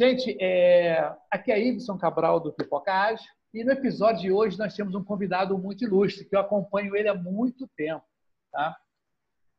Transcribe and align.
Gente, 0.00 0.34
é... 0.40 1.14
aqui 1.30 1.52
é 1.52 1.62
Ibson 1.62 1.98
Cabral 1.98 2.40
do 2.40 2.54
Pipocage 2.54 3.22
e 3.52 3.62
no 3.62 3.70
episódio 3.70 4.22
de 4.22 4.32
hoje 4.32 4.58
nós 4.58 4.74
temos 4.74 4.94
um 4.94 5.04
convidado 5.04 5.58
muito 5.58 5.84
ilustre, 5.84 6.24
que 6.24 6.34
eu 6.34 6.40
acompanho 6.40 6.96
ele 6.96 7.06
há 7.06 7.14
muito 7.14 7.68
tempo. 7.76 8.02
Tá? 8.50 8.74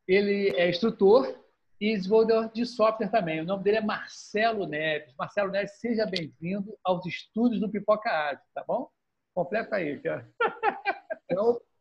Ele 0.04 0.52
é 0.56 0.68
instrutor 0.68 1.32
e 1.80 1.96
desenvolvedor 1.96 2.50
de 2.52 2.66
software 2.66 3.08
também. 3.08 3.40
O 3.40 3.44
nome 3.44 3.62
dele 3.62 3.76
é 3.76 3.80
Marcelo 3.82 4.66
Neves. 4.66 5.14
Marcelo 5.16 5.52
Neves, 5.52 5.78
seja 5.78 6.06
bem-vindo 6.06 6.76
aos 6.82 7.06
estúdios 7.06 7.60
do 7.60 7.70
Pipoca 7.70 8.10
Arte, 8.10 8.42
tá 8.52 8.64
bom? 8.66 8.88
Completa 9.32 9.76
aí, 9.76 10.00
cara. 10.00 10.28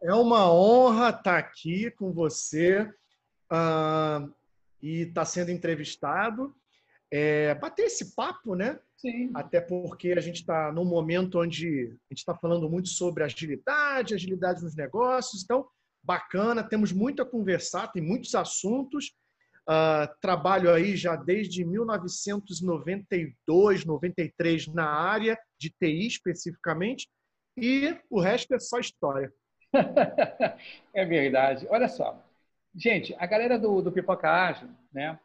É 0.03 0.13
uma 0.13 0.53
honra 0.53 1.09
estar 1.09 1.39
aqui 1.39 1.89
com 1.89 2.13
você 2.13 2.83
uh, 3.51 4.31
e 4.79 5.01
estar 5.01 5.25
sendo 5.25 5.49
entrevistado 5.49 6.55
é, 7.11 7.53
bater 7.55 7.87
esse 7.87 8.15
papo, 8.15 8.55
né? 8.55 8.79
Sim. 8.97 9.29
Até 9.33 9.59
porque 9.59 10.13
a 10.13 10.21
gente 10.21 10.37
está 10.37 10.71
num 10.71 10.85
momento 10.85 11.39
onde 11.39 11.87
a 11.87 12.13
gente 12.13 12.19
está 12.19 12.33
falando 12.33 12.69
muito 12.69 12.87
sobre 12.87 13.21
agilidade, 13.23 14.13
agilidade 14.13 14.63
nos 14.63 14.73
negócios. 14.75 15.43
Então, 15.43 15.67
bacana, 16.01 16.63
temos 16.63 16.93
muito 16.93 17.21
a 17.21 17.25
conversar, 17.25 17.91
tem 17.91 18.01
muitos 18.01 18.33
assuntos. 18.33 19.11
Uh, 19.69 20.09
trabalho 20.19 20.73
aí 20.73 20.97
já 20.97 21.15
desde 21.15 21.63
1992, 21.63 23.85
93 23.85 24.65
na 24.67 24.87
área 24.87 25.37
de 25.59 25.69
TI 25.69 26.07
especificamente, 26.07 27.07
e 27.55 27.95
o 28.09 28.19
resto 28.19 28.55
é 28.55 28.59
só 28.59 28.79
história. 28.79 29.31
é 30.93 31.05
verdade. 31.05 31.67
Olha 31.69 31.87
só, 31.87 32.19
gente, 32.75 33.15
a 33.19 33.27
galera 33.27 33.59
do, 33.59 33.81
do 33.81 33.91
Pipoca 33.91 34.29
Ágil, 34.29 34.67
né? 34.91 35.17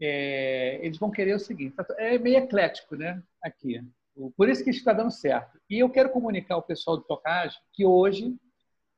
É, 0.00 0.80
eles 0.82 0.98
vão 0.98 1.10
querer 1.10 1.34
o 1.34 1.40
seguinte: 1.40 1.74
tá 1.74 1.86
é 1.98 2.18
meio 2.18 2.38
eclético, 2.38 2.96
né? 2.96 3.22
Aqui. 3.42 3.80
Por 4.36 4.48
isso 4.48 4.62
que 4.62 4.70
está 4.70 4.92
dando 4.92 5.10
certo. 5.10 5.58
E 5.68 5.78
eu 5.80 5.90
quero 5.90 6.10
comunicar 6.10 6.54
ao 6.54 6.62
pessoal 6.62 6.96
do 6.96 7.02
Tocage 7.02 7.58
que 7.72 7.84
hoje 7.84 8.34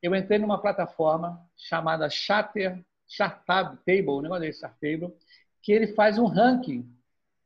eu 0.03 0.15
entrei 0.15 0.39
numa 0.39 0.61
plataforma 0.61 1.41
chamada 1.57 2.09
Chatter, 2.11 2.85
Chartab 3.09 3.79
Table, 3.87 4.09
o 4.09 4.21
negócio 4.21 4.43
desse 4.43 4.61
Table, 4.61 5.13
que 5.63 5.73
ele 5.73 5.89
faz 5.89 6.19
um 6.19 6.27
ranking 6.27 6.87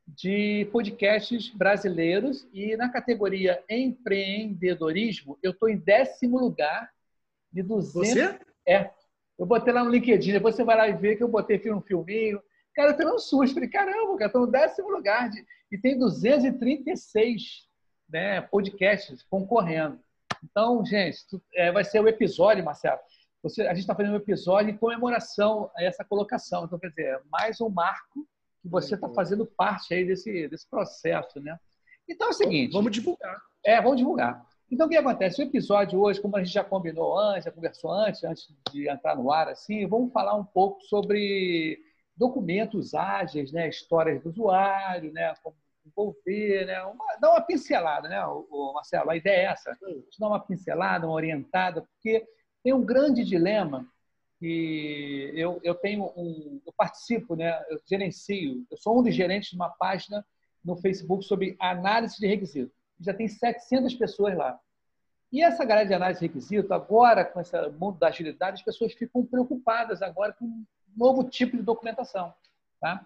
de 0.07 0.67
podcasts 0.71 1.49
brasileiros 1.49 2.47
e 2.51 2.75
na 2.75 2.89
categoria 2.89 3.63
empreendedorismo 3.69 5.39
eu 5.41 5.51
estou 5.51 5.69
em 5.69 5.77
décimo 5.77 6.39
lugar 6.39 6.91
de 7.51 7.63
200. 7.63 7.93
Você? 7.93 8.39
É. 8.67 8.91
Eu 9.39 9.45
botei 9.45 9.73
lá 9.73 9.83
no 9.83 9.89
LinkedIn, 9.89 10.33
depois 10.33 10.55
você 10.55 10.63
vai 10.63 10.77
lá 10.77 10.87
e 10.87 10.93
ver 10.93 11.15
que 11.15 11.23
eu 11.23 11.27
botei 11.27 11.59
um 11.71 11.81
filminho, 11.81 12.41
Cara, 12.81 12.93
eu 12.93 12.97
tomei 12.97 13.13
um 13.13 13.19
susto. 13.19 13.53
Falei, 13.53 13.69
caramba, 13.69 14.17
cara, 14.17 14.25
estou 14.25 14.41
no 14.41 14.51
décimo 14.51 14.89
lugar. 14.89 15.29
De... 15.29 15.45
E 15.71 15.77
tem 15.77 15.99
236 15.99 17.67
né, 18.09 18.41
podcasts 18.41 19.21
concorrendo. 19.21 19.99
Então, 20.43 20.83
gente, 20.83 21.19
é, 21.53 21.71
vai 21.71 21.83
ser 21.83 21.99
o 21.99 22.07
episódio, 22.07 22.65
Marcelo. 22.65 22.99
Você, 23.43 23.61
a 23.67 23.73
gente 23.75 23.81
está 23.81 23.93
fazendo 23.93 24.13
um 24.13 24.17
episódio 24.17 24.71
em 24.71 24.77
comemoração 24.77 25.69
a 25.77 25.83
essa 25.83 26.03
colocação. 26.03 26.65
Então, 26.65 26.79
quer 26.79 26.89
dizer, 26.89 27.21
mais 27.29 27.61
um 27.61 27.69
marco 27.69 28.27
que 28.63 28.67
você 28.67 28.95
está 28.95 29.07
fazendo 29.09 29.45
parte 29.45 29.93
aí 29.93 30.03
desse, 30.03 30.47
desse 30.47 30.67
processo, 30.67 31.39
né? 31.39 31.59
Então 32.09 32.29
é 32.29 32.31
o 32.31 32.33
seguinte. 32.33 32.73
Vamos 32.73 32.91
divulgar. 32.91 33.39
É, 33.63 33.79
vamos 33.79 33.97
divulgar. 33.97 34.43
Então, 34.71 34.87
o 34.87 34.89
que 34.89 34.97
acontece? 34.97 35.39
O 35.39 35.45
episódio 35.45 35.99
hoje, 35.99 36.19
como 36.19 36.35
a 36.35 36.43
gente 36.43 36.53
já 36.53 36.63
combinou 36.63 37.15
antes, 37.19 37.43
já 37.43 37.51
conversou 37.51 37.91
antes, 37.91 38.23
antes 38.23 38.51
de 38.71 38.89
entrar 38.89 39.15
no 39.15 39.31
ar, 39.31 39.49
assim, 39.49 39.85
vamos 39.85 40.11
falar 40.11 40.33
um 40.33 40.45
pouco 40.45 40.81
sobre 40.81 41.79
documentos 42.21 42.93
ágeis, 42.93 43.51
né, 43.51 43.67
histórias 43.67 44.21
do 44.21 44.29
usuário, 44.29 45.11
né, 45.11 45.33
como 45.41 45.55
envolver, 45.83 46.67
né, 46.67 46.79
uma, 46.83 47.15
dar 47.19 47.31
uma 47.31 47.41
pincelada, 47.41 48.07
né, 48.07 48.23
o, 48.27 48.47
o 48.51 48.73
Marcelo, 48.73 49.09
a 49.09 49.17
ideia 49.17 49.47
é 49.47 49.51
essa, 49.51 49.75
dar 50.19 50.27
uma 50.27 50.39
pincelada, 50.39 51.07
uma 51.07 51.15
orientada, 51.15 51.81
porque 51.81 52.23
tem 52.63 52.73
um 52.73 52.85
grande 52.85 53.25
dilema 53.25 53.87
que 54.37 55.31
eu, 55.33 55.59
eu 55.63 55.73
tenho 55.73 56.13
um, 56.15 56.61
eu 56.63 56.71
participo, 56.77 57.35
né, 57.35 57.59
eu 57.71 57.79
gerencio, 57.89 58.67
eu 58.69 58.77
sou 58.77 58.99
um 58.99 59.03
dos 59.03 59.15
gerentes 59.15 59.49
de 59.49 59.55
uma 59.55 59.69
página 59.69 60.23
no 60.63 60.77
Facebook 60.77 61.25
sobre 61.25 61.55
análise 61.59 62.19
de 62.19 62.27
requisitos. 62.27 62.71
Já 62.99 63.15
tem 63.15 63.27
700 63.27 63.95
pessoas 63.95 64.37
lá. 64.37 64.59
E 65.31 65.41
essa 65.41 65.65
galera 65.65 65.87
de 65.87 65.93
análise 65.95 66.19
de 66.19 66.27
requisito, 66.27 66.71
agora 66.71 67.25
com 67.25 67.41
esse 67.41 67.57
mundo 67.69 67.97
da 67.97 68.09
agilidade, 68.09 68.59
as 68.59 68.65
pessoas 68.65 68.93
ficam 68.93 69.25
preocupadas 69.25 70.03
agora 70.03 70.33
com 70.33 70.63
novo 70.95 71.23
tipo 71.23 71.57
de 71.57 71.63
documentação. 71.63 72.33
Tá? 72.79 73.05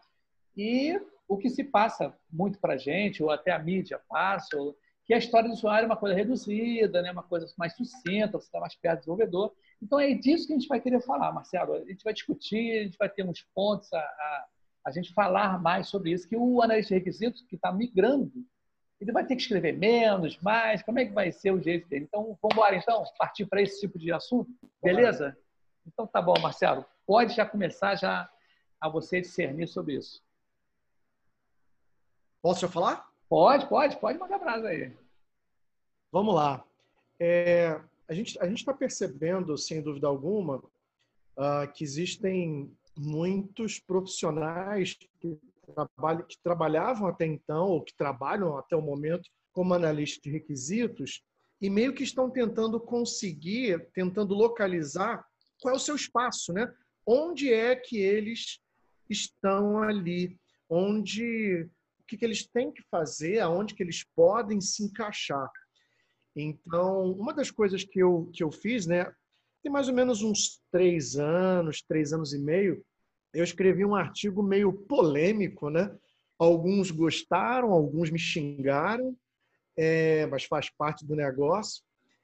E 0.55 0.99
o 1.27 1.37
que 1.37 1.49
se 1.49 1.63
passa 1.63 2.13
muito 2.31 2.59
para 2.59 2.73
a 2.73 2.77
gente, 2.77 3.21
ou 3.21 3.29
até 3.29 3.51
a 3.51 3.59
mídia 3.59 3.99
passa, 4.07 4.57
que 5.05 5.13
a 5.13 5.17
história 5.17 5.47
do 5.47 5.53
usuário 5.53 5.85
é 5.85 5.87
uma 5.87 5.97
coisa 5.97 6.15
reduzida, 6.15 7.01
né? 7.01 7.11
uma 7.11 7.23
coisa 7.23 7.45
mais 7.57 7.75
sucinta, 7.75 8.39
você 8.39 8.45
está 8.45 8.59
mais 8.59 8.75
perto 8.75 8.95
do 8.95 8.99
desenvolvedor. 9.01 9.53
Então, 9.81 9.99
é 9.99 10.13
disso 10.13 10.47
que 10.47 10.53
a 10.53 10.57
gente 10.57 10.67
vai 10.67 10.79
querer 10.79 11.01
falar, 11.01 11.31
Marcelo. 11.31 11.73
A 11.73 11.85
gente 11.85 12.03
vai 12.03 12.13
discutir, 12.13 12.79
a 12.79 12.83
gente 12.83 12.97
vai 12.97 13.09
ter 13.09 13.23
uns 13.23 13.45
pontos 13.53 13.91
a, 13.93 13.99
a, 13.99 14.45
a 14.85 14.91
gente 14.91 15.13
falar 15.13 15.61
mais 15.61 15.87
sobre 15.87 16.11
isso, 16.11 16.27
que 16.27 16.35
o 16.35 16.61
analista 16.61 16.93
de 16.93 16.99
requisitos, 16.99 17.43
que 17.43 17.55
está 17.55 17.71
migrando, 17.71 18.31
ele 18.99 19.11
vai 19.11 19.25
ter 19.25 19.35
que 19.35 19.41
escrever 19.41 19.77
menos, 19.77 20.39
mais, 20.39 20.81
como 20.81 20.99
é 20.99 21.05
que 21.05 21.11
vai 21.11 21.31
ser 21.31 21.51
o 21.51 21.61
jeito 21.61 21.87
dele? 21.89 22.05
Então, 22.05 22.37
vamos 22.41 22.55
embora, 22.55 22.75
então, 22.75 23.03
partir 23.19 23.45
para 23.45 23.61
esse 23.61 23.81
tipo 23.81 23.99
de 23.99 24.11
assunto? 24.11 24.49
Beleza? 24.81 25.37
Então, 25.85 26.07
tá 26.07 26.21
bom, 26.21 26.33
Marcelo 26.39 26.85
pode 27.05 27.35
já 27.35 27.45
começar 27.45 27.95
já 27.95 28.29
a 28.79 28.89
você 28.89 29.21
discernir 29.21 29.67
sobre 29.67 29.95
isso. 29.95 30.23
Posso 32.41 32.61
já 32.61 32.67
falar? 32.67 33.09
Pode, 33.27 33.67
pode, 33.67 33.99
pode 33.99 34.19
mandar 34.19 34.37
brasa 34.37 34.67
aí. 34.67 34.95
Vamos 36.11 36.35
lá. 36.35 36.63
É, 37.19 37.81
a 38.07 38.13
gente 38.13 38.39
a 38.39 38.45
está 38.45 38.73
percebendo, 38.73 39.57
sem 39.57 39.81
dúvida 39.81 40.07
alguma, 40.07 40.57
uh, 40.57 41.71
que 41.73 41.83
existem 41.83 42.71
muitos 42.95 43.79
profissionais 43.79 44.93
que, 44.93 45.09
que 45.19 46.37
trabalhavam 46.43 47.07
até 47.07 47.25
então, 47.25 47.67
ou 47.67 47.81
que 47.81 47.93
trabalham 47.95 48.57
até 48.57 48.75
o 48.75 48.81
momento, 48.81 49.29
como 49.51 49.73
analistas 49.73 50.21
de 50.21 50.29
requisitos, 50.29 51.23
e 51.61 51.69
meio 51.69 51.93
que 51.93 52.03
estão 52.03 52.29
tentando 52.29 52.79
conseguir, 52.79 53.89
tentando 53.93 54.33
localizar 54.33 55.25
qual 55.61 55.73
é 55.73 55.77
o 55.77 55.79
seu 55.79 55.95
espaço, 55.95 56.53
né? 56.53 56.71
Onde 57.05 57.53
é 57.53 57.75
que 57.75 57.97
eles 57.97 58.59
estão 59.09 59.81
ali, 59.81 60.37
onde 60.69 61.69
o 61.99 62.03
que, 62.07 62.17
que 62.17 62.25
eles 62.25 62.47
têm 62.47 62.71
que 62.71 62.83
fazer, 62.89 63.39
aonde 63.39 63.73
que 63.73 63.83
eles 63.83 64.03
podem 64.15 64.61
se 64.61 64.83
encaixar. 64.83 65.49
Então, 66.35 67.11
uma 67.11 67.33
das 67.33 67.49
coisas 67.49 67.83
que 67.83 67.99
eu, 67.99 68.29
que 68.33 68.43
eu 68.43 68.51
fiz, 68.51 68.85
né, 68.85 69.11
tem 69.63 69.71
mais 69.71 69.87
ou 69.87 69.93
menos 69.93 70.21
uns 70.21 70.61
três 70.71 71.15
anos, 71.15 71.81
três 71.81 72.13
anos 72.13 72.33
e 72.33 72.39
meio, 72.39 72.85
eu 73.33 73.43
escrevi 73.43 73.83
um 73.83 73.95
artigo 73.95 74.43
meio 74.43 74.71
polêmico, 74.71 75.69
né? 75.69 75.93
Alguns 76.37 76.91
gostaram, 76.91 77.71
alguns 77.71 78.09
me 78.09 78.19
xingaram, 78.19 79.17
é, 79.75 80.25
mas 80.27 80.45
faz 80.45 80.69
parte 80.69 81.05
do 81.05 81.15
negócio. 81.15 81.83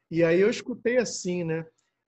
E 0.10 0.24
aí 0.24 0.40
eu 0.40 0.50
escutei 0.50 0.98
assim, 0.98 1.44
né? 1.44 1.66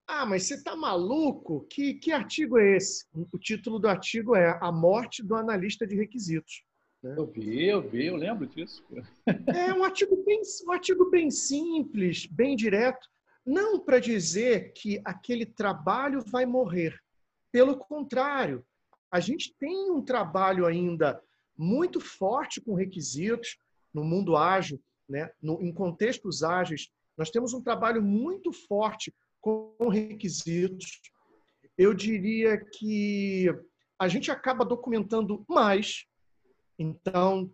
Ah, 0.08 0.26
mas 0.26 0.44
você 0.44 0.56
está 0.56 0.76
maluco? 0.76 1.66
Que, 1.70 1.94
que 1.94 2.12
artigo 2.12 2.58
é 2.58 2.76
esse? 2.76 3.06
O 3.32 3.40
título 3.40 3.80
do 3.80 3.88
artigo 3.88 4.36
é 4.36 4.58
A 4.62 4.72
Morte 4.72 5.24
do 5.24 5.36
Analista 5.36 5.88
de 5.88 5.96
Requisitos. 5.96 6.64
Né? 7.02 7.16
Eu 7.18 7.26
vi, 7.26 7.68
eu 7.68 7.82
vi, 7.82 8.08
eu 8.08 8.16
lembro 8.16 8.46
disso. 8.46 8.84
É 9.48 9.74
um 9.74 9.84
artigo 9.84 10.24
bem, 10.26 10.42
um 10.68 10.72
artigo 10.72 11.10
bem 11.10 11.32
simples, 11.32 12.26
bem 12.26 12.56
direto. 12.56 13.08
Não 13.46 13.80
para 13.80 14.00
dizer 14.00 14.72
que 14.74 15.02
aquele 15.04 15.46
trabalho 15.46 16.24
vai 16.26 16.46
morrer. 16.46 16.98
Pelo 17.52 17.78
contrário, 17.78 18.66
a 19.12 19.20
gente 19.20 19.54
tem 19.60 19.92
um 19.92 20.02
trabalho 20.02 20.66
ainda 20.66 21.22
muito 21.58 22.00
forte 22.00 22.60
com 22.60 22.74
requisitos 22.74 23.58
no 23.94 24.04
mundo 24.04 24.36
ágil, 24.36 24.82
né? 25.08 25.30
no, 25.42 25.62
em 25.62 25.72
contextos 25.74 26.42
ágeis. 26.42 26.90
Nós 27.18 27.30
temos 27.30 27.54
um 27.54 27.62
trabalho 27.62 28.02
muito 28.02 28.52
forte 28.52 29.14
com 29.44 29.90
requisitos. 29.90 31.02
Eu 31.78 31.94
diria 31.94 32.58
que 32.58 33.48
a 34.00 34.08
gente 34.08 34.32
acaba 34.32 34.64
documentando 34.64 35.44
mais. 35.50 36.06
Então, 36.80 37.54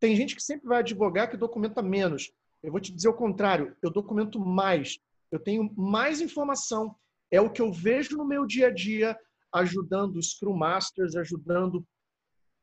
tem 0.00 0.16
gente 0.16 0.34
que 0.34 0.42
sempre 0.42 0.66
vai 0.66 0.78
advogar 0.78 1.30
que 1.30 1.36
documenta 1.36 1.80
menos. 1.80 2.32
Eu 2.60 2.72
vou 2.72 2.80
te 2.80 2.92
dizer 2.92 3.08
o 3.08 3.14
contrário, 3.14 3.76
eu 3.80 3.90
documento 3.90 4.40
mais. 4.40 4.98
Eu 5.30 5.38
tenho 5.38 5.72
mais 5.76 6.20
informação. 6.20 6.96
É 7.30 7.40
o 7.40 7.52
que 7.52 7.62
eu 7.62 7.72
vejo 7.72 8.16
no 8.16 8.26
meu 8.26 8.44
dia 8.44 8.66
a 8.66 8.74
dia, 8.74 9.16
ajudando 9.52 10.20
Scrum 10.20 10.56
Masters, 10.56 11.14
ajudando 11.14 11.86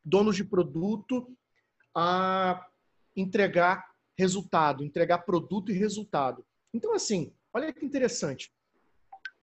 donos 0.04 0.36
de 0.36 0.44
produto 0.44 1.33
a 1.95 2.68
entregar 3.16 3.86
resultado, 4.18 4.83
entregar 4.83 5.19
produto 5.19 5.71
e 5.71 5.78
resultado. 5.78 6.45
Então, 6.74 6.94
assim, 6.94 7.33
olha 7.54 7.71
que 7.71 7.86
interessante 7.86 8.51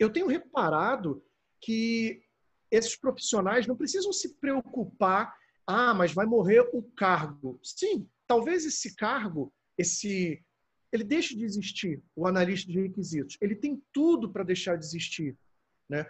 eu 0.03 0.11
tenho 0.11 0.27
reparado 0.27 1.23
que 1.61 2.23
esses 2.71 2.97
profissionais 2.97 3.67
não 3.67 3.77
precisam 3.77 4.13
se 4.13 4.35
preocupar, 4.37 5.35
ah, 5.67 5.95
mas 5.95 6.13
vai 6.13 6.27
morrer 6.27 6.61
o 6.73 6.83
cargo. 6.97 7.61
Sim, 7.63 8.09
talvez 8.27 8.65
esse 8.65 8.97
cargo, 8.97 9.53
esse 9.77 10.43
ele 10.93 11.05
deixe 11.05 11.35
de 11.35 11.45
existir, 11.45 12.03
o 12.15 12.27
analista 12.27 12.71
de 12.71 12.79
requisitos. 12.79 13.39
Ele 13.41 13.57
tem 13.57 13.83
tudo 13.95 14.31
para 14.31 14.45
deixar 14.45 14.77
de 14.77 14.85
existir. 14.85 15.39
Né? 15.89 16.07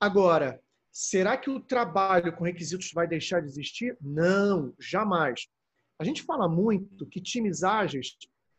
Agora, 0.00 0.62
será 0.90 1.36
que 1.36 1.50
o 1.50 1.60
trabalho 1.60 2.34
com 2.34 2.44
requisitos 2.44 2.90
vai 2.90 3.06
deixar 3.06 3.40
de 3.40 3.48
existir? 3.48 3.98
Não, 4.00 4.74
jamais. 4.80 5.46
A 5.98 6.04
gente 6.04 6.22
fala 6.22 6.48
muito 6.48 7.06
que 7.06 7.20
times 7.20 7.62
ágeis, 7.62 8.16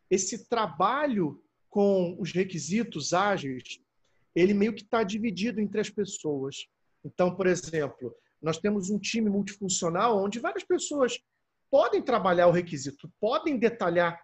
esse 0.08 0.48
trabalho 0.48 1.42
com 1.68 2.16
os 2.20 2.30
requisitos 2.32 3.12
ágeis, 3.12 3.80
ele 4.34 4.54
meio 4.54 4.74
que 4.74 4.82
está 4.82 5.02
dividido 5.02 5.60
entre 5.60 5.80
as 5.80 5.90
pessoas. 5.90 6.66
Então, 7.04 7.34
por 7.34 7.46
exemplo, 7.46 8.14
nós 8.40 8.58
temos 8.58 8.90
um 8.90 8.98
time 8.98 9.28
multifuncional 9.28 10.22
onde 10.22 10.38
várias 10.38 10.64
pessoas 10.64 11.18
podem 11.70 12.02
trabalhar 12.02 12.48
o 12.48 12.52
requisito, 12.52 13.10
podem 13.20 13.58
detalhar 13.58 14.20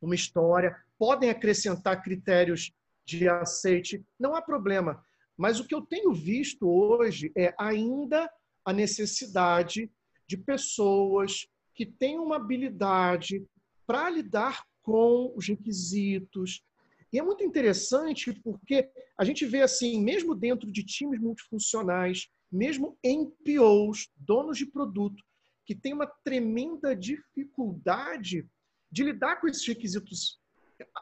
uma 0.00 0.14
história, 0.14 0.76
podem 0.98 1.30
acrescentar 1.30 2.02
critérios 2.02 2.72
de 3.04 3.28
aceite, 3.28 4.04
não 4.18 4.34
há 4.34 4.42
problema. 4.42 5.02
Mas 5.36 5.60
o 5.60 5.66
que 5.66 5.74
eu 5.74 5.82
tenho 5.82 6.12
visto 6.12 6.68
hoje 6.68 7.32
é 7.36 7.54
ainda 7.58 8.30
a 8.64 8.72
necessidade 8.72 9.90
de 10.26 10.36
pessoas 10.36 11.46
que 11.74 11.86
têm 11.86 12.18
uma 12.18 12.36
habilidade 12.36 13.44
para 13.86 14.10
lidar 14.10 14.64
com 14.82 15.32
os 15.36 15.48
requisitos. 15.48 16.62
E 17.12 17.18
é 17.18 17.22
muito 17.22 17.44
interessante 17.44 18.32
porque 18.42 18.90
a 19.18 19.24
gente 19.24 19.44
vê 19.44 19.60
assim, 19.60 20.02
mesmo 20.02 20.34
dentro 20.34 20.70
de 20.72 20.82
times 20.82 21.20
multifuncionais, 21.20 22.28
mesmo 22.50 22.98
em 23.04 23.30
POs, 23.44 24.08
donos 24.16 24.56
de 24.56 24.66
produto, 24.66 25.22
que 25.66 25.74
tem 25.74 25.92
uma 25.92 26.06
tremenda 26.24 26.96
dificuldade 26.96 28.48
de 28.90 29.04
lidar 29.04 29.40
com 29.40 29.48
esses 29.48 29.66
requisitos 29.66 30.40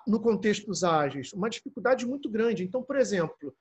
no 0.06 0.20
contexto 0.20 0.66
dos 0.66 0.84
ágeis, 0.84 1.32
uma 1.32 1.48
dificuldade 1.48 2.06
muito 2.06 2.28
grande. 2.28 2.64
Então, 2.64 2.82
por 2.82 2.96
exemplo, 2.96 3.56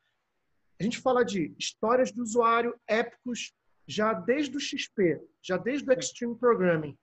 a 0.79 0.83
gente 0.83 0.99
fala 0.99 1.23
de 1.23 1.53
histórias 1.57 2.11
de 2.11 2.21
usuário 2.21 2.75
épicos 2.87 3.53
já 3.87 4.13
desde 4.13 4.55
o 4.55 4.59
XP, 4.59 5.19
já 5.41 5.57
desde 5.57 5.89
o 5.89 5.93
Extreme 5.93 6.37
Programming, 6.37 6.97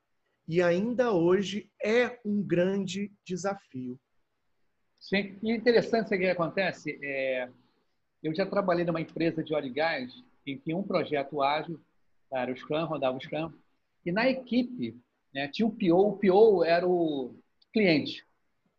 e 0.48 0.62
ainda 0.62 1.12
hoje 1.12 1.70
é 1.82 2.20
um 2.24 2.40
grande 2.42 3.12
desafio. 3.24 3.98
Sim, 5.08 5.38
e 5.42 5.52
interessante 5.52 6.14
o 6.14 6.18
que 6.18 6.26
acontece. 6.26 6.98
É, 7.02 7.48
eu 8.22 8.34
já 8.34 8.46
trabalhei 8.46 8.84
numa 8.84 9.00
empresa 9.00 9.42
de 9.42 9.54
óleo 9.54 9.66
e 9.66 9.70
gás 9.70 10.12
em 10.46 10.58
que 10.58 10.74
um 10.74 10.82
projeto 10.82 11.42
ágil, 11.42 11.80
era 12.32 12.52
o 12.52 12.56
Scrum, 12.56 12.84
rodava 12.86 13.16
o 13.16 13.20
Scrum, 13.20 13.52
e 14.04 14.12
na 14.12 14.28
equipe 14.28 15.00
né? 15.36 15.48
Tinha 15.48 15.66
o 15.66 15.70
PO, 15.70 16.08
o 16.08 16.16
PO 16.16 16.64
era 16.64 16.88
o 16.88 17.38
cliente. 17.70 18.24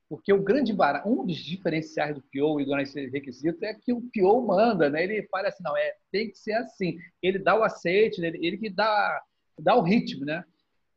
Porque 0.10 0.34
o 0.34 0.42
grande 0.42 0.74
barato, 0.74 1.08
um 1.08 1.24
dos 1.24 1.38
diferenciais 1.38 2.16
do 2.16 2.22
PO 2.22 2.60
e 2.60 2.66
do 2.66 2.74
requisito 2.74 3.64
é 3.64 3.76
que 3.76 3.94
o 3.94 4.02
PO 4.02 4.42
manda, 4.42 4.90
né? 4.90 5.04
Ele 5.04 5.28
fala 5.28 5.50
assim, 5.50 5.62
não, 5.64 5.78
é, 5.78 5.94
tem 6.12 6.32
que 6.32 6.38
ser 6.38 6.54
assim. 6.54 6.98
Ele 7.22 7.38
dá 7.38 7.56
o 7.56 7.64
aceite, 7.64 8.20
ele, 8.20 8.40
ele 8.46 8.58
que 8.58 8.72
dá, 8.72 9.22
dá 9.60 9.76
o 9.76 9.84
ritmo, 9.84 10.26
né? 10.26 10.44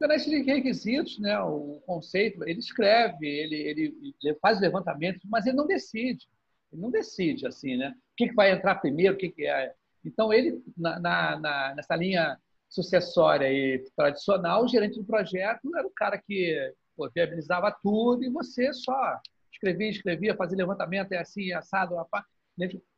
Análise 0.02 0.30
de 0.30 0.42
requisitos, 0.42 1.18
né? 1.18 1.38
O 1.40 1.82
conceito, 1.86 2.42
ele 2.48 2.58
escreve, 2.58 3.26
ele, 3.26 3.56
ele, 3.56 4.14
ele 4.22 4.38
faz 4.40 4.60
levantamento, 4.60 5.20
mas 5.24 5.46
ele 5.46 5.56
não 5.56 5.66
decide. 5.66 6.26
Ele 6.72 6.80
não 6.80 6.90
decide, 6.90 7.46
assim, 7.46 7.76
né? 7.76 7.94
O 7.96 8.16
que, 8.16 8.28
que 8.28 8.34
vai 8.34 8.50
entrar 8.50 8.76
primeiro, 8.76 9.14
o 9.14 9.18
que, 9.18 9.30
que 9.30 9.46
é... 9.46 9.74
Então, 10.04 10.32
ele, 10.32 10.62
na, 10.76 10.98
na, 10.98 11.74
nessa 11.74 11.94
linha 11.96 12.38
sucessória 12.68 13.52
e 13.52 13.84
tradicional, 13.96 14.64
o 14.64 14.68
gerente 14.68 14.98
do 14.98 15.04
projeto 15.04 15.76
era 15.76 15.86
o 15.86 15.90
cara 15.90 16.16
que 16.16 16.72
pô, 16.96 17.10
viabilizava 17.10 17.76
tudo 17.82 18.24
e 18.24 18.30
você 18.30 18.72
só 18.72 19.20
escrevia, 19.52 19.90
escrevia, 19.90 20.36
fazia 20.36 20.56
levantamento, 20.56 21.12
é 21.12 21.18
assim, 21.18 21.50
é 21.50 21.54
assado, 21.54 21.96
rapaz. 21.96 22.24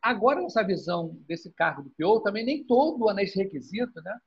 Agora, 0.01 0.41
nessa 0.41 0.63
visão 0.63 1.17
desse 1.27 1.53
cargo 1.53 1.83
do 1.83 1.91
PO, 1.91 2.21
também 2.21 2.45
nem 2.45 2.65
todo 2.65 3.13
nesse 3.15 3.39
requisito 3.39 4.01
né, 4.03 4.19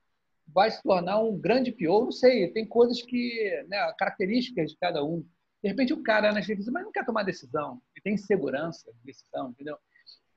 vai 0.46 0.70
se 0.70 0.82
tornar 0.82 1.20
um 1.20 1.38
grande 1.38 1.72
PO, 1.72 2.04
não 2.04 2.12
sei, 2.12 2.48
tem 2.52 2.66
coisas 2.66 3.02
que, 3.02 3.64
né, 3.68 3.92
características 3.98 4.70
de 4.70 4.76
cada 4.78 5.04
um. 5.04 5.24
De 5.62 5.68
repente, 5.68 5.92
o 5.92 6.02
cara 6.02 6.32
nesse 6.32 6.48
requisito, 6.48 6.72
mas 6.72 6.84
não 6.84 6.92
quer 6.92 7.04
tomar 7.04 7.24
decisão, 7.24 7.80
ele 7.94 8.02
tem 8.02 8.16
segurança 8.16 8.92
de 8.92 8.98
decisão, 9.04 9.50
entendeu? 9.50 9.76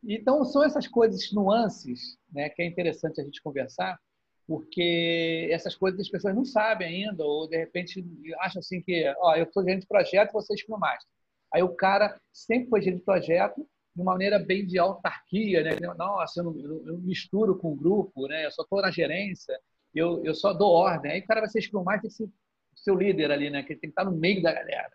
Então, 0.03 0.43
são 0.45 0.63
essas 0.63 0.87
coisas, 0.87 1.31
nuances, 1.31 2.17
né, 2.31 2.49
que 2.49 2.61
é 2.61 2.65
interessante 2.65 3.21
a 3.21 3.23
gente 3.23 3.41
conversar, 3.41 3.99
porque 4.47 5.47
essas 5.51 5.75
coisas 5.75 5.99
as 5.99 6.09
pessoas 6.09 6.33
não 6.33 6.43
sabem 6.43 7.05
ainda, 7.05 7.23
ou 7.23 7.47
de 7.47 7.57
repente 7.57 8.03
acham 8.39 8.59
assim 8.59 8.81
que, 8.81 9.13
ó, 9.19 9.35
eu 9.35 9.47
sou 9.51 9.63
gerente 9.63 9.81
de 9.81 9.87
projeto, 9.87 10.31
você 10.31 10.53
é 10.53 10.57
Scrum 10.57 10.79
Master. 10.79 11.07
Aí 11.53 11.61
o 11.61 11.75
cara 11.75 12.19
sempre 12.33 12.69
foi 12.69 12.81
gerente 12.81 12.99
de 12.99 13.05
projeto 13.05 13.67
de 13.95 14.01
uma 14.01 14.13
maneira 14.13 14.39
bem 14.39 14.65
de 14.65 14.79
autarquia, 14.79 15.63
né? 15.63 15.71
Nossa, 15.97 16.39
eu 16.39 16.45
não, 16.45 16.59
eu 16.87 16.97
misturo 16.99 17.57
com 17.57 17.73
o 17.73 17.75
grupo, 17.75 18.27
né? 18.27 18.45
Eu 18.45 18.51
só 18.51 18.63
estou 18.63 18.81
na 18.81 18.89
gerência, 18.89 19.59
eu, 19.93 20.23
eu 20.23 20.33
só 20.33 20.53
dou 20.53 20.71
ordem. 20.71 21.11
Aí 21.11 21.19
o 21.19 21.27
cara 21.27 21.41
vai 21.41 21.49
ser 21.49 21.61
Scrum 21.61 21.83
Master, 21.83 22.11
ser 22.11 22.29
seu 22.75 22.95
líder 22.95 23.31
ali, 23.31 23.49
né? 23.49 23.63
Que 23.63 23.73
ele 23.73 23.79
tem 23.79 23.89
que 23.89 23.93
estar 23.99 24.05
no 24.05 24.17
meio 24.17 24.41
da 24.41 24.53
galera. 24.53 24.91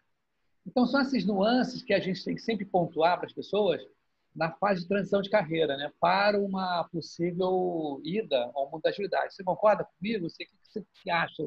Então 0.66 0.86
são 0.86 1.00
essas 1.00 1.24
nuances 1.24 1.82
que 1.82 1.92
a 1.92 2.00
gente 2.00 2.24
tem 2.24 2.34
que 2.34 2.40
sempre 2.40 2.64
pontuar 2.64 3.18
para 3.18 3.26
as 3.26 3.32
pessoas 3.32 3.82
na 4.34 4.50
fase 4.50 4.82
de 4.82 4.88
transição 4.88 5.22
de 5.22 5.30
carreira, 5.30 5.76
né, 5.76 5.92
para 6.00 6.40
uma 6.40 6.82
possível 6.90 8.00
ida 8.02 8.50
ao 8.54 8.68
mundo 8.68 8.82
da 8.82 8.90
agilidade. 8.90 9.32
Você 9.32 9.44
concorda 9.44 9.84
comigo? 9.84 10.28
Você, 10.28 10.42
o 10.42 10.46
que 10.46 10.84
você 11.02 11.10
acha 11.10 11.44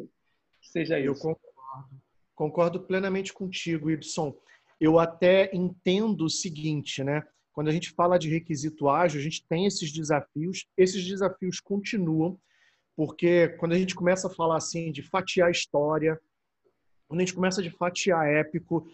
que 0.62 0.70
seja 0.70 0.98
isso? 0.98 1.10
Eu 1.10 1.16
concordo. 1.16 2.02
Concordo 2.34 2.80
plenamente 2.80 3.34
contigo, 3.34 3.90
Ibson. 3.90 4.34
Eu 4.80 5.00
até 5.00 5.50
entendo 5.54 6.26
o 6.26 6.30
seguinte, 6.30 7.04
né? 7.04 7.24
Quando 7.52 7.70
a 7.70 7.72
gente 7.72 7.90
fala 7.92 8.20
de 8.20 8.30
requisito 8.30 8.88
ágil, 8.88 9.20
a 9.20 9.24
gente 9.24 9.46
tem 9.48 9.66
esses 9.66 9.92
desafios. 9.92 10.68
Esses 10.78 11.04
desafios 11.04 11.60
continuam, 11.60 12.40
porque 12.98 13.50
quando 13.60 13.74
a 13.74 13.78
gente 13.78 13.94
começa 13.94 14.28
a 14.28 14.34
falar 14.34 14.58
assim 14.58 14.92
de 14.92 15.04
fatiar 15.04 15.52
história, 15.52 16.20
quando 17.08 17.22
a 17.22 17.24
gente 17.24 17.36
começa 17.36 17.62
de 17.62 17.70
fatiar 17.70 18.28
épico, 18.28 18.92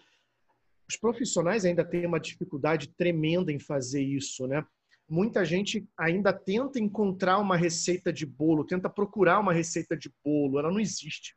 os 0.86 0.94
profissionais 0.94 1.64
ainda 1.64 1.82
têm 1.82 2.04
uma 2.04 2.20
dificuldade 2.20 2.88
tremenda 2.98 3.50
em 3.50 3.58
fazer 3.58 4.02
isso, 4.02 4.46
né? 4.46 4.62
Muita 5.08 5.42
gente 5.42 5.88
ainda 5.96 6.34
tenta 6.34 6.78
encontrar 6.78 7.38
uma 7.38 7.56
receita 7.56 8.12
de 8.12 8.26
bolo, 8.26 8.66
tenta 8.66 8.90
procurar 8.90 9.40
uma 9.40 9.54
receita 9.54 9.96
de 9.96 10.12
bolo, 10.22 10.58
ela 10.58 10.70
não 10.70 10.80
existe. 10.80 11.34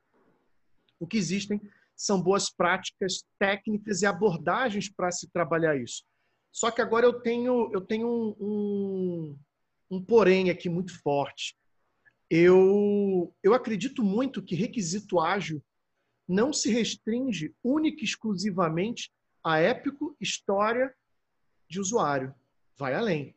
O 1.00 1.08
que 1.08 1.18
existem 1.18 1.62
são 1.96 2.22
boas 2.22 2.50
práticas, 2.50 3.24
técnicas 3.39 4.01
e 4.01 4.06
abordagens 4.06 4.89
para 4.89 5.10
se 5.10 5.30
trabalhar 5.30 5.77
isso. 5.77 6.03
Só 6.51 6.70
que 6.70 6.82
agora 6.82 7.06
eu 7.06 7.13
tenho, 7.22 7.72
eu 7.72 7.80
tenho 7.80 8.08
um, 8.10 8.36
um, 8.42 9.39
um 9.89 10.03
porém 10.03 10.50
aqui 10.50 10.68
muito 10.68 11.01
forte. 11.01 11.56
Eu, 12.29 13.34
eu 13.41 13.53
acredito 13.53 14.03
muito 14.03 14.43
que 14.43 14.55
requisito 14.55 15.19
ágil 15.19 15.63
não 16.27 16.51
se 16.51 16.69
restringe 16.69 17.55
única 17.63 18.01
e 18.01 18.03
exclusivamente 18.03 19.12
a 19.43 19.60
épico 19.60 20.15
história 20.19 20.93
de 21.69 21.79
usuário. 21.79 22.36
Vai 22.75 22.93
além. 22.93 23.36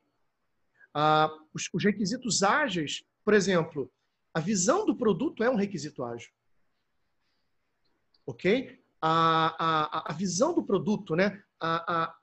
Ah, 0.92 1.30
os, 1.54 1.68
os 1.72 1.84
requisitos 1.84 2.42
ágeis, 2.42 3.04
por 3.24 3.32
exemplo, 3.32 3.90
a 4.34 4.40
visão 4.40 4.84
do 4.84 4.96
produto 4.96 5.44
é 5.44 5.50
um 5.50 5.54
requisito 5.54 6.02
ágil. 6.02 6.30
Ok? 8.26 8.82
A, 9.00 9.54
a, 9.58 10.10
a 10.10 10.12
visão 10.12 10.52
do 10.52 10.64
produto, 10.64 11.14
né? 11.14 11.42
A, 11.60 12.02
a, 12.02 12.16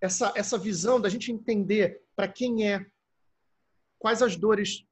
essa, 0.00 0.32
essa 0.34 0.58
visão 0.58 1.00
da 1.00 1.08
gente 1.08 1.30
entender 1.30 2.02
para 2.16 2.26
quem 2.26 2.68
é, 2.68 2.84
quais 3.98 4.22
as 4.22 4.34
dores 4.34 4.84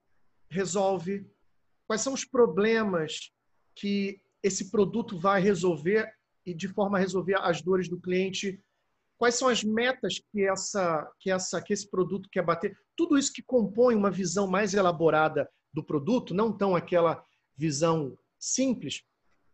resolve, 0.50 1.26
quais 1.87 2.02
são 2.02 2.12
os 2.12 2.25
problemas 2.25 3.30
que 3.75 4.21
esse 4.42 4.71
produto 4.71 5.19
vai 5.19 5.40
resolver 5.40 6.12
e 6.45 6.54
de 6.54 6.69
forma 6.69 6.99
a 6.99 7.00
resolver 7.00 7.35
as 7.40 7.62
dores 7.62 7.88
do 7.88 8.00
cliente. 8.00 8.62
Quais 9.19 9.35
são 9.35 9.49
as 9.49 9.62
metas 9.62 10.21
que 10.33 10.42
essa 10.47 11.11
que 11.21 11.30
essa 11.30 11.61
que 11.61 11.73
esse 11.73 11.88
produto 11.90 12.28
quer 12.30 12.42
bater? 12.42 12.76
Tudo 12.97 13.19
isso 13.19 13.33
que 13.33 13.42
compõe 13.42 13.95
uma 13.95 14.11
visão 14.11 14.47
mais 14.47 14.73
elaborada 14.75 15.49
do 15.73 15.85
produto, 15.85 16.35
não 16.35 16.57
tão 16.57 16.75
aquela 16.75 17.23
visão 17.57 18.16
simples. 18.38 19.02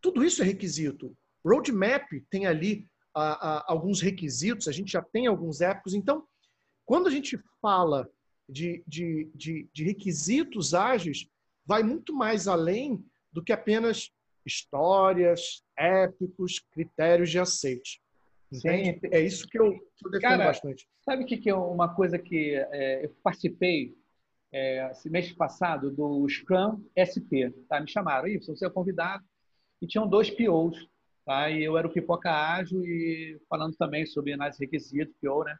Tudo 0.00 0.24
isso 0.24 0.40
é 0.40 0.44
requisito. 0.44 1.16
Roadmap 1.44 2.06
tem 2.30 2.46
ali 2.46 2.88
alguns 3.12 4.00
requisitos, 4.00 4.68
a 4.68 4.72
gente 4.72 4.92
já 4.92 5.02
tem 5.02 5.26
alguns 5.26 5.60
épicos. 5.60 5.94
Então, 5.94 6.26
quando 6.84 7.08
a 7.08 7.10
gente 7.10 7.38
fala 7.60 8.08
de, 8.48 8.82
de, 8.86 9.30
de, 9.34 9.68
de 9.72 9.84
requisitos 9.84 10.74
ágeis, 10.74 11.28
vai 11.64 11.82
muito 11.82 12.14
mais 12.14 12.46
além 12.46 13.04
do 13.32 13.42
que 13.42 13.52
apenas 13.52 14.10
histórias, 14.44 15.64
épicos, 15.76 16.60
critérios 16.72 17.30
de 17.30 17.38
aceite. 17.38 18.00
Entende? 18.50 19.00
Sim. 19.00 19.08
É 19.10 19.20
isso 19.20 19.48
que 19.48 19.58
eu, 19.58 19.72
que 19.72 20.06
eu 20.06 20.10
defendo 20.10 20.30
Cara, 20.30 20.44
bastante. 20.46 20.88
Sabe 21.04 21.24
o 21.24 21.26
que, 21.26 21.50
é 21.50 21.54
uma 21.54 21.92
coisa 21.94 22.18
que 22.18 22.54
é, 22.54 23.04
eu 23.04 23.10
participei 23.22 23.96
é, 24.52 24.90
mês 25.06 25.32
passado 25.32 25.90
do 25.90 26.26
Scrum 26.28 26.84
SP? 26.94 27.50
Tá? 27.68 27.80
Me 27.80 27.88
chamaram, 27.88 28.28
isso, 28.28 28.54
você 28.54 28.66
é 28.66 28.70
convidado. 28.70 29.24
e 29.82 29.86
tinham 29.86 30.08
dois 30.08 30.30
POs, 30.30 30.88
tá? 31.24 31.50
E 31.50 31.64
eu 31.64 31.76
era 31.76 31.88
o 31.88 31.92
pipoca 31.92 32.30
ágil 32.30 32.84
e 32.84 33.40
falando 33.48 33.76
também 33.76 34.06
sobre 34.06 34.32
análise 34.32 34.58
de 34.58 34.64
requisito, 34.64 35.12
PO, 35.20 35.44
né? 35.44 35.58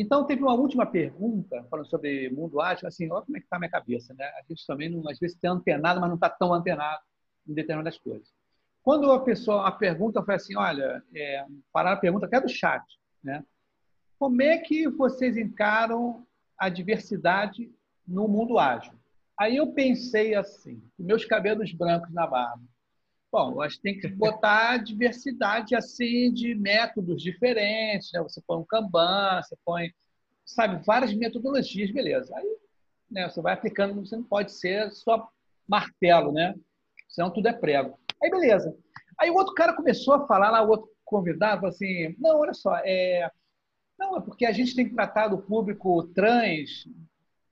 Então, 0.00 0.24
teve 0.24 0.42
uma 0.42 0.54
última 0.54 0.86
pergunta, 0.86 1.66
falando 1.68 1.88
sobre 1.88 2.30
mundo 2.30 2.60
ágil, 2.60 2.86
assim, 2.86 3.10
olha 3.10 3.24
como 3.24 3.36
é 3.36 3.40
que 3.40 3.46
está 3.46 3.56
a 3.56 3.58
minha 3.58 3.70
cabeça, 3.70 4.14
né? 4.14 4.24
A 4.24 4.42
gente 4.48 4.64
também, 4.64 4.88
não, 4.88 5.08
às 5.10 5.18
vezes, 5.18 5.36
tem 5.36 5.50
antenado, 5.50 6.00
mas 6.00 6.08
não 6.08 6.14
está 6.14 6.30
tão 6.30 6.54
antenado 6.54 7.02
em 7.48 7.52
determinadas 7.52 7.98
coisas. 7.98 8.32
Quando 8.80 9.10
a 9.10 9.20
pessoa, 9.20 9.66
a 9.66 9.72
pergunta 9.72 10.22
foi 10.22 10.36
assim, 10.36 10.56
olha, 10.56 11.02
é, 11.12 11.44
parar 11.72 11.94
a 11.94 11.96
pergunta 11.96 12.26
até 12.26 12.40
do 12.40 12.48
chat, 12.48 12.84
né? 13.24 13.44
Como 14.20 14.40
é 14.40 14.58
que 14.58 14.88
vocês 14.88 15.36
encaram 15.36 16.24
a 16.56 16.68
diversidade 16.68 17.68
no 18.06 18.28
mundo 18.28 18.56
ágil? 18.56 18.92
Aí 19.38 19.56
eu 19.56 19.72
pensei 19.72 20.34
assim, 20.34 20.80
meus 20.96 21.24
cabelos 21.24 21.72
brancos 21.72 22.14
na 22.14 22.24
barba. 22.24 22.62
Bom, 23.30 23.60
acho 23.60 23.76
que 23.76 23.82
tem 23.82 24.00
que 24.00 24.08
botar 24.08 24.78
diversidade 24.78 25.74
assim 25.74 26.32
de 26.32 26.54
métodos 26.54 27.22
diferentes, 27.22 28.10
né? 28.12 28.22
Você 28.22 28.40
põe 28.46 28.58
um 28.58 28.64
Kanban, 28.64 29.42
você 29.42 29.54
põe, 29.64 29.92
sabe, 30.46 30.82
várias 30.84 31.12
metodologias, 31.12 31.90
beleza. 31.90 32.34
Aí, 32.34 32.56
né, 33.10 33.28
você 33.28 33.42
vai 33.42 33.52
aplicando, 33.52 33.94
você 34.00 34.16
não 34.16 34.24
pode 34.24 34.52
ser 34.52 34.90
só 34.92 35.28
martelo, 35.66 36.32
né? 36.32 36.54
Senão 37.06 37.30
tudo 37.30 37.48
é 37.48 37.52
prego. 37.52 37.98
Aí, 38.22 38.30
beleza. 38.30 38.74
Aí 39.18 39.30
o 39.30 39.34
outro 39.34 39.54
cara 39.54 39.74
começou 39.74 40.14
a 40.14 40.26
falar 40.26 40.50
lá, 40.50 40.62
o 40.62 40.70
outro 40.70 40.90
convidado, 41.04 41.66
assim, 41.66 42.14
não, 42.18 42.38
olha 42.38 42.54
só, 42.54 42.76
é... 42.78 43.30
não, 43.98 44.16
é 44.16 44.20
porque 44.20 44.46
a 44.46 44.52
gente 44.52 44.74
tem 44.74 44.88
que 44.88 44.94
tratar 44.94 45.28
do 45.28 45.38
público 45.38 46.02
trans, 46.14 46.86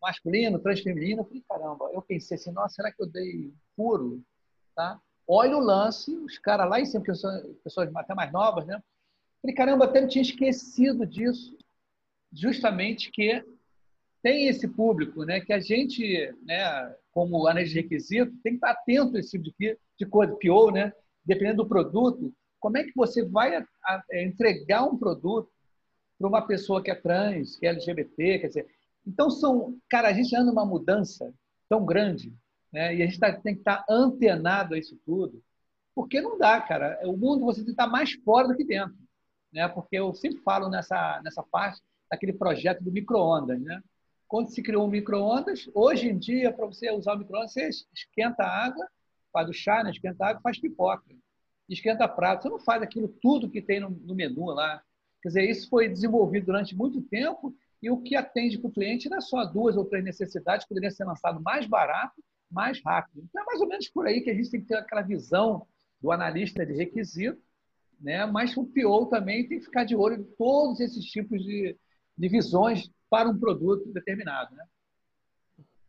masculino, 0.00 0.59
trans 0.59 0.80
feminino. 0.80 1.21
Eu 1.21 1.25
falei, 1.26 1.45
caramba, 1.47 1.90
eu 1.92 2.00
pensei 2.00 2.37
assim, 2.37 2.50
nossa, 2.52 2.76
será 2.76 2.92
que 2.92 3.02
eu 3.02 3.06
dei 3.06 3.52
furo? 3.75 4.23
Tá? 4.75 5.00
Olha 5.28 5.56
o 5.56 5.61
lance, 5.61 6.14
os 6.16 6.38
caras 6.38 6.68
lá 6.68 6.80
em 6.80 6.87
cima, 6.87 7.02
pessoas, 7.02 7.45
pessoas 7.64 7.95
até 7.97 8.14
mais 8.14 8.33
novas, 8.33 8.66
né? 8.66 8.80
Falei, 9.42 9.54
caramba, 9.54 9.85
até 9.85 10.02
eu 10.02 10.09
tinha 10.09 10.23
esquecido 10.23 11.04
disso. 11.04 11.56
Justamente 12.33 13.11
que 13.11 13.45
tem 14.23 14.47
esse 14.49 14.68
público, 14.68 15.25
né? 15.25 15.40
Que 15.40 15.52
a 15.52 15.61
gente, 15.61 16.33
né, 16.42 16.95
como 17.11 17.47
análise 17.47 17.73
de 17.73 17.80
requisito, 17.80 18.33
tem 18.42 18.52
que 18.52 18.56
estar 18.56 18.71
atento 18.71 19.16
a 19.16 19.21
esse 19.21 19.38
tipo 19.38 19.56
de, 19.59 19.78
de 19.99 20.06
coisa, 20.06 20.37
PO, 20.37 20.71
né? 20.71 20.92
Dependendo 21.25 21.62
do 21.62 21.68
produto, 21.68 22.33
como 22.61 22.78
é 22.78 22.85
que 22.85 22.92
você 22.95 23.25
vai 23.25 23.56
a, 23.56 23.66
a, 23.85 24.04
é, 24.11 24.25
entregar 24.25 24.85
um 24.85 24.97
produto 24.97 25.50
para 26.18 26.28
uma 26.28 26.47
pessoa 26.47 26.83
que 26.83 26.90
é 26.90 26.95
trans, 26.95 27.56
que 27.56 27.66
é 27.66 27.71
LGBT, 27.71 28.38
quer 28.38 28.47
dizer, 28.49 28.66
então 29.06 29.30
são, 29.30 29.78
cara, 29.88 30.09
a 30.09 30.12
gente 30.12 30.35
anda 30.35 30.47
numa 30.47 30.64
mudança 30.64 31.33
tão 31.68 31.85
grande 31.85 32.35
né? 32.73 32.94
E 32.96 33.02
a 33.02 33.06
gente 33.06 33.18
tá, 33.18 33.32
tem 33.32 33.54
que 33.54 33.61
estar 33.61 33.78
tá 33.78 33.85
antenado 33.88 34.75
a 34.75 34.78
isso 34.78 34.99
tudo, 35.04 35.42
porque 35.94 36.20
não 36.20 36.38
dá, 36.38 36.61
cara. 36.61 37.00
O 37.04 37.16
mundo 37.16 37.44
você 37.44 37.58
tem 37.58 37.66
que 37.66 37.70
estar 37.73 37.87
mais 37.87 38.12
fora 38.12 38.49
do 38.49 38.56
que 38.56 38.64
dentro, 38.64 38.96
né? 39.52 39.68
Porque 39.68 39.96
eu 39.96 40.14
sempre 40.14 40.40
falo 40.42 40.68
nessa 40.68 41.20
nessa 41.25 41.42
parte 41.42 41.80
daquele 42.11 42.32
projeto 42.32 42.82
do 42.82 42.92
microondas, 42.92 43.61
né? 43.61 43.82
Quando 44.28 44.50
se 44.50 44.62
criou 44.62 44.87
o 44.87 44.90
microondas, 44.90 45.70
hoje 45.75 46.08
em 46.08 46.18
dia 46.18 46.52
para 46.52 46.66
você 46.66 46.90
usar 46.90 47.14
o 47.14 47.18
microondas, 47.18 47.52
você 47.52 47.68
esquenta 47.94 48.42
a 48.42 48.64
água, 48.64 48.87
faz 49.32 49.49
o 49.49 49.52
chá, 49.52 49.82
né? 49.85 49.90
esquenta 49.90 50.25
a 50.25 50.28
água, 50.30 50.42
faz 50.42 50.58
pipoca, 50.58 51.04
esquenta 51.68 52.08
prato. 52.08 52.42
Você 52.42 52.49
não 52.49 52.58
faz 52.58 52.82
aquilo 52.82 53.08
tudo 53.23 53.50
que 53.50 53.62
tem 53.62 53.80
no, 53.80 53.90
no 53.90 54.14
menu 54.14 54.46
lá. 54.46 54.82
Quer 55.23 55.28
dizer, 55.28 55.50
isso 55.50 55.68
foi 55.68 55.88
desenvolvido 55.88 56.46
durante 56.46 56.76
muito 56.76 57.00
tempo 57.02 57.54
e 57.82 57.90
o 57.90 58.02
que 58.02 58.16
atende 58.16 58.58
para 58.58 58.68
o 58.68 58.73
cliente 58.73 59.12
é 59.12 59.20
só 59.20 59.44
duas 59.44 59.76
ou 59.76 59.85
três 59.85 60.04
necessidades, 60.04 60.66
poderia 60.66 60.90
ser 60.90 61.04
lançado 61.04 61.40
mais 61.40 61.66
barato 61.66 62.23
mais 62.50 62.83
rápido. 62.83 63.23
Então, 63.25 63.43
é 63.43 63.45
mais 63.45 63.61
ou 63.61 63.69
menos 63.69 63.88
por 63.88 64.07
aí 64.07 64.21
que 64.21 64.31
a 64.31 64.35
gente 64.35 64.50
tem 64.50 64.61
que 64.61 64.67
ter 64.67 64.76
aquela 64.76 65.03
visão 65.03 65.67
do 66.00 66.12
analista 66.12 66.65
de 66.65 66.73
requisito, 66.73 67.41
né? 68.00 68.26
mas 68.26 68.57
o 68.57 68.65
PO 68.65 69.07
também 69.07 69.49
tem 69.49 69.59
que 69.59 69.65
ficar 69.65 69.85
de 69.85 69.97
olho 69.97 70.21
em 70.21 70.25
todos 70.37 70.81
esses 70.81 71.05
tipos 71.07 71.43
de, 71.43 71.76
de 72.17 72.29
visões 72.29 72.91
para 73.09 73.29
um 73.29 73.38
produto 73.38 73.93
determinado. 73.93 74.55
Né? 74.55 74.65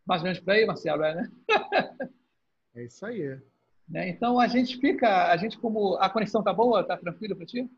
Mais 0.06 0.22
ou 0.22 0.24
menos 0.24 0.40
por 0.40 0.52
aí, 0.52 0.66
Marcelo, 0.66 1.04
é, 1.04 1.14
né? 1.14 1.30
é 2.74 2.84
isso 2.84 3.04
aí. 3.04 3.40
Né? 3.88 4.08
Então, 4.08 4.38
a 4.40 4.48
gente 4.48 4.78
fica, 4.78 5.30
a 5.30 5.36
gente 5.36 5.58
como... 5.58 5.96
A 5.96 6.08
conexão 6.10 6.42
tá 6.42 6.52
boa? 6.52 6.84
Tá 6.84 6.96
tranquila 6.96 7.36
para 7.36 7.46
ti? 7.46 7.70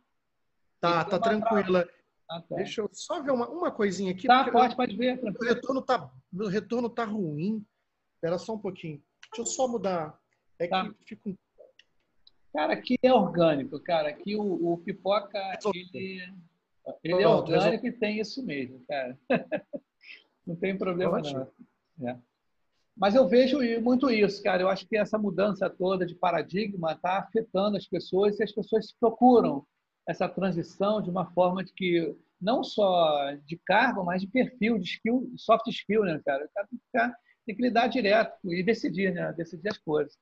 Tá, 0.81 1.05
tá 1.05 1.19
tranquila. 1.19 1.87
Ah, 2.29 2.41
tá. 2.41 2.57
Deixa 2.57 2.81
eu 2.81 2.89
só 2.93 3.21
ver 3.21 3.33
uma, 3.33 3.49
uma 3.49 3.71
coisinha 3.73 4.13
aqui. 4.13 4.27
Tá, 4.27 4.49
pode, 4.51 4.77
pode 4.77 4.97
ver. 4.97 5.21
O 5.23 5.45
retorno 5.45 5.83
tá, 5.83 6.11
o 6.33 6.47
retorno 6.47 6.89
tá 6.89 7.05
ruim. 7.05 7.65
Espera 8.21 8.39
só 8.39 8.53
um 8.53 8.59
pouquinho. 8.59 9.03
Deixa 9.33 9.41
eu 9.41 9.47
só 9.47 9.67
mudar. 9.67 10.21
É 10.59 10.67
tá. 10.69 10.91
que 10.91 11.05
fica 11.07 11.31
um... 11.31 11.37
Cara, 12.53 12.75
aqui 12.75 12.99
é 13.03 13.11
orgânico, 13.11 13.81
cara. 13.81 14.11
Aqui 14.11 14.37
o, 14.37 14.73
o 14.73 14.77
pipoca, 14.77 15.39
ele, 15.75 16.21
ele 17.03 17.23
é 17.23 17.27
orgânico 17.27 17.87
e 17.87 17.93
tem 17.93 18.21
isso 18.21 18.45
mesmo, 18.45 18.85
cara. 18.87 19.19
Não 20.47 20.55
tem 20.55 20.77
problema 20.77 21.21
não. 21.21 22.07
É. 22.07 22.19
Mas 22.95 23.15
eu 23.15 23.27
vejo 23.27 23.59
muito 23.81 24.11
isso, 24.11 24.43
cara. 24.43 24.61
Eu 24.61 24.69
acho 24.69 24.87
que 24.87 24.99
essa 24.99 25.17
mudança 25.17 25.71
toda 25.71 26.05
de 26.05 26.15
paradigma 26.15 26.93
está 26.93 27.21
afetando 27.21 27.79
as 27.79 27.87
pessoas 27.87 28.39
e 28.39 28.43
as 28.43 28.53
pessoas 28.53 28.93
procuram 29.00 29.65
essa 30.07 30.29
transição 30.29 31.00
de 31.00 31.09
uma 31.09 31.31
forma 31.33 31.65
de 31.65 31.73
que 31.73 32.15
não 32.41 32.65
só 32.65 33.33
de 33.47 33.57
cargo, 33.65 34.05
mas 34.05 34.21
de 34.21 34.29
perfil, 34.29 34.79
de 34.79 34.85
skill, 34.85 35.33
soft 35.37 35.67
skill, 35.69 36.03
né, 36.03 36.21
cara? 36.25 36.45
O 36.45 36.50
cara 36.53 36.67
tem 36.67 36.79
que 36.79 36.85
ficar 36.87 37.17
tem 37.50 37.57
que 37.57 37.62
lidar 37.62 37.88
direto 37.88 38.38
e 38.52 38.62
decidir, 38.62 39.12
né? 39.12 39.33
Decidir 39.33 39.69
as 39.69 39.78
coisas. 39.78 40.16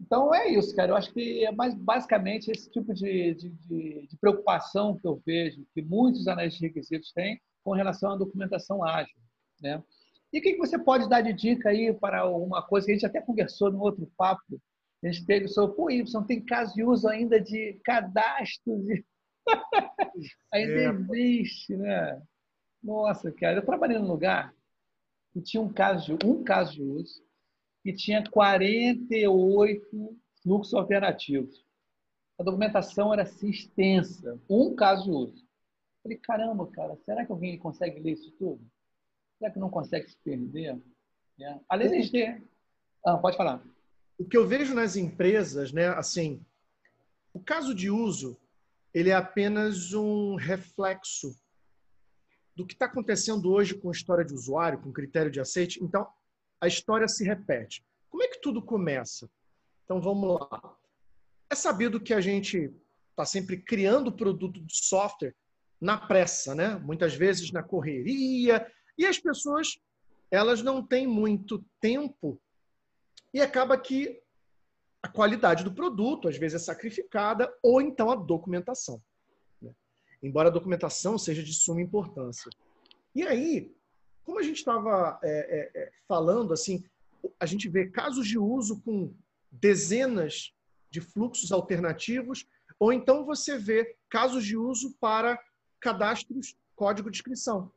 Então 0.00 0.34
é 0.34 0.48
isso, 0.48 0.74
cara. 0.74 0.92
Eu 0.92 0.96
acho 0.96 1.12
que 1.12 1.44
é 1.44 1.52
mais 1.52 1.74
basicamente 1.74 2.50
esse 2.50 2.70
tipo 2.70 2.94
de, 2.94 3.34
de, 3.34 3.50
de, 3.50 4.06
de 4.06 4.16
preocupação 4.18 4.98
que 4.98 5.06
eu 5.06 5.22
vejo 5.24 5.66
que 5.74 5.82
muitos 5.82 6.26
analistas 6.26 6.60
de 6.60 6.66
requisitos 6.66 7.12
têm 7.12 7.40
com 7.62 7.72
relação 7.72 8.12
à 8.12 8.16
documentação 8.16 8.82
ágil, 8.82 9.14
né? 9.60 9.82
E 10.32 10.38
o 10.38 10.42
que, 10.42 10.52
que 10.52 10.58
você 10.58 10.78
pode 10.78 11.08
dar 11.08 11.20
de 11.20 11.32
dica 11.32 11.68
aí 11.68 11.92
para 11.92 12.26
uma 12.26 12.62
coisa 12.62 12.86
que 12.86 12.92
a 12.92 12.94
gente 12.94 13.06
até 13.06 13.20
conversou 13.20 13.70
no 13.70 13.80
outro 13.80 14.10
papo? 14.16 14.60
A 15.02 15.06
gente 15.08 15.26
teve 15.26 15.48
sobre, 15.48 15.76
pô, 15.76 15.90
Y, 15.90 16.24
tem 16.26 16.44
caso 16.44 16.74
de 16.74 16.84
uso 16.84 17.08
ainda 17.08 17.40
de 17.40 17.78
cadastro, 17.84 18.78
de... 18.84 19.04
ainda 20.52 20.72
é. 20.72 20.90
existe, 20.90 21.76
né? 21.76 22.22
Nossa, 22.82 23.32
cara, 23.32 23.58
eu 23.58 23.66
trabalhei 23.66 23.98
num 23.98 24.06
lugar 24.06 24.54
que 25.32 25.40
tinha 25.40 25.62
um 25.62 25.72
caso 25.72 26.16
de, 26.16 26.26
um 26.26 26.42
caso 26.42 26.72
de 26.72 26.82
uso 26.82 27.22
e 27.84 27.92
tinha 27.92 28.28
48 28.30 30.18
fluxos 30.42 30.74
alternativos. 30.74 31.64
A 32.38 32.42
documentação 32.42 33.12
era 33.12 33.22
assim 33.22 33.50
extensa, 33.50 34.40
um 34.48 34.74
caso 34.74 35.04
de 35.04 35.10
uso. 35.10 35.50
Falei, 36.02 36.18
caramba, 36.18 36.66
cara, 36.68 36.96
será 37.04 37.24
que 37.24 37.32
alguém 37.32 37.58
consegue 37.58 38.00
ler 38.00 38.12
isso 38.12 38.30
tudo? 38.38 38.60
Será 39.38 39.50
que 39.50 39.58
não 39.58 39.70
consegue 39.70 40.08
se 40.08 40.16
perder? 40.24 40.80
É. 41.38 41.58
Além 41.68 42.00
de. 42.00 42.42
Ah, 43.04 43.16
pode 43.18 43.36
falar. 43.36 43.62
O 44.18 44.24
que 44.24 44.36
eu 44.36 44.46
vejo 44.46 44.74
nas 44.74 44.96
empresas, 44.96 45.72
né, 45.72 45.88
assim, 45.88 46.44
o 47.32 47.40
caso 47.40 47.74
de 47.74 47.90
uso, 47.90 48.36
ele 48.92 49.10
é 49.10 49.14
apenas 49.14 49.94
um 49.94 50.34
reflexo 50.34 51.34
do 52.60 52.66
que 52.66 52.74
está 52.74 52.84
acontecendo 52.84 53.50
hoje 53.50 53.74
com 53.74 53.90
história 53.90 54.24
de 54.24 54.34
usuário, 54.34 54.80
com 54.80 54.92
critério 54.92 55.30
de 55.30 55.40
aceite. 55.40 55.82
Então, 55.82 56.06
a 56.60 56.66
história 56.66 57.08
se 57.08 57.24
repete. 57.24 57.82
Como 58.10 58.22
é 58.22 58.28
que 58.28 58.40
tudo 58.40 58.60
começa? 58.60 59.30
Então, 59.84 60.00
vamos 60.00 60.38
lá. 60.38 60.76
É 61.48 61.54
sabido 61.54 61.98
que 61.98 62.12
a 62.12 62.20
gente 62.20 62.70
está 63.10 63.24
sempre 63.24 63.56
criando 63.56 64.12
produto 64.12 64.60
de 64.60 64.76
software 64.76 65.34
na 65.80 65.96
pressa, 65.96 66.54
né? 66.54 66.74
Muitas 66.76 67.14
vezes 67.14 67.50
na 67.50 67.62
correria, 67.62 68.70
e 68.98 69.06
as 69.06 69.18
pessoas 69.18 69.80
elas 70.30 70.62
não 70.62 70.86
têm 70.86 71.06
muito 71.06 71.64
tempo 71.80 72.40
e 73.32 73.40
acaba 73.40 73.76
que 73.78 74.20
a 75.02 75.08
qualidade 75.08 75.64
do 75.64 75.72
produto 75.72 76.28
às 76.28 76.36
vezes 76.36 76.60
é 76.60 76.64
sacrificada 76.64 77.52
ou 77.62 77.80
então 77.80 78.10
a 78.10 78.14
documentação 78.14 79.02
embora 80.22 80.48
a 80.48 80.52
documentação 80.52 81.18
seja 81.18 81.42
de 81.42 81.52
suma 81.54 81.80
importância. 81.80 82.50
E 83.14 83.22
aí, 83.22 83.72
como 84.24 84.38
a 84.38 84.42
gente 84.42 84.58
estava 84.58 85.18
é, 85.22 85.28
é, 85.30 85.82
é, 85.82 85.92
falando, 86.06 86.52
assim, 86.52 86.84
a 87.38 87.46
gente 87.46 87.68
vê 87.68 87.88
casos 87.88 88.26
de 88.26 88.38
uso 88.38 88.80
com 88.82 89.14
dezenas 89.50 90.52
de 90.90 91.00
fluxos 91.00 91.52
alternativos, 91.52 92.46
ou 92.78 92.92
então 92.92 93.24
você 93.24 93.58
vê 93.58 93.96
casos 94.08 94.44
de 94.44 94.56
uso 94.56 94.94
para 95.00 95.38
cadastros 95.80 96.56
código 96.74 97.10
de 97.10 97.18
inscrição. 97.18 97.72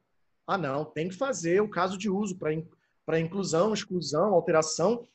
Ah, 0.48 0.58
não, 0.58 0.86
tem 0.86 1.10
que 1.10 1.16
fazer 1.16 1.62
o 1.62 1.70
caso 1.70 1.98
de 1.98 2.10
uso 2.10 2.38
para 2.38 3.20
inclusão, 3.20 3.74
exclusão, 3.74 4.34
alteração, 4.34 5.08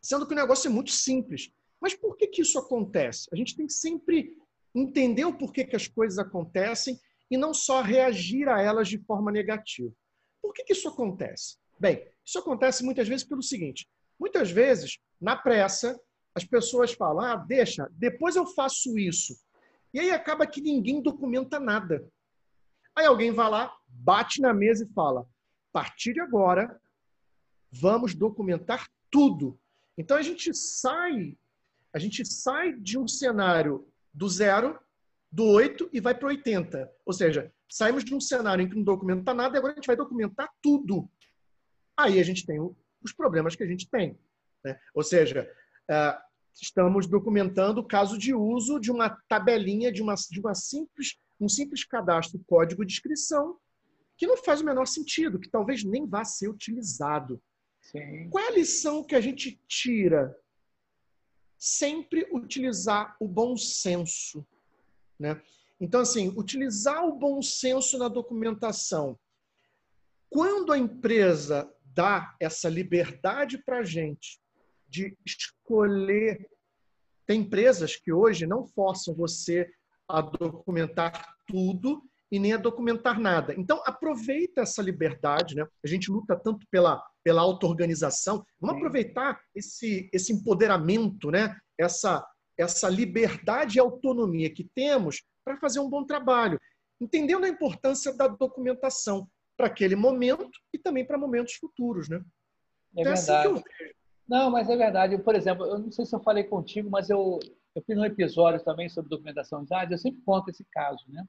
sendo 0.00 0.26
que 0.26 0.32
o 0.32 0.36
negócio 0.36 0.68
é 0.68 0.70
muito 0.70 0.90
simples. 0.90 1.52
Mas 1.80 1.94
por 1.94 2.16
que, 2.16 2.26
que 2.28 2.42
isso 2.42 2.58
acontece? 2.58 3.28
A 3.32 3.36
gente 3.36 3.56
tem 3.56 3.66
que 3.66 3.72
sempre 3.72 4.36
entender 4.76 5.24
o 5.24 5.36
porquê 5.36 5.64
que 5.64 5.74
as 5.74 5.88
coisas 5.88 6.18
acontecem 6.18 7.00
e 7.30 7.36
não 7.36 7.54
só 7.54 7.80
reagir 7.80 8.48
a 8.48 8.60
elas 8.60 8.88
de 8.88 8.98
forma 8.98 9.32
negativa. 9.32 9.92
Por 10.42 10.52
que, 10.52 10.64
que 10.64 10.74
isso 10.74 10.88
acontece? 10.88 11.56
Bem, 11.80 12.06
isso 12.24 12.38
acontece 12.38 12.84
muitas 12.84 13.08
vezes 13.08 13.26
pelo 13.26 13.42
seguinte: 13.42 13.88
muitas 14.20 14.50
vezes, 14.50 14.98
na 15.20 15.34
pressa, 15.34 15.98
as 16.34 16.44
pessoas 16.44 16.92
falam, 16.92 17.24
ah, 17.24 17.36
deixa, 17.36 17.88
depois 17.92 18.36
eu 18.36 18.46
faço 18.46 18.98
isso. 18.98 19.34
E 19.94 19.98
aí 19.98 20.10
acaba 20.10 20.46
que 20.46 20.60
ninguém 20.60 21.00
documenta 21.00 21.58
nada. 21.58 22.06
Aí 22.94 23.06
alguém 23.06 23.32
vai 23.32 23.48
lá, 23.48 23.74
bate 23.88 24.40
na 24.40 24.52
mesa 24.52 24.84
e 24.84 24.92
fala: 24.92 25.22
a 25.22 25.26
partir 25.72 26.12
de 26.12 26.20
agora, 26.20 26.78
vamos 27.72 28.14
documentar 28.14 28.86
tudo. 29.10 29.58
Então 29.96 30.16
a 30.16 30.22
gente 30.22 30.52
sai, 30.54 31.36
a 31.92 31.98
gente 31.98 32.24
sai 32.26 32.74
de 32.74 32.98
um 32.98 33.08
cenário 33.08 33.90
do 34.16 34.28
zero, 34.28 34.80
do 35.30 35.44
8 35.44 35.90
e 35.92 36.00
vai 36.00 36.14
para 36.14 36.28
80. 36.28 36.90
Ou 37.04 37.12
seja, 37.12 37.52
saímos 37.68 38.02
de 38.02 38.14
um 38.14 38.20
cenário 38.20 38.64
em 38.64 38.68
que 38.68 38.74
não 38.74 38.82
documenta 38.82 39.34
nada 39.34 39.54
e 39.54 39.58
agora 39.58 39.74
a 39.74 39.76
gente 39.76 39.86
vai 39.86 39.96
documentar 39.96 40.48
tudo. 40.62 41.08
Aí 41.94 42.18
a 42.18 42.22
gente 42.22 42.46
tem 42.46 42.58
os 43.02 43.12
problemas 43.12 43.54
que 43.54 43.62
a 43.62 43.66
gente 43.66 43.88
tem. 43.90 44.18
Né? 44.64 44.78
Ou 44.94 45.02
seja, 45.02 45.50
uh, 45.90 46.18
estamos 46.54 47.06
documentando 47.06 47.82
o 47.82 47.86
caso 47.86 48.16
de 48.16 48.34
uso 48.34 48.80
de 48.80 48.90
uma 48.90 49.10
tabelinha, 49.28 49.92
de, 49.92 50.02
uma, 50.02 50.14
de 50.14 50.40
uma 50.40 50.54
simples, 50.54 51.18
um 51.38 51.48
simples 51.48 51.84
cadastro 51.84 52.42
código 52.46 52.84
de 52.84 52.94
inscrição 52.94 53.58
que 54.16 54.26
não 54.26 54.38
faz 54.38 54.62
o 54.62 54.64
menor 54.64 54.86
sentido, 54.86 55.38
que 55.38 55.50
talvez 55.50 55.84
nem 55.84 56.06
vá 56.06 56.24
ser 56.24 56.48
utilizado. 56.48 57.38
Sim. 57.82 58.30
Qual 58.30 58.42
é 58.42 58.48
a 58.48 58.52
lição 58.52 59.04
que 59.04 59.14
a 59.14 59.20
gente 59.20 59.60
tira? 59.68 60.34
Sempre 61.58 62.28
utilizar 62.32 63.16
o 63.20 63.26
bom 63.26 63.56
senso. 63.56 64.46
Né? 65.18 65.40
Então, 65.80 66.00
assim, 66.00 66.32
utilizar 66.36 67.04
o 67.04 67.16
bom 67.16 67.40
senso 67.42 67.98
na 67.98 68.08
documentação. 68.08 69.18
Quando 70.28 70.72
a 70.72 70.78
empresa 70.78 71.72
dá 71.96 72.36
essa 72.38 72.68
liberdade 72.68 73.56
para 73.64 73.78
a 73.78 73.82
gente 73.82 74.38
de 74.88 75.16
escolher. 75.24 76.48
Tem 77.26 77.40
empresas 77.40 77.96
que 77.96 78.12
hoje 78.12 78.46
não 78.46 78.66
forçam 78.66 79.14
você 79.14 79.68
a 80.08 80.20
documentar 80.20 81.34
tudo 81.48 82.02
e 82.30 82.38
nem 82.38 82.52
a 82.52 82.58
documentar 82.58 83.18
nada. 83.18 83.54
Então, 83.56 83.82
aproveita 83.84 84.60
essa 84.60 84.82
liberdade, 84.82 85.56
né? 85.56 85.66
A 85.84 85.88
gente 85.88 86.10
luta 86.10 86.36
tanto 86.36 86.66
pela, 86.70 87.02
pela 87.26 87.42
auto-organização. 87.42 88.46
Vamos 88.60 88.76
aproveitar 88.76 89.40
esse, 89.52 90.08
esse 90.12 90.32
empoderamento, 90.32 91.28
né? 91.28 91.58
Essa, 91.76 92.24
essa 92.56 92.88
liberdade 92.88 93.78
e 93.78 93.80
autonomia 93.80 94.48
que 94.48 94.62
temos 94.72 95.24
para 95.44 95.56
fazer 95.56 95.80
um 95.80 95.90
bom 95.90 96.04
trabalho, 96.04 96.56
entendendo 97.00 97.42
a 97.42 97.48
importância 97.48 98.14
da 98.14 98.28
documentação 98.28 99.28
para 99.56 99.66
aquele 99.66 99.96
momento 99.96 100.48
e 100.72 100.78
também 100.78 101.04
para 101.04 101.18
momentos 101.18 101.54
futuros, 101.54 102.08
né? 102.08 102.18
É 102.96 103.00
então, 103.00 103.12
verdade. 103.12 103.30
É 103.30 103.34
assim 103.34 103.42
que 103.42 103.48
eu 103.48 103.54
vejo. 103.54 103.94
Não, 104.28 104.48
mas 104.48 104.70
é 104.70 104.76
verdade. 104.76 105.18
Por 105.18 105.34
exemplo, 105.34 105.66
eu 105.66 105.80
não 105.80 105.90
sei 105.90 106.06
se 106.06 106.14
eu 106.14 106.20
falei 106.20 106.44
contigo, 106.44 106.88
mas 106.88 107.10
eu, 107.10 107.40
eu 107.74 107.82
fiz 107.82 107.98
um 107.98 108.04
episódio 108.04 108.62
também 108.62 108.88
sobre 108.88 109.10
documentação 109.10 109.64
de 109.64 109.68
dados. 109.68 109.90
Eu 109.90 109.98
sempre 109.98 110.22
conto 110.24 110.48
esse 110.48 110.64
caso, 110.70 111.04
né? 111.08 111.24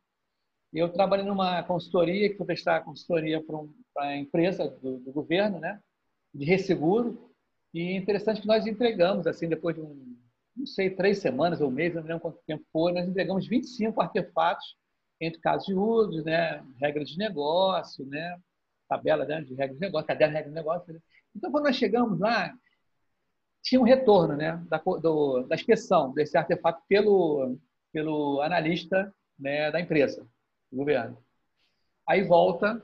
Eu 0.72 0.94
trabalhei 0.94 1.26
numa 1.26 1.64
consultoria, 1.64 2.30
que 2.30 2.38
fui 2.38 2.46
prestar 2.46 2.84
consultoria 2.84 3.44
para 3.44 3.58
um, 3.58 3.74
a 3.98 4.16
empresa 4.16 4.68
do, 4.68 5.00
do, 5.00 5.12
governo, 5.12 5.60
né? 5.60 5.80
De 6.34 6.46
resseguro. 6.46 7.32
E 7.74 7.82
é 7.82 7.98
interessante 7.98 8.42
que 8.42 8.48
nós 8.48 8.66
entregamos, 8.66 9.28
assim, 9.28 9.48
depois 9.48 9.76
de 9.76 9.82
um, 9.82 10.18
não 10.56 10.66
sei, 10.66 10.90
três 10.90 11.20
semanas 11.20 11.62
ou 11.62 11.70
um 11.70 11.72
mês, 11.72 11.94
não 11.94 12.02
me 12.02 12.08
lembro 12.08 12.22
quanto 12.22 12.40
tempo 12.46 12.66
foi, 12.72 12.92
nós 12.92 13.08
entregamos 13.08 13.48
25 13.48 14.02
artefatos 14.02 14.76
entre 15.20 15.40
casos 15.40 15.66
de 15.66 15.74
uso, 15.74 16.24
né? 16.24 16.64
Regras 16.80 17.10
de 17.10 17.18
negócio, 17.18 18.06
né? 18.06 18.40
Tabela 18.88 19.26
né? 19.26 19.42
de 19.42 19.54
regras 19.54 19.78
de 19.78 19.86
negócio, 19.86 20.08
caderno 20.08 20.34
de 20.34 20.38
regras 20.38 20.54
de 20.54 20.60
negócio. 20.60 20.94
Né? 20.94 21.00
Então, 21.36 21.52
quando 21.52 21.66
nós 21.66 21.76
chegamos 21.76 22.20
lá, 22.20 22.54
tinha 23.62 23.82
um 23.82 23.84
retorno 23.84 24.36
né, 24.36 24.64
da, 24.70 24.78
do, 24.78 25.44
da 25.44 25.56
inspeção 25.56 26.14
desse 26.14 26.38
artefato 26.38 26.82
pelo, 26.88 27.58
pelo 27.92 28.42
analista 28.42 29.14
né, 29.38 29.70
da 29.72 29.80
empresa, 29.82 30.26
do 30.72 30.78
governo. 30.78 31.22
Aí 32.08 32.24
volta 32.24 32.82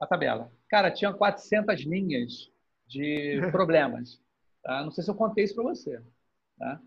a 0.00 0.06
tabela. 0.06 0.52
Cara, 0.68 0.90
tinha 0.90 1.12
400 1.12 1.80
linhas 1.82 2.50
de 2.86 3.40
problemas. 3.50 4.20
Tá? 4.62 4.84
Não 4.84 4.90
sei 4.90 5.04
se 5.04 5.10
eu 5.10 5.14
contei 5.14 5.44
isso 5.44 5.54
para 5.54 5.64
você. 5.64 6.00
Tá? 6.58 6.80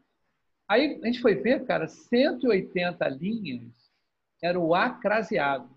Aí 0.68 1.00
a 1.02 1.06
gente 1.06 1.22
foi 1.22 1.36
ver, 1.36 1.66
cara, 1.66 1.88
180 1.88 3.08
linhas 3.10 3.72
era 4.42 4.60
o 4.60 4.74
acraseado. 4.74 5.70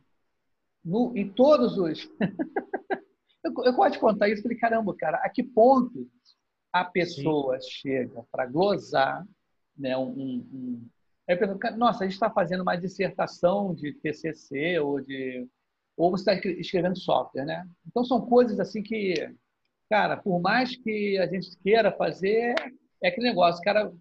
No, 0.84 1.16
em 1.16 1.28
todos 1.28 1.78
os. 1.78 2.08
eu, 3.42 3.52
eu 3.64 3.72
gosto 3.72 3.94
de 3.94 3.98
contar 3.98 4.28
isso, 4.28 4.42
falei, 4.42 4.58
caramba, 4.58 4.94
cara, 4.94 5.16
a 5.18 5.28
que 5.28 5.42
ponto 5.42 6.08
a 6.72 6.84
pessoa 6.84 7.58
Sim. 7.60 7.70
chega 7.70 8.24
para 8.30 8.46
glosar 8.46 9.26
né, 9.76 9.96
um, 9.96 10.10
um, 10.10 10.88
Aí 11.28 11.36
eu 11.36 11.38
penso, 11.38 11.78
nossa, 11.78 12.04
a 12.04 12.06
gente 12.06 12.14
está 12.14 12.30
fazendo 12.30 12.60
uma 12.60 12.76
dissertação 12.76 13.74
de 13.74 13.92
TCC 13.94 14.78
ou 14.78 15.00
de 15.00 15.48
ou 15.96 16.11
você 16.11 16.33
está 16.33 16.50
escrevendo 16.50 16.98
software, 16.98 17.44
né? 17.44 17.66
Então 17.87 18.04
são 18.04 18.20
coisas 18.20 18.59
assim 18.59 18.83
que, 18.83 19.14
cara, 19.88 20.16
por 20.16 20.40
mais 20.40 20.76
que 20.76 21.18
a 21.18 21.26
gente 21.26 21.57
queira 21.59 21.92
fazer, 21.92 22.54
é 23.02 23.09
aquele 23.09 23.28
negócio, 23.28 23.61
o 23.61 23.64
cara 23.64 23.92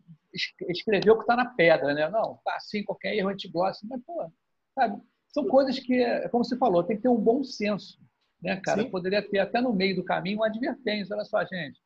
escreveu 0.70 1.14
o 1.14 1.18
que 1.18 1.24
está 1.24 1.36
na 1.36 1.46
pedra, 1.46 1.94
né? 1.94 2.10
Não, 2.10 2.40
tá 2.44 2.56
assim, 2.56 2.84
qualquer 2.84 3.16
erro 3.16 3.30
a 3.30 3.32
gente 3.32 3.50
gosta, 3.50 3.86
mas 3.88 4.02
pô, 4.04 4.32
sabe? 4.74 5.02
São 5.28 5.46
coisas 5.48 5.80
que, 5.80 6.30
como 6.30 6.44
você 6.44 6.58
falou, 6.58 6.84
tem 6.84 6.96
que 6.96 7.04
ter 7.04 7.10
um 7.10 7.20
bom 7.20 7.44
senso, 7.44 8.00
né, 8.42 8.60
cara? 8.64 8.84
Sim. 8.84 8.90
Poderia 8.90 9.22
ter 9.22 9.40
até 9.40 9.62
no 9.62 9.74
meio 9.74 9.96
do 9.96 10.04
caminho 10.04 10.38
uma 10.38 10.48
advertência, 10.48 11.16
olha 11.16 11.26
só, 11.26 11.44
gente, 11.46 11.80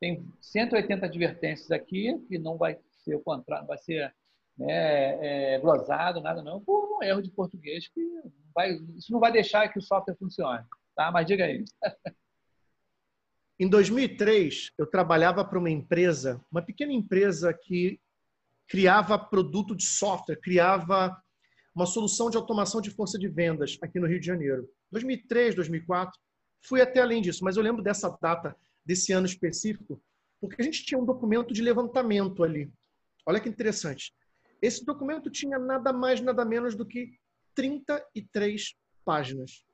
tem 0.00 0.24
180 0.40 1.06
advertências 1.06 1.70
aqui, 1.70 2.18
que 2.28 2.38
não 2.38 2.56
vai 2.56 2.78
ser 3.04 3.16
o 3.16 3.20
contrário, 3.20 3.66
vai 3.66 3.78
ser 3.78 4.14
né, 4.56 5.54
é, 5.54 5.58
glosado, 5.58 6.20
nada 6.20 6.42
não, 6.42 6.60
por 6.60 6.98
um 6.98 7.02
erro 7.02 7.22
de 7.22 7.30
português 7.30 7.88
que 7.88 8.00
vai, 8.54 8.72
isso 8.96 9.12
não 9.12 9.20
vai 9.20 9.32
deixar 9.32 9.68
que 9.68 9.78
o 9.78 9.82
software 9.82 10.16
funcione. 10.16 10.64
Tá? 10.94 11.10
Mas 11.10 11.26
diga 11.26 11.44
aí. 11.44 11.64
Em 13.58 13.68
2003, 13.68 14.72
eu 14.76 14.84
trabalhava 14.84 15.44
para 15.44 15.58
uma 15.58 15.70
empresa, 15.70 16.44
uma 16.50 16.60
pequena 16.60 16.92
empresa 16.92 17.54
que 17.54 18.00
criava 18.66 19.16
produto 19.16 19.76
de 19.76 19.84
software, 19.84 20.40
criava 20.40 21.16
uma 21.72 21.86
solução 21.86 22.30
de 22.30 22.36
automação 22.36 22.80
de 22.80 22.90
força 22.90 23.16
de 23.16 23.28
vendas 23.28 23.78
aqui 23.80 24.00
no 24.00 24.08
Rio 24.08 24.18
de 24.18 24.26
Janeiro. 24.26 24.68
2003, 24.90 25.54
2004, 25.54 26.18
fui 26.62 26.80
até 26.80 27.00
além 27.00 27.22
disso, 27.22 27.44
mas 27.44 27.56
eu 27.56 27.62
lembro 27.62 27.82
dessa 27.82 28.08
data 28.20 28.56
desse 28.84 29.12
ano 29.12 29.26
específico, 29.26 30.02
porque 30.40 30.60
a 30.60 30.64
gente 30.64 30.84
tinha 30.84 31.00
um 31.00 31.04
documento 31.04 31.54
de 31.54 31.62
levantamento 31.62 32.42
ali. 32.42 32.72
Olha 33.24 33.40
que 33.40 33.48
interessante. 33.48 34.12
Esse 34.64 34.84
documento 34.84 35.30
tinha 35.30 35.58
nada 35.58 35.92
mais, 35.92 36.20
nada 36.20 36.44
menos 36.44 36.74
do 36.74 36.86
que 36.86 37.12
33 37.54 38.74
páginas. 39.04 39.64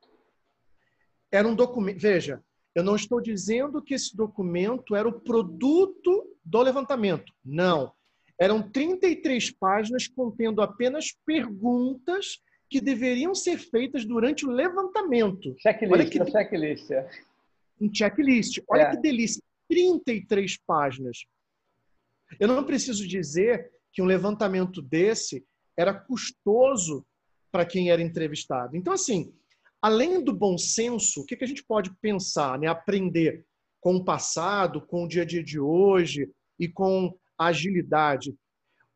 Era 1.31 1.47
um 1.47 1.55
documento. 1.55 2.01
Veja, 2.01 2.43
eu 2.75 2.83
não 2.83 2.97
estou 2.97 3.21
dizendo 3.21 3.83
que 3.83 3.95
esse 3.95 4.17
documento 4.17 4.97
era 4.97 5.09
o 5.09 5.21
produto 5.21 6.37
do 6.45 6.63
levantamento. 6.63 7.33
Não. 7.45 7.93
Eram 8.39 8.63
33 8.63 9.53
páginas 9.53 10.09
contendo 10.09 10.63
apenas 10.63 11.15
perguntas 11.25 12.41
que 12.69 12.81
deveriam 12.81 13.35
ser 13.35 13.59
feitas 13.59 14.05
durante 14.05 14.47
o 14.47 14.51
levantamento. 14.51 15.55
Checklist, 15.59 15.93
Olha 15.93 16.09
que... 16.09 16.31
checklist 16.31 16.91
um 17.81 17.93
checklist. 17.93 18.61
Olha 18.69 18.83
é. 18.83 18.91
que 18.91 18.97
delícia, 18.99 19.43
33 19.69 20.59
páginas. 20.67 21.25
Eu 22.39 22.47
não 22.49 22.65
preciso 22.65 23.07
dizer 23.07 23.71
que 23.93 24.03
um 24.03 24.07
levantamento 24.07 24.81
desse 24.81 25.45
era 25.77 25.95
custoso 25.95 27.07
para 27.51 27.67
quem 27.67 27.91
era 27.91 28.03
entrevistado. 28.03 28.77
Então, 28.77 28.93
assim, 28.93 29.35
além 29.83 30.23
do 30.23 30.33
bom 30.33 30.57
senso, 30.57 31.23
o 31.23 31.27
que, 31.27 31.43
a 31.43 31.47
gente 31.47 31.65
pode 31.65 31.91
pensar, 32.01 32.59
né? 32.59 32.67
aprender 32.67 33.45
com 33.81 33.97
o 33.97 34.05
passado, 34.05 34.85
com 34.87 35.05
o 35.05 35.09
dia 35.09 35.23
a 35.23 35.25
dia 35.27 35.43
de 35.43 35.59
hoje 35.59 36.31
e 36.59 36.69
com 36.69 37.19
a 37.39 37.47
agilidade? 37.47 38.31
O 38.31 38.37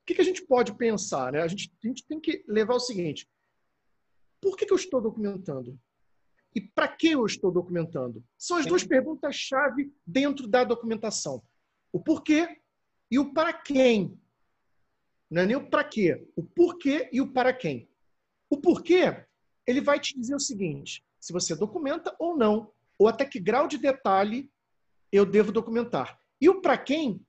que, 0.06 0.20
a 0.20 0.24
gente 0.24 0.44
pode 0.44 0.76
pensar? 0.76 1.32
Né? 1.32 1.40
A, 1.40 1.48
gente, 1.48 1.72
a 1.82 1.86
gente 1.88 2.06
tem 2.06 2.20
que 2.20 2.44
levar 2.46 2.74
o 2.74 2.80
seguinte: 2.80 3.28
por 4.40 4.56
que, 4.56 4.66
que 4.66 4.72
eu 4.72 4.76
estou 4.76 5.00
documentando? 5.00 5.78
e 6.54 6.60
para 6.60 6.86
que 6.86 7.08
eu 7.08 7.26
estou 7.26 7.50
documentando? 7.50 8.24
São 8.38 8.56
as 8.56 8.64
duas 8.64 8.84
perguntas-chave 8.84 9.92
dentro 10.06 10.46
da 10.46 10.62
documentação. 10.62 11.42
O 11.92 12.00
porquê 12.00 12.60
e 13.10 13.18
o 13.18 13.32
para 13.32 13.52
quem. 13.52 14.18
Não 15.34 15.42
é 15.42 15.46
nem 15.46 15.56
o 15.56 15.68
para 15.68 15.82
quê, 15.82 16.24
o 16.36 16.44
porquê 16.44 17.08
e 17.12 17.20
o 17.20 17.32
para 17.32 17.52
quem. 17.52 17.88
O 18.48 18.60
porquê, 18.60 19.26
ele 19.66 19.80
vai 19.80 19.98
te 19.98 20.16
dizer 20.16 20.36
o 20.36 20.38
seguinte: 20.38 21.04
se 21.18 21.32
você 21.32 21.56
documenta 21.56 22.14
ou 22.20 22.36
não, 22.36 22.70
ou 22.96 23.08
até 23.08 23.24
que 23.24 23.40
grau 23.40 23.66
de 23.66 23.76
detalhe 23.76 24.48
eu 25.10 25.26
devo 25.26 25.50
documentar. 25.50 26.16
E 26.40 26.48
o 26.48 26.60
para 26.60 26.78
quem, 26.78 27.20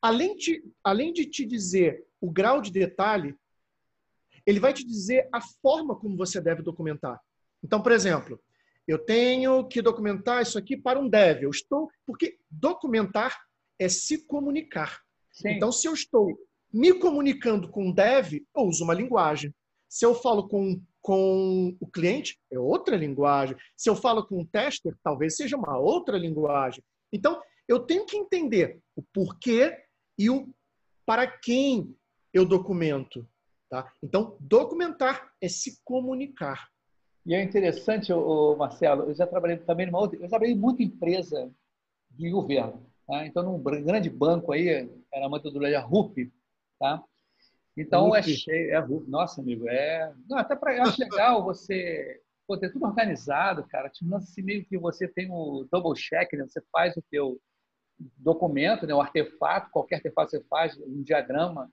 além 0.00 0.36
de, 0.36 0.62
além 0.84 1.12
de 1.12 1.26
te 1.26 1.44
dizer 1.44 2.06
o 2.20 2.30
grau 2.30 2.62
de 2.62 2.70
detalhe, 2.70 3.34
ele 4.46 4.60
vai 4.60 4.72
te 4.72 4.86
dizer 4.86 5.28
a 5.32 5.40
forma 5.40 5.96
como 5.96 6.16
você 6.16 6.40
deve 6.40 6.62
documentar. 6.62 7.20
Então, 7.64 7.82
por 7.82 7.90
exemplo, 7.90 8.40
eu 8.86 8.96
tenho 8.96 9.66
que 9.66 9.82
documentar 9.82 10.40
isso 10.40 10.56
aqui 10.56 10.76
para 10.76 11.00
um 11.00 11.08
dev. 11.08 11.42
Eu 11.42 11.50
estou 11.50 11.90
porque 12.06 12.38
documentar 12.48 13.36
é 13.76 13.88
se 13.88 14.24
comunicar. 14.24 15.02
Sim. 15.32 15.48
Então, 15.48 15.72
se 15.72 15.88
eu 15.88 15.94
estou 15.94 16.38
me 16.72 16.92
comunicando 16.94 17.68
com 17.68 17.90
o 17.90 17.94
dev, 17.94 18.34
eu 18.56 18.62
uso 18.62 18.84
uma 18.84 18.94
linguagem. 18.94 19.54
Se 19.88 20.04
eu 20.06 20.14
falo 20.14 20.48
com, 20.48 20.80
com 21.02 21.76
o 21.80 21.86
cliente, 21.86 22.38
é 22.50 22.58
outra 22.58 22.96
linguagem. 22.96 23.56
Se 23.76 23.90
eu 23.90 23.96
falo 23.96 24.26
com 24.26 24.40
o 24.40 24.46
tester, 24.46 24.96
talvez 25.02 25.36
seja 25.36 25.56
uma 25.56 25.78
outra 25.78 26.16
linguagem. 26.16 26.82
Então, 27.12 27.40
eu 27.66 27.80
tenho 27.80 28.06
que 28.06 28.16
entender 28.16 28.80
o 28.96 29.02
porquê 29.02 29.76
e 30.18 30.30
o 30.30 30.48
para 31.04 31.26
quem 31.26 31.96
eu 32.32 32.44
documento. 32.44 33.26
Tá? 33.68 33.92
Então, 34.02 34.36
documentar 34.40 35.32
é 35.40 35.48
se 35.48 35.80
comunicar. 35.84 36.68
E 37.26 37.34
é 37.34 37.42
interessante, 37.42 38.12
Marcelo, 38.56 39.04
eu 39.04 39.14
já 39.14 39.26
trabalhei 39.26 39.58
também 39.58 39.86
numa 39.86 40.00
outra, 40.00 40.18
eu 40.18 40.28
trabalhei 40.28 40.54
em 40.54 40.58
muita 40.58 40.82
empresa 40.82 41.50
de 42.10 42.30
governo. 42.30 42.84
Tá? 43.06 43.26
Então, 43.26 43.42
num 43.42 43.62
grande 43.62 44.08
banco 44.08 44.52
aí, 44.52 44.68
era 45.12 45.26
a 45.26 45.30
metodologia 45.30 45.80
RUP, 45.80 46.32
tá? 46.80 47.04
Então, 47.76 48.14
é 48.16 48.22
cheio, 48.22 48.74
é. 48.74 48.88
Nossa, 49.06 49.40
amigo, 49.40 49.68
é... 49.68 50.12
Não, 50.28 50.38
até 50.38 50.56
para 50.56 50.82
acho 50.82 50.98
legal 51.00 51.44
você 51.44 52.20
ter 52.58 52.72
tudo 52.72 52.86
organizado, 52.86 53.64
cara. 53.68 53.88
Tipo, 53.88 54.16
assim, 54.16 54.42
meio 54.42 54.64
que 54.64 54.76
você 54.76 55.06
tem 55.06 55.30
o 55.30 55.68
double 55.70 55.94
check, 55.94 56.32
né? 56.32 56.44
Você 56.48 56.60
faz 56.72 56.96
o 56.96 57.04
teu 57.08 57.40
documento, 58.16 58.86
né? 58.86 58.94
o 58.94 59.00
artefato, 59.00 59.70
qualquer 59.70 59.96
artefato 59.96 60.30
você 60.30 60.42
faz, 60.44 60.76
um 60.78 61.02
diagrama, 61.02 61.70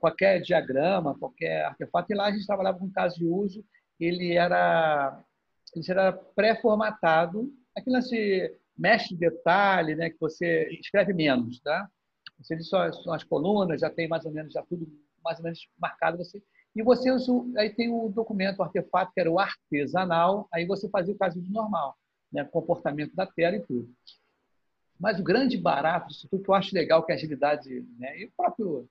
qualquer 0.00 0.40
diagrama, 0.40 1.18
qualquer 1.18 1.64
artefato. 1.64 2.12
E 2.12 2.16
lá 2.16 2.26
a 2.26 2.32
gente 2.32 2.46
trabalhava 2.46 2.78
com 2.78 2.90
caso 2.90 3.16
de 3.16 3.24
uso, 3.24 3.64
ele 3.98 4.32
era, 4.32 5.22
ele 5.74 5.84
era 5.88 6.12
pré-formatado, 6.12 7.50
aquele 7.74 7.96
lance 7.96 8.60
mexe 8.76 9.10
de 9.10 9.20
detalhe, 9.20 9.94
né? 9.94 10.10
que 10.10 10.18
você 10.20 10.68
escreve 10.80 11.12
menos, 11.12 11.60
tá? 11.60 11.88
Você 12.38 12.56
diz 12.56 12.68
só, 12.68 12.82
as 12.82 13.24
colunas, 13.24 13.80
já 13.80 13.90
tem 13.90 14.08
mais 14.08 14.24
ou 14.24 14.32
menos, 14.32 14.52
já 14.52 14.62
tudo 14.62 14.86
mais 15.22 15.38
ou 15.38 15.44
menos 15.44 15.68
marcado. 15.78 16.18
Você, 16.18 16.42
e 16.74 16.82
você 16.82 17.10
aí 17.56 17.70
tem 17.70 17.90
o 17.90 18.08
documento, 18.08 18.58
o 18.58 18.62
artefato, 18.62 19.12
que 19.12 19.20
era 19.20 19.30
o 19.30 19.38
artesanal, 19.38 20.48
aí 20.52 20.66
você 20.66 20.88
fazia 20.88 21.14
o 21.14 21.18
caso 21.18 21.40
de 21.40 21.50
normal, 21.50 21.96
né? 22.32 22.44
comportamento 22.44 23.14
da 23.14 23.26
tela 23.26 23.56
e 23.56 23.62
tudo. 23.62 23.88
Mas 24.98 25.18
o 25.18 25.24
grande 25.24 25.56
barato 25.56 26.08
disso 26.08 26.28
tudo 26.28 26.42
que 26.42 26.50
eu 26.50 26.54
acho 26.54 26.74
legal 26.74 27.04
que 27.04 27.12
a 27.12 27.14
agilidade, 27.14 27.86
né? 27.98 28.20
e 28.20 28.26
o 28.26 28.32
próprio, 28.36 28.88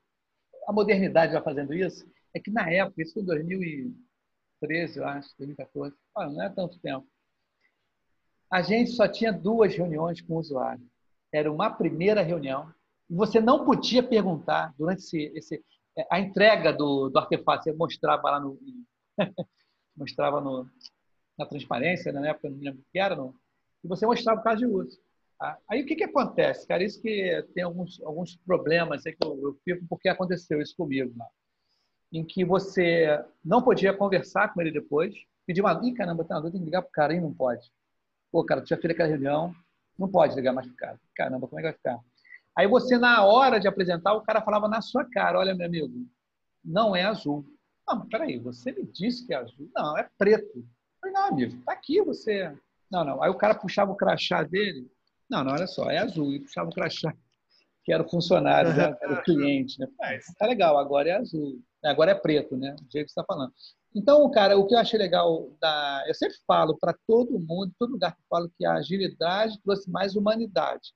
a 0.67 0.73
modernidade 0.73 1.33
vai 1.33 1.43
fazendo 1.43 1.73
isso, 1.73 2.05
é 2.33 2.39
que 2.39 2.51
na 2.51 2.69
época, 2.69 3.01
isso 3.01 3.13
foi 3.13 3.23
em 3.23 3.25
2013, 3.25 4.97
eu 4.97 5.07
acho, 5.07 5.29
2014, 5.37 5.95
não 6.15 6.41
é 6.41 6.49
tanto 6.49 6.79
tempo, 6.79 7.07
a 8.53 8.61
gente 8.61 8.91
só 8.91 9.07
tinha 9.07 9.33
duas 9.33 9.75
reuniões 9.75 10.21
com 10.21 10.35
o 10.35 10.39
usuário. 10.39 10.87
Era 11.31 11.51
uma 11.51 11.71
primeira 11.71 12.21
reunião, 12.21 12.71
você 13.09 13.39
não 13.39 13.65
podia 13.65 14.01
perguntar 14.01 14.73
durante 14.77 15.01
esse, 15.01 15.31
esse 15.35 15.63
a 16.09 16.19
entrega 16.19 16.73
do, 16.73 17.09
do 17.09 17.19
artefato, 17.19 17.63
você 17.63 17.73
mostrava 17.73 18.31
lá 18.31 18.39
no. 18.39 18.57
mostrava 19.95 20.41
no, 20.41 20.67
na 21.37 21.45
transparência, 21.45 22.11
na 22.11 22.29
época, 22.29 22.49
não 22.49 22.59
lembro 22.59 22.81
o 22.81 22.85
que 22.91 22.99
era, 22.99 23.15
não, 23.15 23.33
e 23.83 23.87
você 23.87 24.05
mostrava 24.05 24.39
o 24.39 24.43
caso 24.43 24.59
de 24.59 24.65
uso. 24.65 24.99
Tá? 25.37 25.57
Aí 25.69 25.81
o 25.81 25.85
que, 25.85 25.95
que 25.95 26.03
acontece, 26.03 26.67
cara? 26.67 26.83
Isso 26.83 27.01
que 27.01 27.45
tem 27.53 27.63
alguns, 27.63 28.01
alguns 28.01 28.35
problemas, 28.37 29.05
é 29.05 29.11
que 29.11 29.17
eu, 29.23 29.39
eu 29.41 29.59
fico 29.63 29.85
porque 29.87 30.09
aconteceu 30.09 30.61
isso 30.61 30.75
comigo, 30.75 31.13
lá, 31.17 31.27
em 32.11 32.23
que 32.23 32.45
você 32.45 33.23
não 33.43 33.61
podia 33.61 33.93
conversar 33.93 34.53
com 34.53 34.61
ele 34.61 34.71
depois, 34.71 35.13
pedir 35.45 35.61
uma. 35.61 35.79
Ih, 35.83 35.93
caramba, 35.93 36.23
tem 36.23 36.51
que 36.51 36.57
ligar 36.59 36.81
para 36.81 36.89
o 36.89 36.91
cara 36.91 37.13
e 37.13 37.21
não 37.21 37.33
pode. 37.33 37.71
Pô, 38.31 38.43
cara, 38.43 38.61
tu 38.61 38.69
já 38.69 38.77
fez 38.77 38.93
aquela 38.93 39.09
reunião, 39.09 39.53
não 39.97 40.09
pode 40.09 40.35
ligar 40.35 40.53
mais 40.53 40.67
pro 40.67 40.75
cara. 40.75 40.99
Caramba, 41.15 41.47
como 41.47 41.59
é 41.59 41.63
que 41.63 41.69
vai 41.69 41.77
ficar? 41.77 41.99
Aí 42.55 42.67
você, 42.67 42.97
na 42.97 43.25
hora 43.25 43.59
de 43.59 43.67
apresentar, 43.67 44.13
o 44.13 44.21
cara 44.21 44.41
falava 44.41 44.67
na 44.67 44.81
sua 44.81 45.05
cara: 45.05 45.39
Olha, 45.39 45.55
meu 45.55 45.67
amigo, 45.67 46.07
não 46.63 46.95
é 46.95 47.03
azul. 47.03 47.45
Não, 47.87 47.99
mas 47.99 48.07
peraí, 48.09 48.39
você 48.39 48.71
me 48.71 48.85
disse 48.85 49.25
que 49.25 49.33
é 49.33 49.37
azul. 49.37 49.69
Não, 49.75 49.97
é 49.97 50.07
preto. 50.17 50.65
Falei, 51.01 51.13
não, 51.13 51.27
amigo, 51.27 51.61
tá 51.65 51.73
aqui 51.73 52.01
você. 52.01 52.55
Não, 52.89 53.03
não. 53.03 53.21
Aí 53.21 53.29
o 53.29 53.37
cara 53.37 53.55
puxava 53.55 53.91
o 53.91 53.95
crachá 53.95 54.43
dele. 54.43 54.89
Não, 55.29 55.43
não, 55.43 55.53
olha 55.53 55.67
só, 55.67 55.89
é 55.89 55.97
azul. 55.97 56.31
E 56.31 56.39
puxava 56.39 56.69
o 56.69 56.73
crachá, 56.73 57.13
que 57.83 57.91
era 57.91 58.03
o 58.03 58.09
funcionário, 58.09 58.73
né? 58.73 58.95
era 59.01 59.13
o 59.13 59.23
cliente. 59.23 59.79
Né? 59.79 59.87
Ah, 60.01 60.17
tá 60.37 60.45
legal, 60.45 60.77
agora 60.77 61.09
é 61.09 61.13
azul. 61.13 61.59
Agora 61.83 62.11
é 62.11 62.15
preto, 62.15 62.55
né? 62.55 62.71
Do 62.71 62.89
jeito 62.89 63.07
que 63.07 63.13
você 63.13 63.19
está 63.19 63.25
falando. 63.25 63.51
Então, 63.95 64.29
cara, 64.31 64.57
o 64.57 64.65
que 64.65 64.73
eu 64.73 64.79
achei 64.79 64.97
legal, 64.97 65.51
da... 65.59 66.03
eu 66.07 66.13
sempre 66.13 66.37
falo 66.47 66.77
para 66.79 66.95
todo 67.05 67.39
mundo, 67.39 67.73
todo 67.77 67.91
lugar 67.91 68.13
que 68.15 68.21
eu 68.21 68.25
falo 68.29 68.51
que 68.57 68.65
a 68.65 68.75
agilidade 68.75 69.61
trouxe 69.61 69.89
mais 69.91 70.15
humanidade. 70.15 70.93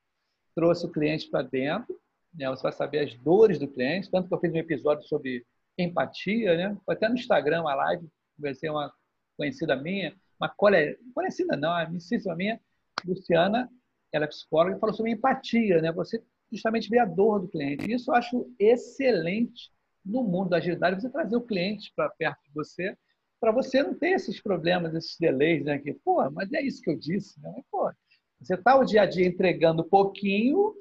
Trouxe 0.58 0.88
o 0.88 0.92
cliente 0.92 1.30
para 1.30 1.44
dentro, 1.44 1.96
né? 2.34 2.50
você 2.50 2.64
vai 2.64 2.72
saber 2.72 3.00
as 3.06 3.14
dores 3.20 3.60
do 3.60 3.68
cliente, 3.68 4.10
tanto 4.10 4.28
que 4.28 4.34
eu 4.34 4.40
fiz 4.40 4.52
um 4.52 4.58
episódio 4.58 5.08
sobre 5.08 5.46
empatia, 5.78 6.58
né? 6.58 6.76
Foi 6.84 6.96
até 6.96 7.08
no 7.08 7.14
Instagram, 7.14 7.62
uma 7.62 7.76
live, 7.76 8.10
conversei 8.36 8.68
uma 8.68 8.92
conhecida 9.38 9.76
minha, 9.76 10.16
uma 10.40 10.50
cole... 10.50 10.98
conhecida 11.14 11.56
não, 11.56 11.70
a 11.70 11.84
amicíssima 11.84 12.36
minha, 12.36 12.60
Luciana, 13.06 13.70
ela 14.12 14.26
é 14.26 14.28
psicóloga, 14.28 14.76
e 14.76 14.80
falou 14.80 14.96
sobre 14.96 15.12
empatia, 15.12 15.80
né? 15.80 15.92
Você 15.92 16.24
justamente 16.52 16.90
vê 16.90 16.98
a 16.98 17.06
dor 17.06 17.42
do 17.42 17.48
cliente. 17.48 17.92
Isso 17.94 18.10
eu 18.10 18.16
acho 18.16 18.52
excelente 18.58 19.72
no 20.04 20.24
mundo 20.24 20.50
da 20.50 20.58
agilidade, 20.58 21.00
você 21.00 21.10
trazer 21.12 21.36
o 21.36 21.46
cliente 21.46 21.94
para 21.96 22.10
perto 22.10 22.42
de 22.46 22.52
você, 22.56 22.98
para 23.40 23.52
você 23.52 23.84
não 23.84 23.94
ter 23.94 24.14
esses 24.14 24.42
problemas, 24.42 24.96
esses 24.96 25.18
delays, 25.20 25.64
né? 25.64 25.78
Que, 25.78 25.94
pô, 25.94 26.28
mas 26.32 26.52
é 26.52 26.64
isso 26.64 26.82
que 26.82 26.90
eu 26.90 26.98
disse, 26.98 27.40
né? 27.42 27.62
Pô, 27.70 27.92
você 28.40 28.56
está 28.56 28.76
o 28.78 28.86
dia 28.86 29.04
a 29.04 29.06
dia 29.06 29.28
entregando 29.28 29.84
pouquinho, 29.84 30.74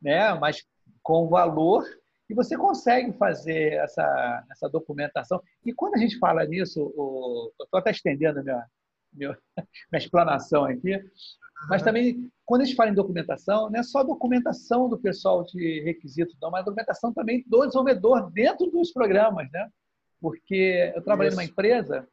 né? 0.00 0.34
Mas 0.34 0.64
com 1.02 1.28
valor, 1.28 1.84
e 2.28 2.34
você 2.34 2.56
consegue 2.56 3.12
fazer 3.14 3.72
essa, 3.74 4.44
essa 4.50 4.68
documentação. 4.68 5.42
E 5.64 5.72
quando 5.72 5.94
a 5.94 5.98
gente 5.98 6.18
fala 6.18 6.44
nisso, 6.44 6.92
o, 6.94 7.50
eu 7.58 7.64
estou 7.64 7.80
até 7.80 7.90
estendendo 7.90 8.44
minha, 8.44 8.66
minha, 9.12 9.38
minha 9.90 9.98
explanação 9.98 10.64
aqui, 10.64 11.02
mas 11.68 11.82
também, 11.82 12.30
quando 12.44 12.62
a 12.62 12.64
gente 12.64 12.76
fala 12.76 12.90
em 12.90 12.94
documentação, 12.94 13.68
não 13.70 13.80
é 13.80 13.82
só 13.82 14.04
documentação 14.04 14.88
do 14.88 14.98
pessoal 14.98 15.42
de 15.44 15.80
requisitos, 15.82 16.36
não, 16.40 16.50
mas 16.50 16.64
documentação 16.64 17.12
também 17.12 17.42
do 17.46 17.66
desenvolvedor 17.66 18.30
dentro 18.30 18.70
dos 18.70 18.92
programas, 18.92 19.50
né? 19.50 19.68
Porque 20.20 20.92
eu 20.94 21.02
trabalhei 21.02 21.28
Isso. 21.28 21.36
numa 21.36 21.48
empresa 21.48 22.06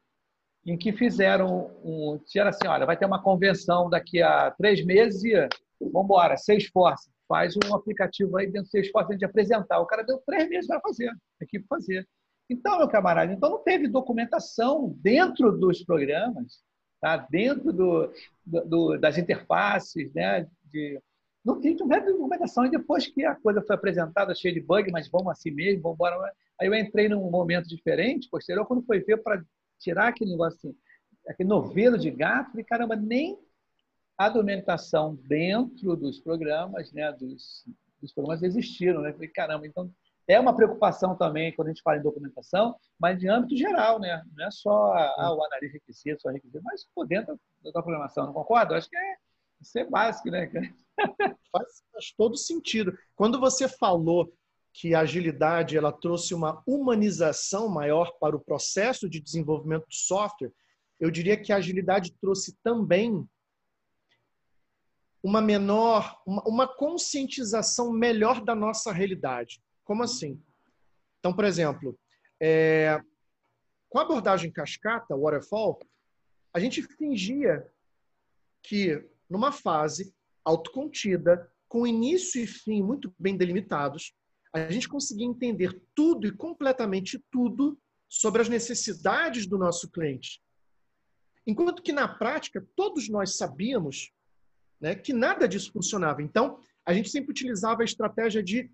em 0.66 0.76
que 0.76 0.92
fizeram 0.92 1.70
um. 1.84 2.20
Era 2.36 2.50
assim: 2.50 2.66
olha, 2.66 2.84
vai 2.84 2.96
ter 2.96 3.06
uma 3.06 3.22
convenção 3.22 3.88
daqui 3.88 4.20
a 4.20 4.50
três 4.50 4.84
meses 4.84 5.24
e 5.24 5.34
vamos 5.80 6.04
embora, 6.04 6.36
Salesforce. 6.36 7.10
Faz 7.28 7.54
um 7.56 7.74
aplicativo 7.74 8.36
aí 8.36 8.46
dentro 8.46 8.64
do 8.64 8.70
Salesforce 8.70 9.10
a 9.10 9.12
gente 9.12 9.24
apresentar. 9.24 9.80
O 9.80 9.86
cara 9.86 10.02
deu 10.02 10.18
três 10.26 10.48
meses 10.48 10.66
para 10.66 10.80
fazer, 10.80 11.08
a 11.08 11.44
equipe 11.44 11.66
fazer. 11.68 12.06
Então, 12.48 12.78
meu 12.78 12.88
camarada, 12.88 13.32
então 13.32 13.50
não 13.50 13.58
teve 13.58 13.88
documentação 13.88 14.94
dentro 15.00 15.50
dos 15.50 15.82
programas 15.82 16.64
tá? 17.00 17.16
dentro 17.30 17.72
do, 17.72 18.12
do, 18.44 18.98
das 18.98 19.18
interfaces, 19.18 20.12
né? 20.12 20.46
De, 20.72 21.00
não 21.44 21.60
tinha 21.60 21.74
um 21.74 21.88
documentação. 21.88 22.66
E 22.66 22.70
depois 22.70 23.06
que 23.06 23.24
a 23.24 23.34
coisa 23.36 23.62
foi 23.62 23.76
apresentada, 23.76 24.34
cheia 24.34 24.52
de 24.52 24.60
bug, 24.60 24.90
mas 24.90 25.08
vamos 25.08 25.28
assim 25.28 25.50
mesmo, 25.50 25.82
vamos 25.82 25.96
embora. 25.96 26.32
Aí 26.60 26.66
eu 26.66 26.74
entrei 26.74 27.08
num 27.08 27.30
momento 27.30 27.68
diferente, 27.68 28.28
posterior, 28.28 28.66
quando 28.66 28.84
foi 28.84 29.00
ver 29.00 29.18
para 29.18 29.42
tirar 29.78 30.08
aquele 30.08 30.30
negócio 30.30 30.56
assim, 30.58 30.76
aquele 31.28 31.48
novelo 31.48 31.98
de 31.98 32.10
gato, 32.10 32.58
e 32.58 32.64
caramba, 32.64 32.96
nem 32.96 33.38
a 34.16 34.28
documentação 34.28 35.16
dentro 35.26 35.96
dos 35.96 36.18
programas, 36.18 36.92
né, 36.92 37.12
dos, 37.12 37.64
dos 38.00 38.12
programas 38.12 38.42
existiram, 38.42 39.02
né? 39.02 39.12
Falei, 39.12 39.28
caramba, 39.28 39.66
então 39.66 39.90
é 40.28 40.40
uma 40.40 40.54
preocupação 40.54 41.16
também 41.16 41.52
quando 41.54 41.68
a 41.68 41.70
gente 41.70 41.82
fala 41.82 41.98
em 41.98 42.02
documentação, 42.02 42.76
mas 42.98 43.18
de 43.18 43.28
âmbito 43.28 43.56
geral, 43.56 44.00
né? 44.00 44.22
Não 44.34 44.46
é 44.46 44.50
só 44.50 44.92
ah, 44.94 45.34
o 45.34 45.44
analista 45.44 45.66
de 45.66 45.72
requisitos, 45.72 46.22
só 46.22 46.30
requisito, 46.30 46.64
mas 46.64 46.86
por 46.94 47.06
dentro 47.06 47.38
da 47.62 47.82
programação, 47.82 48.26
não 48.26 48.32
concordo? 48.32 48.74
Acho 48.74 48.88
que 48.88 48.96
é, 48.96 49.16
isso 49.60 49.78
é 49.78 49.84
básico, 49.84 50.30
né? 50.30 50.50
faz, 51.52 51.82
faz 51.92 52.12
todo 52.16 52.36
sentido. 52.36 52.96
Quando 53.14 53.38
você 53.38 53.68
falou 53.68 54.32
que 54.78 54.94
a 54.94 55.00
agilidade 55.00 55.74
ela 55.74 55.90
trouxe 55.90 56.34
uma 56.34 56.62
humanização 56.66 57.66
maior 57.66 58.12
para 58.20 58.36
o 58.36 58.40
processo 58.40 59.08
de 59.08 59.18
desenvolvimento 59.20 59.86
do 59.86 59.94
software, 59.94 60.52
eu 61.00 61.10
diria 61.10 61.34
que 61.34 61.50
a 61.50 61.56
agilidade 61.56 62.14
trouxe 62.20 62.54
também 62.62 63.26
uma 65.22 65.40
menor, 65.40 66.20
uma, 66.26 66.42
uma 66.46 66.68
conscientização 66.68 67.90
melhor 67.90 68.44
da 68.44 68.54
nossa 68.54 68.92
realidade. 68.92 69.62
Como 69.82 70.02
assim? 70.02 70.38
Então, 71.20 71.34
por 71.34 71.46
exemplo, 71.46 71.98
é, 72.38 73.00
com 73.88 73.98
a 73.98 74.02
abordagem 74.02 74.52
cascata, 74.52 75.16
waterfall, 75.16 75.78
a 76.52 76.60
gente 76.60 76.82
fingia 76.82 77.66
que 78.62 79.02
numa 79.28 79.50
fase 79.50 80.14
autocontida, 80.44 81.50
com 81.66 81.86
início 81.86 82.42
e 82.42 82.46
fim 82.46 82.82
muito 82.82 83.12
bem 83.18 83.38
delimitados, 83.38 84.14
a 84.52 84.70
gente 84.70 84.88
conseguia 84.88 85.26
entender 85.26 85.80
tudo 85.94 86.26
e 86.26 86.32
completamente 86.32 87.22
tudo 87.30 87.78
sobre 88.08 88.42
as 88.42 88.48
necessidades 88.48 89.46
do 89.46 89.58
nosso 89.58 89.90
cliente. 89.90 90.40
Enquanto 91.46 91.82
que 91.82 91.92
na 91.92 92.08
prática 92.08 92.66
todos 92.74 93.08
nós 93.08 93.36
sabíamos 93.36 94.12
né, 94.80 94.94
que 94.94 95.12
nada 95.12 95.48
disso 95.48 95.72
funcionava. 95.72 96.22
Então, 96.22 96.58
a 96.84 96.92
gente 96.92 97.10
sempre 97.10 97.30
utilizava 97.30 97.82
a 97.82 97.84
estratégia 97.84 98.42
de 98.42 98.70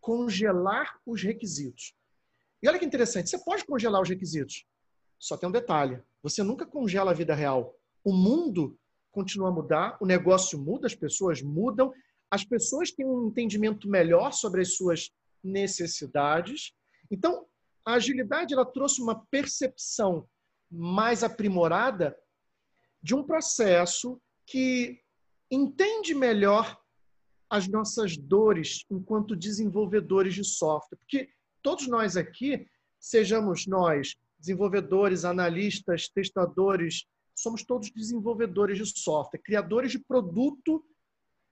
congelar 0.00 0.98
os 1.04 1.22
requisitos. 1.22 1.94
E 2.62 2.68
olha 2.68 2.78
que 2.78 2.84
interessante, 2.84 3.30
você 3.30 3.38
pode 3.38 3.64
congelar 3.64 4.00
os 4.00 4.08
requisitos. 4.08 4.64
Só 5.18 5.36
tem 5.36 5.48
um 5.48 5.52
detalhe: 5.52 6.00
você 6.22 6.42
nunca 6.42 6.64
congela 6.64 7.10
a 7.10 7.14
vida 7.14 7.34
real. 7.34 7.74
O 8.04 8.12
mundo 8.12 8.78
continua 9.10 9.48
a 9.48 9.52
mudar, 9.52 9.98
o 10.00 10.06
negócio 10.06 10.58
muda, 10.58 10.86
as 10.86 10.94
pessoas 10.94 11.42
mudam, 11.42 11.92
as 12.30 12.44
pessoas 12.44 12.92
têm 12.92 13.04
um 13.04 13.28
entendimento 13.28 13.88
melhor 13.88 14.32
sobre 14.32 14.62
as 14.62 14.76
suas 14.76 15.10
necessidades. 15.42 16.72
Então, 17.10 17.46
a 17.84 17.94
agilidade 17.94 18.54
ela 18.54 18.64
trouxe 18.64 19.02
uma 19.02 19.26
percepção 19.26 20.28
mais 20.70 21.24
aprimorada 21.24 22.16
de 23.02 23.14
um 23.14 23.24
processo 23.24 24.20
que 24.46 25.00
entende 25.50 26.14
melhor 26.14 26.78
as 27.48 27.66
nossas 27.66 28.16
dores 28.16 28.84
enquanto 28.88 29.34
desenvolvedores 29.34 30.34
de 30.34 30.44
software. 30.44 30.98
Porque 30.98 31.30
todos 31.62 31.88
nós 31.88 32.16
aqui, 32.16 32.66
sejamos 33.00 33.66
nós 33.66 34.14
desenvolvedores, 34.38 35.24
analistas, 35.24 36.08
testadores, 36.08 37.04
somos 37.34 37.62
todos 37.64 37.90
desenvolvedores 37.90 38.78
de 38.78 38.98
software, 38.98 39.40
criadores 39.42 39.92
de 39.92 39.98
produto, 39.98 40.84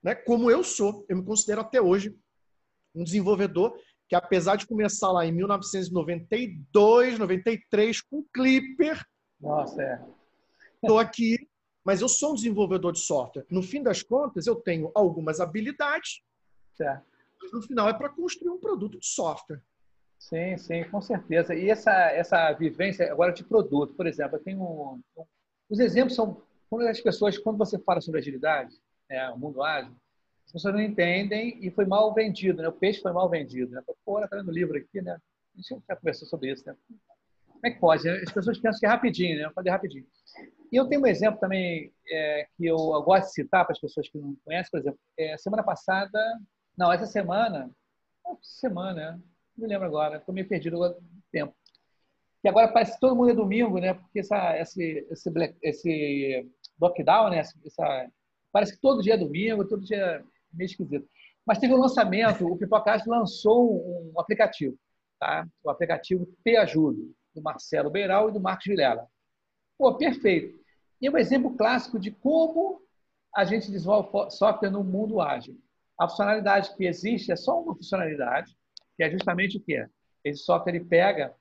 né? 0.03 0.15
como 0.15 0.49
eu 0.49 0.63
sou. 0.63 1.05
Eu 1.07 1.17
me 1.17 1.23
considero 1.23 1.61
até 1.61 1.81
hoje 1.81 2.15
um 2.95 3.03
desenvolvedor 3.03 3.77
que, 4.07 4.15
apesar 4.15 4.55
de 4.55 4.67
começar 4.67 5.11
lá 5.11 5.25
em 5.25 5.31
1992, 5.31 7.19
93, 7.19 8.01
com 8.01 8.23
Clipper. 8.33 9.05
Nossa, 9.39 9.81
é. 9.81 10.01
Estou 10.81 10.97
aqui 10.97 11.49
mas 11.89 12.01
eu 12.01 12.07
sou 12.07 12.31
um 12.31 12.35
desenvolvedor 12.35 12.91
de 12.91 12.99
software. 12.99 13.45
No 13.49 13.63
fim 13.63 13.81
das 13.81 14.03
contas, 14.03 14.45
eu 14.45 14.55
tenho 14.55 14.91
algumas 14.93 15.39
habilidades, 15.39 16.21
certo. 16.75 17.03
mas 17.41 17.51
no 17.51 17.61
final 17.63 17.89
é 17.89 17.93
para 17.93 18.09
construir 18.09 18.51
um 18.51 18.59
produto 18.59 18.99
de 18.99 19.07
software. 19.07 19.59
Sim, 20.19 20.55
sim, 20.57 20.83
com 20.83 21.01
certeza. 21.01 21.55
E 21.55 21.69
essa, 21.69 21.91
essa 22.11 22.51
vivência 22.53 23.11
agora 23.11 23.31
de 23.31 23.43
produto, 23.43 23.95
por 23.95 24.05
exemplo, 24.05 24.37
eu 24.37 24.43
tenho. 24.43 24.61
Um, 24.61 25.01
os 25.67 25.79
exemplos 25.79 26.13
são 26.13 26.41
quando 26.69 26.87
as 26.87 27.01
pessoas, 27.01 27.39
quando 27.39 27.57
você 27.57 27.79
fala 27.79 28.01
sobre 28.01 28.19
agilidade, 28.19 28.75
é, 29.09 29.29
o 29.29 29.37
mundo 29.37 29.63
ágil, 29.63 29.95
as 30.45 30.51
pessoas 30.53 30.73
não 30.73 30.81
entendem 30.81 31.57
e 31.63 31.69
foi 31.71 31.85
mal 31.85 32.13
vendido, 32.13 32.61
né? 32.61 32.67
O 32.67 32.73
peixe 32.73 33.01
foi 33.01 33.11
mal 33.11 33.29
vendido, 33.29 33.71
né? 33.71 33.83
Pô, 34.03 34.19
tá 34.21 34.35
vendo 34.35 34.49
o 34.49 34.53
livro 34.53 34.77
aqui, 34.77 35.01
né? 35.01 35.13
A 35.13 35.57
gente 35.57 35.83
já 35.87 35.95
conversou 35.95 36.27
sobre 36.27 36.51
isso, 36.51 36.65
né? 36.65 36.75
Como 37.47 37.67
é 37.67 37.71
que 37.71 37.79
pode? 37.79 38.09
As 38.09 38.31
pessoas 38.31 38.57
pensam 38.57 38.79
que 38.79 38.85
é 38.85 38.89
rapidinho, 38.89 39.37
né? 39.37 39.51
Fazer 39.53 39.69
rapidinho. 39.69 40.07
E 40.71 40.75
eu 40.75 40.87
tenho 40.87 41.01
um 41.01 41.07
exemplo 41.07 41.39
também 41.39 41.91
é, 42.07 42.47
que 42.55 42.65
eu 42.65 42.77
gosto 42.77 43.27
de 43.27 43.33
citar 43.33 43.65
para 43.65 43.73
as 43.73 43.79
pessoas 43.79 44.07
que 44.09 44.17
não 44.17 44.35
conhecem, 44.45 44.71
por 44.71 44.79
exemplo, 44.79 44.99
é, 45.17 45.37
semana 45.37 45.63
passada, 45.63 46.19
não, 46.77 46.91
essa 46.91 47.05
semana, 47.05 47.69
semana, 48.41 49.21
não 49.57 49.67
me 49.67 49.67
lembro 49.67 49.85
agora, 49.85 50.17
estou 50.17 50.33
meio 50.33 50.47
perdido 50.47 50.77
no 50.77 50.95
tempo. 51.31 51.53
E 52.43 52.47
agora 52.47 52.69
parece 52.69 52.93
que 52.93 52.99
todo 53.01 53.15
mundo 53.15 53.31
é 53.31 53.33
domingo, 53.33 53.79
né? 53.79 53.93
Porque 53.93 54.19
essa, 54.19 54.57
esse, 54.57 55.05
esse, 55.11 55.29
esse 55.61 56.49
lockdown, 56.79 57.29
né? 57.31 57.39
Essa, 57.39 58.09
parece 58.51 58.73
que 58.73 58.81
todo 58.81 59.01
dia 59.01 59.13
é 59.13 59.17
domingo, 59.17 59.67
todo 59.67 59.85
dia 59.85 59.97
é 59.97 60.23
meio 60.53 60.65
esquisito. 60.65 61.07
Mas 61.45 61.59
teve 61.59 61.73
um 61.73 61.79
lançamento, 61.79 62.45
o 62.45 62.57
Pipocast 62.57 63.07
lançou 63.07 64.11
um 64.13 64.19
aplicativo, 64.19 64.77
tá? 65.19 65.47
O 65.63 65.69
aplicativo 65.69 66.27
Te 66.43 66.55
Ajudo, 66.57 67.13
do 67.33 67.41
Marcelo 67.41 67.89
Beiral 67.89 68.29
e 68.29 68.33
do 68.33 68.39
Marcos 68.39 68.65
Vilela. 68.65 69.07
Pô, 69.77 69.95
perfeito. 69.95 70.59
E 71.01 71.07
é 71.07 71.11
um 71.11 71.17
exemplo 71.17 71.55
clássico 71.55 71.97
de 71.97 72.11
como 72.11 72.81
a 73.35 73.45
gente 73.45 73.71
desenvolve 73.71 74.31
software 74.31 74.69
no 74.71 74.83
mundo 74.83 75.21
ágil. 75.21 75.57
A 75.99 76.07
funcionalidade 76.07 76.75
que 76.75 76.85
existe 76.85 77.31
é 77.31 77.35
só 77.35 77.61
uma 77.61 77.75
funcionalidade, 77.75 78.55
que 78.95 79.03
é 79.03 79.09
justamente 79.09 79.57
o 79.57 79.61
quê? 79.61 79.87
Esse 80.23 80.43
software 80.43 80.75
ele 80.75 80.85
pega, 80.85 81.33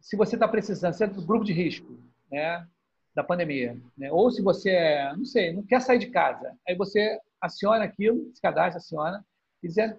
se 0.00 0.16
você 0.16 0.36
está 0.36 0.48
precisando, 0.48 0.94
você 0.94 1.04
é 1.04 1.06
do 1.06 1.24
grupo 1.24 1.44
de 1.44 1.52
risco, 1.52 1.98
né, 2.30 2.66
da 3.14 3.24
pandemia, 3.24 3.76
né, 3.96 4.10
ou 4.12 4.30
se 4.30 4.40
você, 4.42 4.70
é, 4.70 5.12
não 5.16 5.24
sei, 5.24 5.52
não 5.52 5.62
quer 5.62 5.80
sair 5.80 5.98
de 5.98 6.10
casa, 6.10 6.56
aí 6.66 6.76
você 6.76 7.18
aciona 7.40 7.84
aquilo, 7.84 8.30
se 8.34 8.40
cadastra, 8.40 8.78
aciona, 8.78 9.24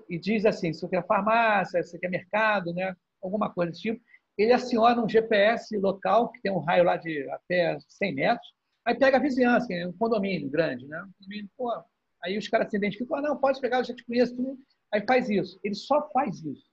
e 0.10 0.17
diz, 0.17 0.45
assim, 0.45 0.74
se 0.74 0.80
você 0.80 0.88
quer 0.88 1.06
farmácia, 1.06 1.84
se 1.84 1.91
você 1.91 2.00
quer 2.00 2.10
mercado, 2.10 2.74
né, 2.74 2.95
alguma 3.21 3.52
coisa 3.52 3.71
desse 3.71 3.84
tipo, 3.84 4.02
ele 4.38 4.54
aciona 4.54 5.04
um 5.04 5.10
GPS 5.10 5.78
local, 5.78 6.32
que 6.32 6.41
tem 6.41 6.52
um 6.52 6.60
raio 6.60 6.84
lá 6.84 6.97
de 6.97 7.30
até 7.30 7.78
100 7.88 8.15
metros, 8.15 8.47
aí 8.86 8.95
pega 8.95 9.17
a 9.17 9.21
vizinhança, 9.21 9.71
é 9.74 9.88
um 9.88 9.93
condomínio 9.93 10.50
grande, 10.50 10.88
né? 10.88 11.02
Um 11.04 11.12
condomínio, 11.19 11.50
pô, 11.58 11.71
aí 12.24 12.38
os 12.38 12.47
caras 12.47 12.69
se 12.69 12.78
identificam, 12.78 13.17
ah, 13.17 13.21
não, 13.21 13.38
pode 13.38 13.60
pegar, 13.60 13.80
eu 13.80 13.84
já 13.84 13.93
te 13.93 14.06
conheço, 14.06 14.36
tu... 14.36 14.58
aí 14.91 15.06
faz 15.06 15.30
isso. 15.30 15.60
Ele 15.63 15.76
só 15.76 16.10
faz 16.12 16.43
isso. 16.43 16.65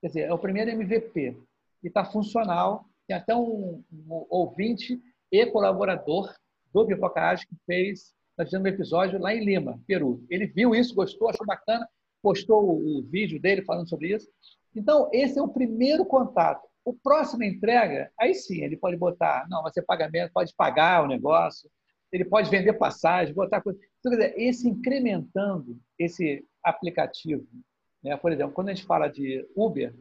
Quer 0.00 0.08
dizer, 0.08 0.20
é 0.22 0.32
o 0.32 0.38
primeiro 0.38 0.70
MVP, 0.70 1.36
e 1.82 1.88
está 1.88 2.04
funcional, 2.04 2.84
tem 3.06 3.16
até 3.16 3.34
um, 3.34 3.82
um, 3.92 4.26
ouvinte 4.28 5.00
e 5.30 5.46
colaborador 5.46 6.32
do 6.72 6.86
Pipocage 6.86 7.46
que 7.46 7.56
fez, 7.64 8.14
fizemos 8.36 8.64
um 8.64 8.72
episódio 8.72 9.20
lá 9.20 9.34
em 9.34 9.44
Lima, 9.44 9.80
Peru. 9.86 10.24
Ele 10.28 10.46
viu 10.46 10.74
isso, 10.74 10.94
gostou, 10.94 11.28
achou 11.28 11.46
bacana, 11.46 11.88
postou 12.22 12.64
o, 12.64 12.98
o 12.98 13.02
vídeo 13.02 13.40
dele 13.40 13.62
falando 13.62 13.88
sobre 13.88 14.14
isso. 14.14 14.28
Então, 14.74 15.08
esse 15.12 15.38
é 15.38 15.42
o 15.42 15.48
primeiro 15.48 16.04
contato. 16.04 16.66
O 16.84 16.92
próximo 16.92 17.42
entrega, 17.42 18.10
aí 18.20 18.34
sim, 18.34 18.62
ele 18.62 18.76
pode 18.76 18.96
botar, 18.96 19.46
não, 19.48 19.62
você 19.62 19.82
pagamento, 19.82 20.32
pode 20.32 20.54
pagar 20.54 21.02
o 21.02 21.08
negócio, 21.08 21.68
ele 22.12 22.24
pode 22.24 22.50
vender 22.50 22.74
passagem, 22.74 23.34
botar 23.34 23.60
coisa. 23.60 23.78
Então, 23.98 24.12
quer 24.12 24.28
dizer, 24.28 24.34
esse 24.40 24.68
incrementando 24.68 25.78
esse 25.98 26.44
aplicativo, 26.62 27.46
né? 28.02 28.16
por 28.16 28.30
exemplo, 28.30 28.52
quando 28.52 28.68
a 28.68 28.74
gente 28.74 28.86
fala 28.86 29.08
de 29.08 29.44
Uber, 29.56 29.94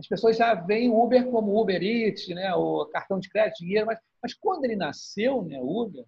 as 0.00 0.08
pessoas 0.08 0.36
já 0.36 0.54
veem 0.54 0.88
Uber 0.88 1.30
como 1.30 1.60
Uber 1.60 1.82
Eats, 1.82 2.26
né? 2.28 2.54
o 2.54 2.86
cartão 2.86 3.20
de 3.20 3.28
crédito, 3.28 3.58
dinheiro, 3.58 3.86
mas, 3.86 3.98
mas 4.22 4.32
quando 4.32 4.64
ele 4.64 4.74
nasceu, 4.74 5.42
né, 5.42 5.60
Uber, 5.60 6.04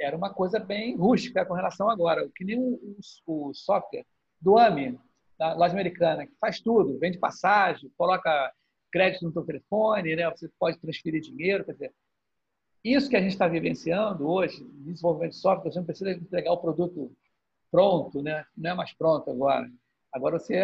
era 0.00 0.16
uma 0.16 0.32
coisa 0.32 0.60
bem 0.60 0.96
rústica 0.96 1.44
com 1.44 1.54
relação 1.54 1.90
agora, 1.90 2.30
que 2.34 2.44
nem 2.44 2.56
o, 2.56 2.96
o, 3.26 3.48
o 3.48 3.54
software 3.54 4.06
do 4.40 4.56
AMI, 4.56 4.98
da 5.36 5.54
loja 5.54 5.72
americana, 5.74 6.26
que 6.26 6.34
faz 6.40 6.60
tudo, 6.60 6.98
vende 7.00 7.18
passagem, 7.18 7.90
coloca 7.98 8.52
crédito 8.92 9.24
no 9.24 9.32
seu 9.32 9.44
telefone, 9.44 10.14
né? 10.14 10.30
você 10.30 10.48
pode 10.58 10.78
transferir 10.78 11.20
dinheiro. 11.20 11.64
Quer 11.64 11.72
dizer, 11.72 11.94
isso 12.84 13.10
que 13.10 13.16
a 13.16 13.20
gente 13.20 13.32
está 13.32 13.48
vivenciando 13.48 14.28
hoje, 14.28 14.64
desenvolvimento 14.84 15.32
de 15.32 15.38
software, 15.38 15.72
você 15.72 15.78
não 15.80 15.86
precisa 15.86 16.12
entregar 16.12 16.52
o 16.52 16.58
produto 16.58 17.12
pronto, 17.72 18.22
né? 18.22 18.44
não 18.56 18.70
é 18.70 18.74
mais 18.74 18.92
pronto 18.94 19.28
agora. 19.28 19.68
Agora 20.12 20.38
você 20.38 20.54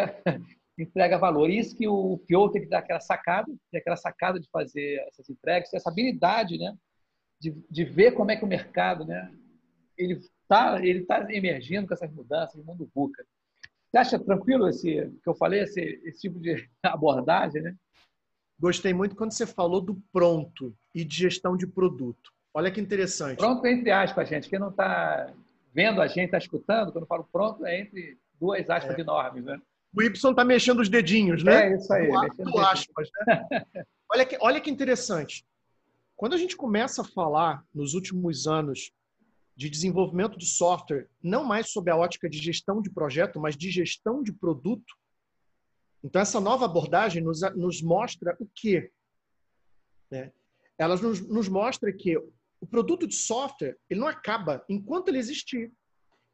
entrega 0.78 1.18
valor. 1.18 1.50
Isso 1.50 1.76
que 1.76 1.86
o 1.86 2.18
PO 2.28 2.50
tem 2.50 2.62
que 2.62 2.68
dar 2.68 2.78
aquela 2.78 3.00
sacada, 3.00 3.52
tem 3.70 3.80
aquela 3.80 3.96
sacada 3.96 4.40
de 4.40 4.48
fazer 4.50 4.98
essas 5.08 5.28
entregas, 5.28 5.72
essa 5.72 5.90
habilidade 5.90 6.58
né? 6.58 6.74
de, 7.40 7.54
de 7.70 7.84
ver 7.84 8.12
como 8.12 8.30
é 8.30 8.36
que 8.36 8.44
o 8.44 8.48
mercado 8.48 9.04
né? 9.04 9.32
ele 9.96 10.14
está 10.14 10.84
ele 10.84 11.04
tá 11.04 11.26
emergindo 11.30 11.86
com 11.86 11.94
essas 11.94 12.12
mudanças 12.12 12.56
no 12.56 12.64
mundo 12.64 12.90
VUCA. 12.94 13.24
Você 13.90 13.98
acha 13.98 14.18
tranquilo 14.18 14.68
esse 14.68 15.10
que 15.22 15.28
eu 15.28 15.34
falei, 15.34 15.60
esse, 15.60 16.00
esse 16.04 16.20
tipo 16.20 16.40
de 16.40 16.68
abordagem, 16.82 17.62
né? 17.62 17.76
Gostei 18.58 18.94
muito 18.94 19.16
quando 19.16 19.32
você 19.32 19.46
falou 19.46 19.80
do 19.80 20.00
pronto 20.12 20.74
e 20.94 21.04
de 21.04 21.16
gestão 21.16 21.56
de 21.56 21.66
produto. 21.66 22.32
Olha 22.54 22.70
que 22.70 22.80
interessante. 22.80 23.38
Pronto, 23.38 23.66
entre 23.66 23.90
aspas, 23.90 24.28
gente. 24.28 24.48
Quem 24.48 24.58
não 24.58 24.68
está 24.68 25.32
vendo 25.74 26.00
a 26.00 26.06
gente, 26.06 26.26
está 26.26 26.38
escutando, 26.38 26.92
quando 26.92 27.04
eu 27.04 27.08
falo 27.08 27.28
pronto, 27.32 27.66
é 27.66 27.80
entre 27.80 28.18
duas 28.38 28.68
aspas 28.70 28.96
é. 28.96 29.00
enormes, 29.00 29.44
né? 29.44 29.60
O 29.94 30.02
Y 30.02 30.30
está 30.30 30.44
mexendo 30.44 30.80
os 30.80 30.88
dedinhos, 30.88 31.44
né? 31.44 31.72
É 31.72 31.76
isso 31.76 31.92
aí. 31.92 32.08
Do, 32.38 32.58
aspas, 32.58 33.08
né? 33.26 33.46
olha, 34.10 34.24
que, 34.24 34.38
olha 34.40 34.60
que 34.60 34.70
interessante. 34.70 35.44
Quando 36.16 36.34
a 36.34 36.38
gente 36.38 36.56
começa 36.56 37.02
a 37.02 37.04
falar, 37.04 37.64
nos 37.74 37.94
últimos 37.94 38.46
anos, 38.46 38.90
de 39.54 39.68
desenvolvimento 39.68 40.38
de 40.38 40.46
software, 40.46 41.08
não 41.22 41.44
mais 41.44 41.70
sob 41.70 41.90
a 41.90 41.96
ótica 41.96 42.28
de 42.28 42.38
gestão 42.38 42.80
de 42.80 42.90
projeto, 42.90 43.38
mas 43.38 43.56
de 43.56 43.70
gestão 43.70 44.22
de 44.22 44.32
produto, 44.32 44.94
então, 46.02 46.20
essa 46.20 46.40
nova 46.40 46.64
abordagem 46.64 47.22
nos, 47.22 47.40
nos 47.54 47.80
mostra 47.80 48.36
o 48.40 48.48
quê? 48.54 48.90
Né? 50.10 50.32
Ela 50.76 50.96
nos, 50.96 51.20
nos 51.28 51.48
mostra 51.48 51.92
que 51.92 52.16
o 52.60 52.66
produto 52.66 53.06
de 53.06 53.14
software 53.14 53.78
ele 53.88 54.00
não 54.00 54.08
acaba 54.08 54.64
enquanto 54.68 55.08
ele 55.08 55.18
existir. 55.18 55.72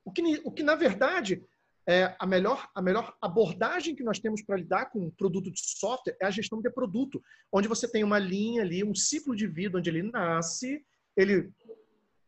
O 0.05 0.11
que, 0.11 0.23
o 0.43 0.51
que 0.51 0.63
na 0.63 0.75
verdade, 0.75 1.45
é 1.89 2.15
a 2.19 2.27
melhor, 2.27 2.69
a 2.75 2.83
melhor 2.83 3.17
abordagem 3.19 3.95
que 3.95 4.05
nós 4.05 4.19
temos 4.19 4.43
para 4.43 4.59
lidar 4.59 4.91
com 4.91 5.07
um 5.07 5.11
produto 5.11 5.51
de 5.51 5.59
software 5.59 6.19
é 6.21 6.27
a 6.27 6.31
gestão 6.31 6.61
de 6.61 6.71
produto, 6.71 7.23
onde 7.51 7.67
você 7.67 7.91
tem 7.91 8.05
uma 8.05 8.19
linha 8.19 8.61
ali, 8.61 8.85
um 8.85 8.95
ciclo 8.95 9.35
de 9.35 9.47
vida 9.47 9.79
onde 9.79 9.89
ele 9.89 10.03
nasce, 10.03 10.85
ele 11.17 11.51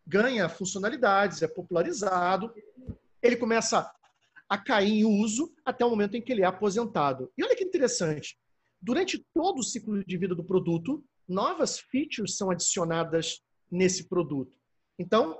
ganha 0.06 0.48
funcionalidades, 0.48 1.42
é 1.42 1.46
popularizado, 1.46 2.54
ele 3.22 3.36
começa 3.36 3.92
a 4.48 4.56
cair 4.56 5.00
em 5.00 5.04
uso 5.04 5.54
até 5.62 5.84
o 5.84 5.90
momento 5.90 6.16
em 6.16 6.22
que 6.22 6.32
ele 6.32 6.42
é 6.42 6.46
aposentado. 6.46 7.30
E 7.36 7.44
olha 7.44 7.54
que 7.54 7.62
interessante, 7.62 8.38
durante 8.80 9.24
todo 9.34 9.58
o 9.58 9.62
ciclo 9.62 10.02
de 10.02 10.16
vida 10.16 10.34
do 10.34 10.42
produto, 10.42 11.04
novas 11.28 11.78
features 11.78 12.34
são 12.34 12.50
adicionadas 12.50 13.42
nesse 13.70 14.08
produto. 14.08 14.52
Então, 14.98 15.38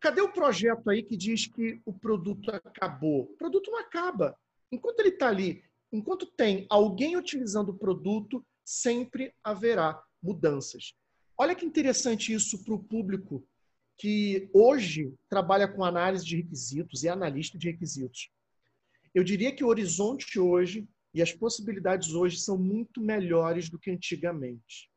cadê 0.00 0.20
o 0.20 0.32
projeto 0.32 0.88
aí 0.88 1.02
que 1.02 1.16
diz 1.16 1.46
que 1.46 1.80
o 1.84 1.92
produto 1.92 2.50
acabou? 2.50 3.22
O 3.22 3.36
produto 3.36 3.70
não 3.70 3.78
acaba. 3.78 4.36
Enquanto 4.72 5.00
ele 5.00 5.10
está 5.10 5.28
ali 5.28 5.62
enquanto 5.92 6.26
tem 6.26 6.66
alguém 6.68 7.16
utilizando 7.16 7.70
o 7.70 7.78
produto, 7.78 8.44
sempre 8.64 9.34
haverá 9.42 10.00
mudanças. 10.22 10.94
Olha 11.36 11.54
que 11.54 11.64
interessante 11.64 12.32
isso 12.32 12.62
para 12.64 12.74
o 12.74 12.82
público 12.82 13.46
que 13.96 14.48
hoje 14.54 15.14
trabalha 15.28 15.68
com 15.68 15.84
análise 15.84 16.24
de 16.24 16.36
requisitos 16.36 17.02
e 17.02 17.08
analista 17.08 17.58
de 17.58 17.70
requisitos. 17.70 18.30
Eu 19.14 19.24
diria 19.24 19.54
que 19.54 19.64
o 19.64 19.68
horizonte 19.68 20.38
hoje 20.38 20.88
e 21.12 21.20
as 21.20 21.32
possibilidades 21.32 22.14
hoje 22.14 22.38
são 22.38 22.56
muito 22.56 23.00
melhores 23.00 23.68
do 23.68 23.78
que 23.78 23.90
antigamente. 23.90 24.90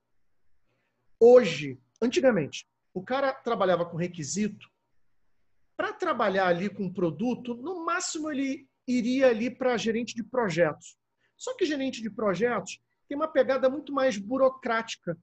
Hoje, 1.19 1.79
antigamente, 2.01 2.67
o 2.93 3.01
cara 3.01 3.33
trabalhava 3.33 3.85
com 3.85 3.97
requisito. 3.97 4.69
Para 5.75 5.93
trabalhar 5.93 6.47
ali 6.47 6.69
com 6.69 6.91
produto, 6.91 7.55
no 7.55 7.85
máximo 7.85 8.31
ele 8.31 8.67
iria 8.87 9.27
ali 9.27 9.49
para 9.49 9.77
gerente 9.77 10.13
de 10.13 10.23
projetos. 10.23 10.97
Só 11.35 11.55
que 11.55 11.65
gerente 11.65 12.01
de 12.01 12.09
projetos 12.09 12.79
tem 13.07 13.17
uma 13.17 13.27
pegada 13.27 13.69
muito 13.69 13.91
mais 13.93 14.17
burocrática. 14.17 15.17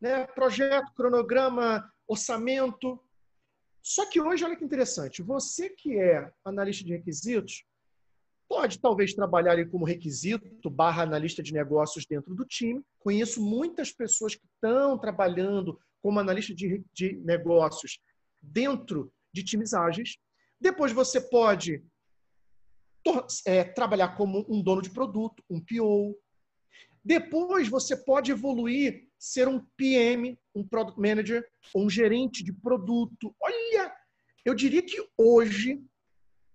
Né? 0.00 0.26
Projeto, 0.26 0.92
cronograma, 0.94 1.88
orçamento. 2.06 3.00
Só 3.82 4.08
que 4.08 4.20
hoje, 4.20 4.44
olha 4.44 4.56
que 4.56 4.64
interessante, 4.64 5.22
você 5.22 5.70
que 5.70 5.98
é 5.98 6.32
analista 6.44 6.84
de 6.84 6.92
requisitos, 6.92 7.64
pode 8.48 8.78
talvez 8.78 9.14
trabalhar 9.14 9.52
ali 9.52 9.66
como 9.66 9.84
requisito 9.84 10.68
barra 10.68 11.02
analista 11.02 11.42
de 11.42 11.52
negócios 11.52 12.04
dentro 12.06 12.34
do 12.34 12.44
time. 12.44 12.84
Conheço 12.98 13.42
muitas 13.42 13.90
pessoas 13.90 14.34
que 14.34 14.44
estão 14.44 14.98
trabalhando 14.98 15.80
como 16.02 16.20
analista 16.20 16.54
de, 16.54 16.84
de 16.92 17.16
negócios 17.24 17.98
dentro 18.40 19.12
de 19.32 19.42
times 19.42 19.72
ágeis. 19.74 20.16
Depois 20.60 20.92
você 20.92 21.20
pode 21.20 21.82
é, 23.46 23.64
trabalhar 23.64 24.16
como 24.16 24.44
um 24.48 24.62
dono 24.62 24.82
de 24.82 24.90
produto, 24.90 25.42
um 25.50 25.60
PO. 25.60 26.16
Depois 27.04 27.68
você 27.68 27.96
pode 27.96 28.30
evoluir, 28.30 29.08
ser 29.18 29.48
um 29.48 29.64
PM, 29.76 30.38
um 30.54 30.66
Product 30.66 31.00
Manager, 31.00 31.44
ou 31.74 31.84
um 31.84 31.90
gerente 31.90 32.44
de 32.44 32.52
produto. 32.52 33.34
Olha, 33.40 33.92
eu 34.44 34.54
diria 34.54 34.82
que 34.82 35.04
hoje 35.16 35.82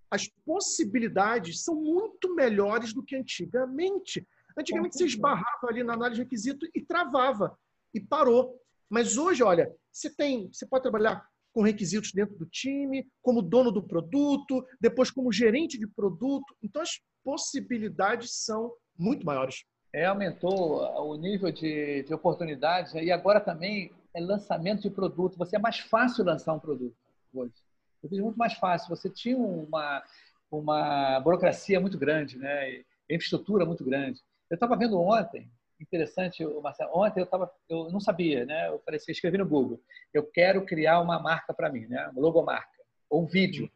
as 0.10 0.28
possibilidades 0.46 1.64
são 1.64 1.76
muito 1.76 2.34
melhores 2.34 2.94
do 2.94 3.04
que 3.04 3.16
antigamente. 3.16 4.26
Antigamente 4.58 4.98
você 4.98 5.06
esbarrava 5.06 5.68
ali 5.68 5.84
na 5.84 5.94
análise 5.94 6.16
de 6.16 6.24
requisito 6.24 6.66
e 6.74 6.82
travava 6.82 7.58
e 7.94 8.00
parou. 8.00 8.58
Mas 8.90 9.18
hoje, 9.18 9.44
olha, 9.44 9.74
você 9.92 10.10
tem, 10.10 10.48
você 10.52 10.66
pode 10.66 10.84
trabalhar 10.84 11.28
com 11.58 11.64
requisitos 11.64 12.12
dentro 12.12 12.38
do 12.38 12.46
time, 12.46 13.10
como 13.20 13.42
dono 13.42 13.72
do 13.72 13.82
produto, 13.82 14.64
depois 14.80 15.10
como 15.10 15.32
gerente 15.32 15.76
de 15.76 15.88
produto. 15.88 16.56
Então 16.62 16.84
as 16.84 17.00
possibilidades 17.24 18.46
são 18.46 18.72
muito 18.96 19.26
maiores. 19.26 19.64
É, 19.92 20.06
aumentou 20.06 20.84
o 20.84 21.16
nível 21.16 21.52
de, 21.52 22.04
de 22.04 22.14
oportunidades 22.14 22.94
né? 22.94 23.06
e 23.06 23.12
agora 23.12 23.40
também 23.40 23.92
é 24.14 24.22
lançamento 24.22 24.84
de 24.84 24.92
produto. 24.92 25.36
Você 25.36 25.56
é 25.56 25.60
mais 25.60 25.80
fácil 25.80 26.24
lançar 26.24 26.54
um 26.54 26.60
produto 26.60 26.96
hoje. 27.34 27.56
Eu 28.04 28.10
fiz 28.10 28.20
muito 28.20 28.38
mais 28.38 28.54
fácil. 28.54 28.96
Você 28.96 29.10
tinha 29.10 29.36
uma, 29.36 30.04
uma 30.52 31.20
burocracia 31.22 31.80
muito 31.80 31.98
grande, 31.98 32.38
né? 32.38 32.84
infraestrutura 33.10 33.66
muito 33.66 33.84
grande. 33.84 34.22
Eu 34.48 34.54
estava 34.54 34.78
vendo 34.78 35.02
ontem, 35.02 35.50
interessante, 35.80 36.44
Marcelo, 36.62 36.92
ontem 36.94 37.22
eu, 37.22 37.26
tava, 37.26 37.52
eu 37.70 37.90
não 37.92 38.00
sabia, 38.00 38.46
né? 38.46 38.68
eu 38.70 38.80
falei 38.80 38.98
assim, 38.98 39.12
escrevi 39.12 39.38
no 39.38 39.48
Google, 39.48 39.82
eu 40.14 40.24
quero 40.24 40.66
criar 40.66 41.00
uma 41.02 41.20
marca 41.20 41.54
para 41.54 41.72
mim, 41.72 41.86
né? 41.88 42.08
uma 42.10 42.22
logomarca, 42.22 42.70
ou 43.10 43.24
um 43.24 43.26
vídeo, 43.26 43.70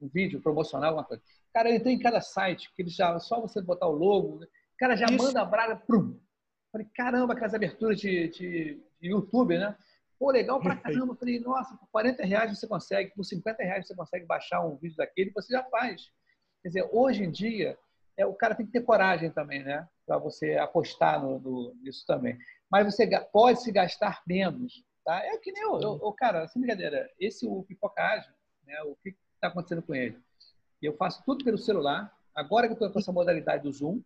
um 0.00 0.08
vídeo 0.08 0.40
promocional, 0.40 0.90
alguma 0.90 1.06
coisa. 1.06 1.22
Cara, 1.52 1.70
eu 1.70 1.76
entrei 1.76 1.94
em 1.94 1.98
cada 1.98 2.20
site, 2.20 2.72
que 2.74 2.82
eles 2.82 2.94
já, 2.94 3.18
só 3.20 3.40
você 3.40 3.60
botar 3.62 3.86
o 3.86 3.92
logo, 3.92 4.42
o 4.42 4.76
cara 4.78 4.96
já 4.96 5.06
Isso. 5.06 5.16
manda 5.16 5.40
a 5.40 5.44
braga, 5.44 5.76
prum. 5.76 6.18
Falei, 6.72 6.88
caramba, 6.94 7.32
aquelas 7.32 7.54
aberturas 7.54 8.00
de, 8.00 8.28
de, 8.28 8.82
de 9.00 9.08
YouTube, 9.08 9.56
né? 9.56 9.76
Pô, 10.18 10.30
legal 10.30 10.60
pra 10.60 10.74
caramba. 10.76 11.14
Falei, 11.14 11.38
nossa, 11.38 11.76
por 11.76 11.88
40 11.90 12.24
reais 12.24 12.58
você 12.58 12.66
consegue, 12.66 13.14
por 13.14 13.24
50 13.24 13.62
reais 13.62 13.86
você 13.86 13.94
consegue 13.94 14.26
baixar 14.26 14.64
um 14.64 14.76
vídeo 14.76 14.96
daquele, 14.96 15.30
você 15.30 15.52
já 15.52 15.62
faz. 15.64 16.10
Quer 16.62 16.68
dizer, 16.68 16.88
hoje 16.92 17.22
em 17.22 17.30
dia, 17.30 17.78
é, 18.16 18.26
o 18.26 18.34
cara 18.34 18.54
tem 18.54 18.66
que 18.66 18.72
ter 18.72 18.80
coragem 18.80 19.30
também, 19.30 19.62
né? 19.62 19.88
Para 20.06 20.18
você 20.18 20.56
apostar 20.56 21.22
no, 21.22 21.38
no, 21.38 21.74
nisso 21.76 22.04
também. 22.06 22.38
Mas 22.70 22.86
você 22.86 23.08
pode 23.32 23.62
se 23.62 23.72
gastar 23.72 24.22
menos, 24.26 24.84
tá? 25.04 25.18
É 25.24 25.36
que 25.38 25.52
nem 25.52 25.62
eu, 25.62 25.80
eu, 25.80 26.00
eu 26.02 26.12
cara, 26.12 26.46
sem 26.48 26.60
brincadeira, 26.60 27.10
esse 27.18 27.46
o 27.46 27.62
pipocagem, 27.62 28.30
né? 28.66 28.82
O 28.82 28.96
que 28.96 29.16
está 29.34 29.48
acontecendo 29.48 29.82
com 29.82 29.94
ele? 29.94 30.18
Eu 30.82 30.96
faço 30.96 31.22
tudo 31.24 31.44
pelo 31.44 31.58
celular. 31.58 32.12
Agora 32.34 32.66
que 32.66 32.72
eu 32.72 32.74
estou 32.74 32.90
com 32.90 32.98
essa 32.98 33.12
modalidade 33.12 33.62
do 33.62 33.72
Zoom, 33.72 34.02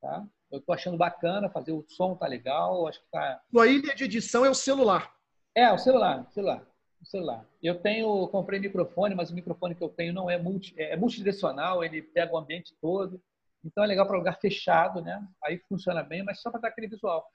tá? 0.00 0.26
Eu 0.50 0.58
estou 0.58 0.74
achando 0.74 0.96
bacana, 0.96 1.50
fazer 1.50 1.72
o 1.72 1.84
som 1.88 2.14
tá 2.14 2.26
legal, 2.26 2.86
acho 2.86 3.00
que 3.00 3.10
tá. 3.10 3.40
Sua 3.50 3.66
ilha 3.66 3.94
de 3.94 4.04
edição 4.04 4.44
é 4.44 4.50
o 4.50 4.54
celular. 4.54 5.14
É, 5.54 5.70
o 5.72 5.78
celular, 5.78 6.26
celular, 6.30 6.66
o 7.00 7.06
celular. 7.06 7.46
Eu 7.62 7.80
tenho, 7.80 8.28
comprei 8.28 8.60
microfone, 8.60 9.14
mas 9.14 9.30
o 9.30 9.34
microfone 9.34 9.74
que 9.74 9.82
eu 9.82 9.88
tenho 9.88 10.12
não 10.12 10.30
é 10.30 10.38
multi, 10.38 10.74
é 10.76 10.96
multidirecional, 10.96 11.82
ele 11.82 12.02
pega 12.02 12.32
o 12.32 12.38
ambiente 12.38 12.74
todo. 12.80 13.20
Então 13.66 13.82
é 13.82 13.86
legal 13.88 14.06
para 14.06 14.16
lugar 14.16 14.38
fechado, 14.38 15.02
né? 15.02 15.26
Aí 15.44 15.58
funciona 15.68 16.02
bem, 16.02 16.22
mas 16.22 16.40
só 16.40 16.50
para 16.50 16.60
dar 16.60 16.68
aquele 16.68 16.86
visual. 16.86 17.26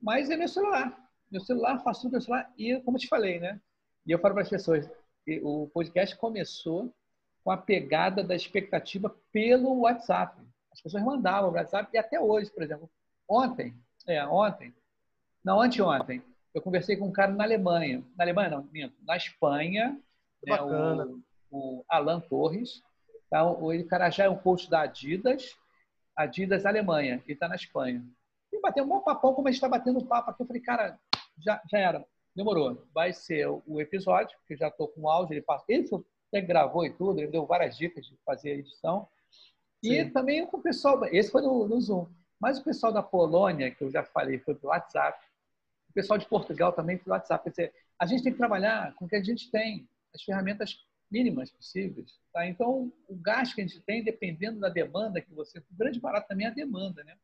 Mas 0.00 0.30
é 0.30 0.36
meu 0.36 0.46
celular. 0.46 0.96
Meu 1.28 1.40
celular, 1.40 1.82
faço 1.82 2.02
tudo 2.02 2.12
meu 2.12 2.20
celular 2.20 2.52
e, 2.56 2.80
como 2.82 2.96
eu 2.96 3.00
te 3.00 3.08
falei, 3.08 3.40
né? 3.40 3.60
E 4.06 4.12
eu 4.12 4.18
falo 4.20 4.34
para 4.34 4.44
as 4.44 4.48
pessoas, 4.48 4.88
o 5.42 5.68
podcast 5.74 6.16
começou 6.16 6.94
com 7.42 7.50
a 7.50 7.56
pegada 7.56 8.22
da 8.22 8.36
expectativa 8.36 9.12
pelo 9.32 9.80
WhatsApp. 9.80 10.40
As 10.72 10.80
pessoas 10.80 11.02
mandavam 11.02 11.50
o 11.50 11.54
WhatsApp 11.54 11.90
e 11.92 11.98
até 11.98 12.20
hoje, 12.20 12.50
por 12.50 12.62
exemplo, 12.62 12.88
ontem, 13.28 13.74
é, 14.06 14.24
ontem, 14.24 14.72
não, 15.44 15.60
anteontem, 15.60 16.22
eu 16.54 16.62
conversei 16.62 16.96
com 16.96 17.06
um 17.06 17.12
cara 17.12 17.32
na 17.32 17.42
Alemanha. 17.42 18.04
Na 18.16 18.22
Alemanha, 18.22 18.50
não, 18.50 18.62
minto, 18.70 18.94
na 19.02 19.16
Espanha, 19.16 20.00
né, 20.46 20.62
o, 20.62 21.20
o 21.50 21.84
Alan 21.88 22.20
Torres. 22.20 22.82
Tá? 23.28 23.44
O, 23.44 23.72
ele, 23.72 23.84
cara, 23.84 24.10
já 24.10 24.24
é 24.24 24.28
um 24.28 24.36
coach 24.36 24.70
da 24.70 24.82
Adidas, 24.82 25.56
Adidas 26.16 26.66
Alemanha, 26.66 27.22
ele 27.24 27.32
está 27.32 27.48
na 27.48 27.54
Espanha. 27.54 28.04
E 28.52 28.60
bateu 28.60 28.84
um 28.84 28.88
bom 28.88 29.00
papão, 29.00 29.34
como 29.34 29.48
a 29.48 29.50
gente 29.50 29.58
está 29.58 29.68
batendo 29.68 30.04
papo 30.04 30.30
aqui. 30.30 30.42
Eu 30.42 30.46
falei, 30.46 30.62
cara, 30.62 30.98
já, 31.38 31.60
já 31.70 31.78
era, 31.78 32.06
demorou. 32.34 32.86
Vai 32.92 33.12
ser 33.12 33.48
o 33.48 33.80
episódio, 33.80 34.36
que 34.46 34.54
eu 34.54 34.58
já 34.58 34.68
estou 34.68 34.88
com 34.88 35.02
o 35.02 35.08
áudio, 35.08 35.34
ele, 35.34 35.42
passou, 35.42 35.66
ele 35.68 35.86
até 36.28 36.40
gravou 36.40 36.84
e 36.84 36.90
tudo, 36.90 37.18
ele 37.18 37.28
deu 37.28 37.46
várias 37.46 37.76
dicas 37.76 38.06
de 38.06 38.16
fazer 38.24 38.52
a 38.52 38.54
edição. 38.56 39.08
E 39.82 40.04
Sim. 40.04 40.10
também 40.10 40.46
com 40.46 40.58
o 40.58 40.62
pessoal, 40.62 41.04
esse 41.06 41.30
foi 41.30 41.42
no, 41.42 41.66
no 41.66 41.80
Zoom. 41.80 42.06
Mas 42.40 42.58
o 42.58 42.64
pessoal 42.64 42.92
da 42.92 43.02
Polônia, 43.02 43.70
que 43.70 43.82
eu 43.82 43.90
já 43.90 44.02
falei, 44.02 44.38
foi 44.38 44.54
pelo 44.54 44.72
WhatsApp. 44.72 45.24
O 45.88 45.92
pessoal 45.92 46.18
de 46.18 46.26
Portugal 46.26 46.72
também 46.72 46.98
pelo 46.98 47.14
WhatsApp. 47.14 47.44
Quer 47.44 47.50
dizer, 47.50 47.74
a 47.98 48.06
gente 48.06 48.22
tem 48.22 48.32
que 48.32 48.38
trabalhar 48.38 48.94
com 48.94 49.04
o 49.04 49.08
que 49.08 49.16
a 49.16 49.22
gente 49.22 49.50
tem, 49.50 49.88
as 50.14 50.22
ferramentas 50.22 50.76
mínimas 51.12 51.50
possíveis. 51.50 52.18
Tá? 52.32 52.46
Então, 52.46 52.90
o 53.06 53.14
gasto 53.14 53.54
que 53.54 53.60
a 53.60 53.66
gente 53.66 53.80
tem, 53.82 54.02
dependendo 54.02 54.58
da 54.58 54.70
demanda 54.70 55.20
que 55.20 55.32
você. 55.34 55.58
O 55.58 55.64
grande 55.76 56.00
barato 56.00 56.26
também 56.26 56.46
é 56.46 56.50
a 56.50 56.54
demanda. 56.54 57.04
Né? 57.04 57.16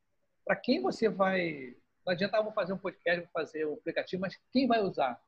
Para 0.44 0.54
quem 0.54 0.82
você 0.82 1.08
vai. 1.08 1.74
Não 2.04 2.12
adianta, 2.12 2.36
eu 2.36 2.40
ah, 2.40 2.44
vou 2.44 2.52
fazer 2.52 2.72
um 2.72 2.78
podcast, 2.78 3.20
vou 3.20 3.30
fazer 3.32 3.66
um 3.66 3.74
aplicativo, 3.74 4.20
mas 4.20 4.38
quem 4.52 4.66
vai 4.66 4.80
usar? 4.80 5.20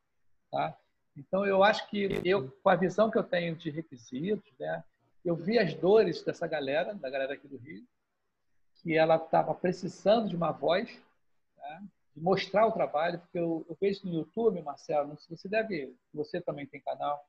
Tá? 0.50 0.78
Então, 1.16 1.44
eu 1.44 1.64
acho 1.64 1.88
que 1.88 2.08
eu, 2.24 2.50
com 2.62 2.68
a 2.68 2.76
visão 2.76 3.10
que 3.10 3.18
eu 3.18 3.22
tenho 3.22 3.56
de 3.56 3.70
requisitos, 3.70 4.52
né, 4.58 4.82
eu 5.24 5.36
vi 5.36 5.58
as 5.58 5.74
dores 5.74 6.22
dessa 6.22 6.46
galera, 6.46 6.94
da 6.94 7.10
galera 7.10 7.34
aqui 7.34 7.46
do 7.46 7.58
Rio, 7.58 7.84
que 8.76 8.96
ela 8.96 9.16
estava 9.16 9.54
precisando 9.54 10.28
de 10.28 10.36
uma 10.36 10.52
voz, 10.52 10.90
tá? 11.56 11.82
de 12.16 12.22
mostrar 12.22 12.66
o 12.66 12.72
trabalho, 12.72 13.18
porque 13.18 13.38
eu, 13.38 13.66
eu 13.68 13.76
vejo 13.78 14.06
no 14.06 14.14
YouTube, 14.14 14.62
Marcelo, 14.62 15.18
você 15.28 15.48
deve, 15.48 15.94
você 16.14 16.40
também 16.40 16.66
tem 16.66 16.80
canal, 16.80 17.22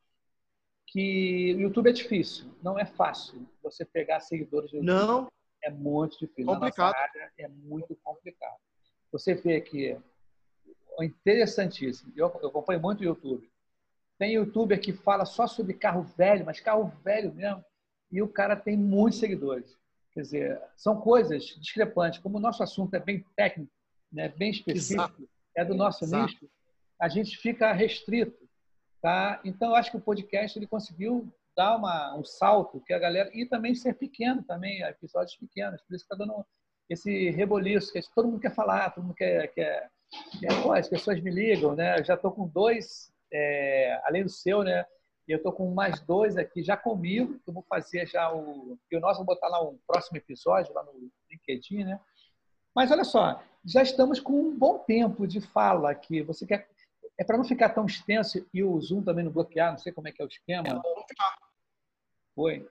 que 0.91 1.55
o 1.55 1.61
YouTube 1.61 1.89
é 1.89 1.93
difícil, 1.93 2.51
não 2.61 2.77
é 2.77 2.85
fácil 2.85 3.47
você 3.63 3.85
pegar 3.85 4.19
seguidores 4.19 4.71
do 4.71 4.77
YouTube. 4.77 4.93
Não. 4.93 5.31
É 5.63 5.71
muito 5.71 6.19
difícil. 6.19 6.45
Complicado. 6.45 6.93
Área, 6.93 7.31
é 7.37 7.47
muito 7.47 7.95
complicado. 8.03 8.57
Você 9.11 9.33
vê 9.33 9.61
que 9.61 9.97
é 10.99 11.05
interessantíssimo. 11.05 12.11
Eu, 12.15 12.27
eu 12.41 12.49
acompanho 12.49 12.81
muito 12.81 13.01
o 13.01 13.05
YouTube. 13.05 13.49
Tem 14.19 14.33
youtuber 14.33 14.79
que 14.81 14.91
fala 14.91 15.23
só 15.23 15.47
sobre 15.47 15.73
carro 15.73 16.03
velho, 16.03 16.45
mas 16.45 16.59
carro 16.59 16.91
velho 17.03 17.33
mesmo, 17.33 17.63
e 18.11 18.21
o 18.21 18.27
cara 18.27 18.55
tem 18.55 18.75
muitos 18.75 19.19
seguidores. 19.19 19.77
Quer 20.11 20.21
dizer, 20.21 20.61
são 20.75 20.99
coisas 20.99 21.45
discrepantes. 21.57 22.19
Como 22.19 22.37
o 22.37 22.41
nosso 22.41 22.61
assunto 22.61 22.93
é 22.95 22.99
bem 22.99 23.25
técnico, 23.35 23.71
né, 24.11 24.27
bem 24.27 24.51
específico, 24.51 25.01
Exato. 25.03 25.29
é 25.55 25.63
do 25.63 25.73
nosso 25.73 26.03
Exato. 26.03 26.25
nicho, 26.25 26.49
a 26.99 27.07
gente 27.07 27.37
fica 27.37 27.71
restrito. 27.71 28.37
Tá? 29.01 29.41
Então, 29.43 29.69
eu 29.69 29.75
acho 29.75 29.91
que 29.91 29.97
o 29.97 30.01
podcast 30.01 30.57
ele 30.57 30.67
conseguiu 30.67 31.27
dar 31.55 31.75
uma, 31.75 32.15
um 32.15 32.23
salto 32.23 32.81
que 32.81 32.93
a 32.93 32.99
galera. 32.99 33.29
E 33.33 33.45
também 33.45 33.73
ser 33.73 33.93
pequeno, 33.93 34.43
também, 34.43 34.81
episódios 34.83 35.35
pequenos. 35.35 35.81
Por 35.81 35.95
isso 35.95 36.05
que 36.07 36.13
está 36.13 36.15
dando 36.15 36.45
esse 36.89 37.29
reboliço, 37.31 37.91
que 37.91 37.99
todo 38.13 38.27
mundo 38.27 38.39
quer 38.39 38.53
falar, 38.53 38.91
todo 38.91 39.03
mundo 39.03 39.15
quer. 39.15 39.47
quer, 39.53 39.89
quer 40.39 40.61
pô, 40.61 40.73
as 40.73 40.87
pessoas 40.87 41.21
me 41.21 41.31
ligam, 41.31 41.75
né? 41.75 41.99
Eu 41.99 42.03
já 42.03 42.13
estou 42.13 42.31
com 42.31 42.47
dois, 42.47 43.11
é, 43.31 43.99
além 44.05 44.23
do 44.23 44.29
seu, 44.29 44.63
né? 44.63 44.85
Eu 45.27 45.37
estou 45.37 45.53
com 45.53 45.73
mais 45.73 46.01
dois 46.01 46.35
aqui 46.35 46.61
já 46.61 46.75
comigo, 46.75 47.39
eu 47.47 47.53
vou 47.53 47.63
fazer 47.63 48.05
já 48.05 48.33
o. 48.33 48.77
E 48.91 48.97
o 48.97 48.99
nosso, 48.99 49.19
vou 49.19 49.27
botar 49.27 49.47
lá 49.47 49.63
um 49.63 49.79
próximo 49.87 50.17
episódio, 50.17 50.73
lá 50.73 50.83
no 50.83 50.91
LinkedIn, 51.29 51.85
né? 51.85 51.99
Mas 52.75 52.91
olha 52.91 53.03
só, 53.03 53.41
já 53.65 53.81
estamos 53.81 54.19
com 54.19 54.33
um 54.33 54.57
bom 54.57 54.79
tempo 54.79 55.27
de 55.27 55.39
fala 55.39 55.91
aqui. 55.91 56.21
Você 56.23 56.45
quer. 56.45 56.67
É 57.21 57.23
para 57.23 57.37
não 57.37 57.45
ficar 57.45 57.69
tão 57.69 57.85
extenso 57.85 58.43
e 58.51 58.63
o 58.63 58.81
Zoom 58.81 59.03
também 59.03 59.23
não 59.23 59.31
bloquear, 59.31 59.69
não 59.69 59.77
sei 59.77 59.91
como 59.91 60.07
é 60.07 60.11
que 60.11 60.23
é 60.23 60.25
o 60.25 60.27
esquema. 60.27 60.67
É, 60.67 60.71
vamos 60.71 61.05
ficar. 61.07 61.37
Foi. 62.33 62.67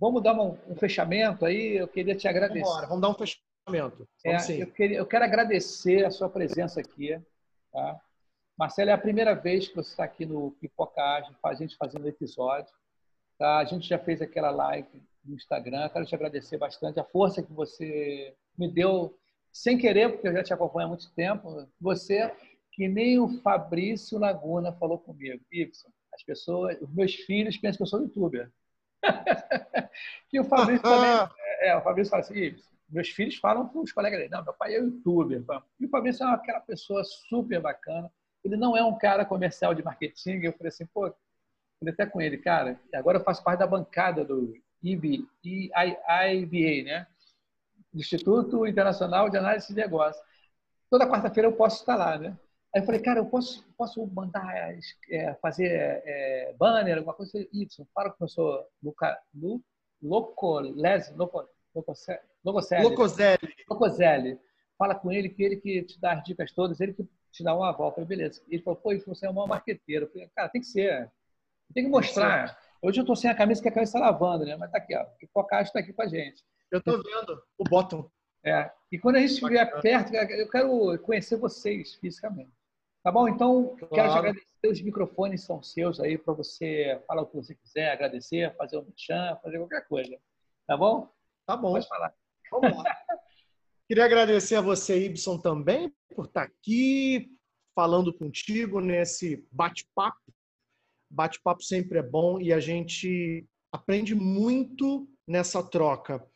Vamos 0.00 0.20
dar 0.20 0.34
um, 0.34 0.58
um, 0.66 0.74
fechamento 0.74 1.46
aí. 1.46 1.76
Eu 1.76 1.86
queria 1.86 2.16
te 2.16 2.26
agradecer. 2.26 2.64
Vamos, 2.64 2.88
vamos 2.88 3.00
dar 3.00 3.10
um 3.10 3.14
fechamento. 3.14 4.08
É, 4.24 4.62
eu, 4.62 4.72
queria, 4.72 4.98
eu, 4.98 5.06
quero 5.06 5.24
agradecer 5.24 6.04
a 6.04 6.10
sua 6.10 6.28
presença 6.28 6.80
aqui. 6.80 7.16
Tá? 7.70 8.00
Marcelo, 8.58 8.90
é 8.90 8.92
a 8.92 8.98
primeira 8.98 9.32
vez 9.32 9.68
que 9.68 9.76
você 9.76 9.90
está 9.90 10.02
aqui 10.02 10.26
no 10.26 10.50
Pipocagem, 10.60 11.32
a 11.40 11.54
gente 11.54 11.76
fazendo 11.76 12.08
episódio. 12.08 12.74
Tá? 13.38 13.58
A 13.58 13.64
gente 13.64 13.88
já 13.88 13.98
fez 14.00 14.20
aquela 14.20 14.50
live 14.50 14.88
no 15.24 15.36
Instagram. 15.36 15.88
Quero 15.90 16.04
te 16.04 16.16
agradecer 16.16 16.58
bastante 16.58 16.98
a 16.98 17.04
força 17.04 17.44
que 17.44 17.52
você 17.52 18.34
me 18.58 18.68
deu, 18.68 19.16
sem 19.52 19.78
querer, 19.78 20.10
porque 20.10 20.26
eu 20.26 20.32
já 20.32 20.42
te 20.42 20.52
acompanho 20.52 20.86
há 20.86 20.88
muito 20.88 21.12
tempo. 21.14 21.68
Você, 21.80 22.34
que 22.74 22.88
nem 22.88 23.20
o 23.20 23.28
Fabrício 23.40 24.18
Laguna 24.18 24.72
falou 24.72 24.98
comigo. 24.98 25.42
Ibson, 25.50 25.88
as 26.12 26.22
pessoas, 26.24 26.76
os 26.82 26.92
meus 26.92 27.14
filhos 27.14 27.56
pensam 27.56 27.76
que 27.78 27.82
eu 27.84 27.86
sou 27.86 28.00
youtuber. 28.02 28.50
que 30.28 30.40
o 30.40 30.44
Fabrício 30.44 30.82
também. 30.82 31.28
É, 31.60 31.76
o 31.76 31.82
Fabrício 31.82 32.10
fala 32.10 32.22
assim: 32.22 32.56
meus 32.88 33.08
filhos 33.08 33.36
falam 33.36 33.68
para 33.68 33.80
os 33.80 33.92
colegas 33.92 34.18
dele, 34.18 34.30
não, 34.30 34.44
meu 34.44 34.52
pai 34.54 34.74
é 34.74 34.78
youtuber. 34.78 35.42
E 35.78 35.86
o 35.86 35.88
Fabrício 35.88 36.26
é 36.26 36.34
aquela 36.34 36.60
pessoa 36.60 37.04
super 37.04 37.60
bacana. 37.60 38.10
Ele 38.44 38.56
não 38.56 38.76
é 38.76 38.84
um 38.84 38.98
cara 38.98 39.24
comercial 39.24 39.72
de 39.72 39.82
marketing. 39.82 40.40
Eu 40.42 40.52
falei 40.52 40.68
assim, 40.68 40.86
pô, 40.86 41.02
falei 41.78 41.94
até 41.94 42.06
com 42.06 42.20
ele, 42.20 42.38
cara, 42.38 42.78
agora 42.92 43.18
eu 43.18 43.24
faço 43.24 43.42
parte 43.42 43.60
da 43.60 43.66
bancada 43.66 44.24
do 44.24 44.52
IB, 44.82 45.26
IBA, 45.42 46.84
né? 46.84 47.06
Instituto 47.94 48.66
Internacional 48.66 49.30
de 49.30 49.38
Análise 49.38 49.68
de 49.68 49.74
Negócios. 49.74 50.22
Toda 50.90 51.08
quarta-feira 51.08 51.48
eu 51.48 51.52
posso 51.52 51.80
estar 51.80 51.96
lá, 51.96 52.18
né? 52.18 52.36
Aí 52.74 52.80
eu 52.80 52.84
falei, 52.84 53.00
cara, 53.00 53.20
eu 53.20 53.26
posso, 53.26 53.64
posso 53.78 54.04
mandar 54.08 54.76
é, 55.08 55.34
fazer 55.34 55.68
é, 56.04 56.52
banner, 56.58 56.96
alguma 56.96 57.14
coisa? 57.14 57.38
Y, 57.52 57.86
fala 57.94 58.10
com 58.10 58.16
o 58.16 58.18
professor 58.18 58.66
Luca, 58.82 59.16
Lu, 59.32 59.62
Locolese, 60.02 61.14
Locoselli. 61.14 62.18
Locoselli. 63.70 64.40
Fala 64.76 64.96
com 64.96 65.12
ele 65.12 65.28
que 65.28 65.42
ele 65.44 65.56
que 65.56 65.82
te 65.84 66.00
dá 66.00 66.14
as 66.14 66.24
dicas 66.24 66.50
todas, 66.50 66.80
ele 66.80 66.94
que 66.94 67.08
te 67.30 67.44
dá 67.44 67.54
uma 67.54 67.70
volta. 67.70 68.00
Eu 68.00 68.06
falei, 68.06 68.18
beleza. 68.18 68.42
Ele 68.48 68.60
falou, 68.60 68.80
pô, 68.80 68.90
você 69.06 69.26
é 69.26 69.30
um 69.30 69.34
bom 69.34 69.46
marqueteiro. 69.46 70.06
Eu 70.06 70.10
falei, 70.10 70.28
cara, 70.34 70.48
tem 70.48 70.60
que 70.60 70.66
ser. 70.66 71.08
Tem 71.72 71.84
que 71.84 71.90
mostrar. 71.90 72.58
Hoje 72.82 72.98
eu 72.98 73.02
estou 73.02 73.14
sem 73.14 73.30
a 73.30 73.36
camisa 73.36 73.62
que 73.62 73.68
a 73.68 73.72
camisa 73.72 73.96
está 73.96 74.00
lavando, 74.00 74.44
né? 74.44 74.56
Mas 74.56 74.72
tá 74.72 74.78
aqui, 74.78 74.96
ó. 74.96 75.04
O 75.04 75.28
Focage 75.32 75.68
está 75.68 75.78
aqui 75.78 75.92
com 75.92 76.02
a 76.02 76.08
gente. 76.08 76.42
Eu 76.72 76.80
estou 76.80 77.00
vendo 77.00 77.40
o 77.56 77.64
bottom. 77.64 78.10
É. 78.44 78.68
E 78.90 78.98
quando 78.98 79.16
a 79.16 79.20
gente 79.20 79.34
estiver 79.34 79.80
perto, 79.80 80.12
eu 80.12 80.50
quero 80.50 80.98
conhecer 80.98 81.36
vocês 81.36 81.94
fisicamente. 81.94 82.52
Tá 83.04 83.12
bom? 83.12 83.28
Então, 83.28 83.76
claro. 83.76 83.94
quero 83.94 84.08
te 84.08 84.18
agradecer. 84.18 84.66
Os 84.66 84.80
microfones 84.80 85.44
são 85.44 85.62
seus 85.62 86.00
aí 86.00 86.16
para 86.16 86.32
você 86.32 86.98
falar 87.06 87.20
o 87.20 87.26
que 87.26 87.36
você 87.36 87.54
quiser, 87.54 87.92
agradecer, 87.92 88.56
fazer 88.56 88.78
um 88.78 88.90
chão, 88.96 89.38
fazer 89.42 89.58
qualquer 89.58 89.86
coisa. 89.86 90.18
Tá 90.66 90.74
bom? 90.74 91.12
Tá 91.46 91.54
bom. 91.54 91.72
Pode 91.72 91.86
falar. 91.86 92.14
Vamos 92.50 92.72
lá. 92.82 92.96
Queria 93.86 94.06
agradecer 94.06 94.56
a 94.56 94.62
você, 94.62 95.04
Ibson, 95.04 95.36
também, 95.36 95.92
por 96.16 96.24
estar 96.24 96.44
aqui 96.44 97.30
falando 97.74 98.10
contigo 98.10 98.80
nesse 98.80 99.46
bate-papo. 99.52 100.32
Bate-papo 101.10 101.62
sempre 101.62 101.98
é 101.98 102.02
bom 102.02 102.40
e 102.40 102.54
a 102.54 102.58
gente 102.58 103.46
aprende 103.70 104.14
muito 104.14 105.06
nessa 105.28 105.62
troca. 105.62 106.26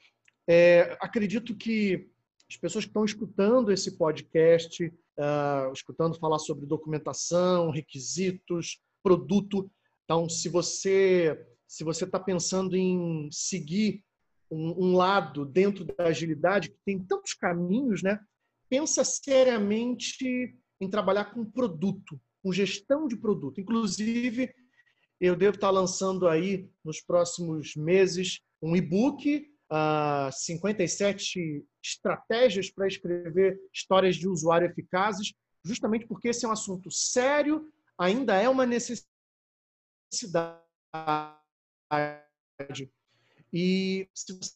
É, 0.47 0.99
acredito 1.01 1.57
que 1.57 2.11
as 2.51 2.59
pessoas 2.59 2.85
que 2.85 2.91
estão 2.91 3.07
escutando 3.07 3.73
esse 3.73 3.97
podcast 3.97 4.93
uh, 5.19 5.73
escutando 5.73 6.19
falar 6.19 6.39
sobre 6.39 6.67
documentação, 6.67 7.71
requisitos, 7.71 8.81
produto. 9.03 9.71
Então, 10.05 10.29
se 10.29 10.49
você 10.49 11.47
se 11.67 11.85
você 11.85 12.05
está 12.05 12.19
pensando 12.19 12.75
em 12.75 13.29
seguir 13.31 14.03
um, 14.51 14.87
um, 14.87 14.97
lado 14.97 15.45
dentro 15.45 15.85
da 15.85 16.05
agilidade 16.05 16.71
que 16.71 16.79
tem 16.83 16.99
tantos 16.99 17.35
caminhos, 17.35 18.03
né? 18.03 18.19
Pensa 18.71 19.05
seriamente 19.05 20.57
em 20.81 20.89
trabalhar 20.89 21.27
com 21.27 21.45
produto, 21.45 22.19
com 22.43 22.51
gestão 22.51 23.07
de 23.07 23.17
produto. 23.17 23.61
Inclusive, 23.61 24.51
eu 25.21 25.37
devo 25.37 25.57
estar 25.57 25.71
lançando 25.71 26.27
aí 26.27 26.71
nos 26.83 27.03
próximos 27.03 27.77
meses 27.77 28.41
um 28.63 28.75
e-book, 28.75 29.47
uh, 29.71 30.33
57 30.33 31.65
estratégias 31.83 32.71
para 32.71 32.87
escrever 32.87 33.59
histórias 33.73 34.17
de 34.17 34.29
usuário 34.29 34.69
eficazes, 34.69 35.33
justamente 35.65 36.07
porque 36.07 36.29
esse 36.29 36.45
é 36.45 36.49
um 36.49 36.53
assunto 36.53 36.91
sério, 36.91 37.71
ainda 37.99 38.37
é 38.37 38.49
uma 38.49 38.67
necessidade. 38.67 39.09
E 43.53 44.09
se 44.15 44.33
você 44.35 44.55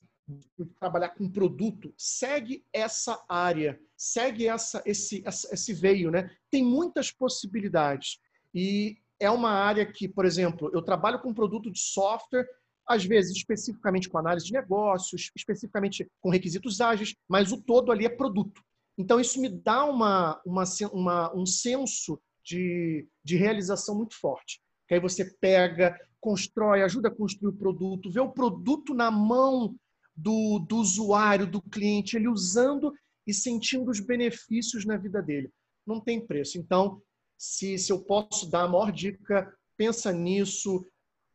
trabalhar 0.78 1.10
com 1.10 1.30
produto, 1.30 1.92
segue 1.96 2.64
essa 2.72 3.22
área, 3.28 3.80
segue 3.96 4.46
essa, 4.46 4.82
esse, 4.86 5.22
esse 5.26 5.72
veio, 5.72 6.10
né? 6.10 6.30
Tem 6.50 6.64
muitas 6.64 7.10
possibilidades. 7.10 8.18
E 8.54 8.96
é 9.18 9.30
uma 9.30 9.50
área 9.50 9.90
que, 9.90 10.08
por 10.08 10.24
exemplo, 10.24 10.70
eu 10.72 10.82
trabalho 10.82 11.20
com 11.20 11.34
produto 11.34 11.70
de 11.70 11.78
software 11.78 12.46
às 12.92 13.04
vezes 13.04 13.36
especificamente 13.36 14.08
com 14.08 14.18
análise 14.18 14.46
de 14.46 14.52
negócios, 14.52 15.30
especificamente 15.34 16.06
com 16.20 16.30
requisitos 16.30 16.80
ágeis, 16.80 17.14
mas 17.28 17.52
o 17.52 17.60
todo 17.60 17.90
ali 17.90 18.04
é 18.04 18.08
produto. 18.08 18.62
Então, 18.96 19.18
isso 19.18 19.40
me 19.40 19.48
dá 19.48 19.84
uma, 19.84 20.40
uma, 20.44 20.64
uma, 20.92 21.34
um 21.34 21.46
senso 21.46 22.20
de, 22.44 23.06
de 23.24 23.36
realização 23.36 23.96
muito 23.96 24.14
forte. 24.18 24.60
Que 24.86 24.94
aí 24.94 25.00
você 25.00 25.24
pega, 25.40 25.98
constrói, 26.20 26.82
ajuda 26.82 27.08
a 27.08 27.14
construir 27.14 27.50
o 27.50 27.56
produto, 27.56 28.10
vê 28.10 28.20
o 28.20 28.30
produto 28.30 28.94
na 28.94 29.10
mão 29.10 29.74
do, 30.14 30.58
do 30.58 30.76
usuário, 30.76 31.46
do 31.46 31.62
cliente, 31.62 32.16
ele 32.16 32.28
usando 32.28 32.92
e 33.26 33.32
sentindo 33.32 33.90
os 33.90 34.00
benefícios 34.00 34.84
na 34.84 34.96
vida 34.96 35.22
dele. 35.22 35.50
Não 35.86 36.00
tem 36.00 36.24
preço. 36.24 36.58
Então, 36.58 37.00
se, 37.38 37.78
se 37.78 37.90
eu 37.90 38.00
posso 38.00 38.50
dar 38.50 38.64
a 38.64 38.68
maior 38.68 38.92
dica, 38.92 39.52
pensa 39.76 40.12
nisso, 40.12 40.86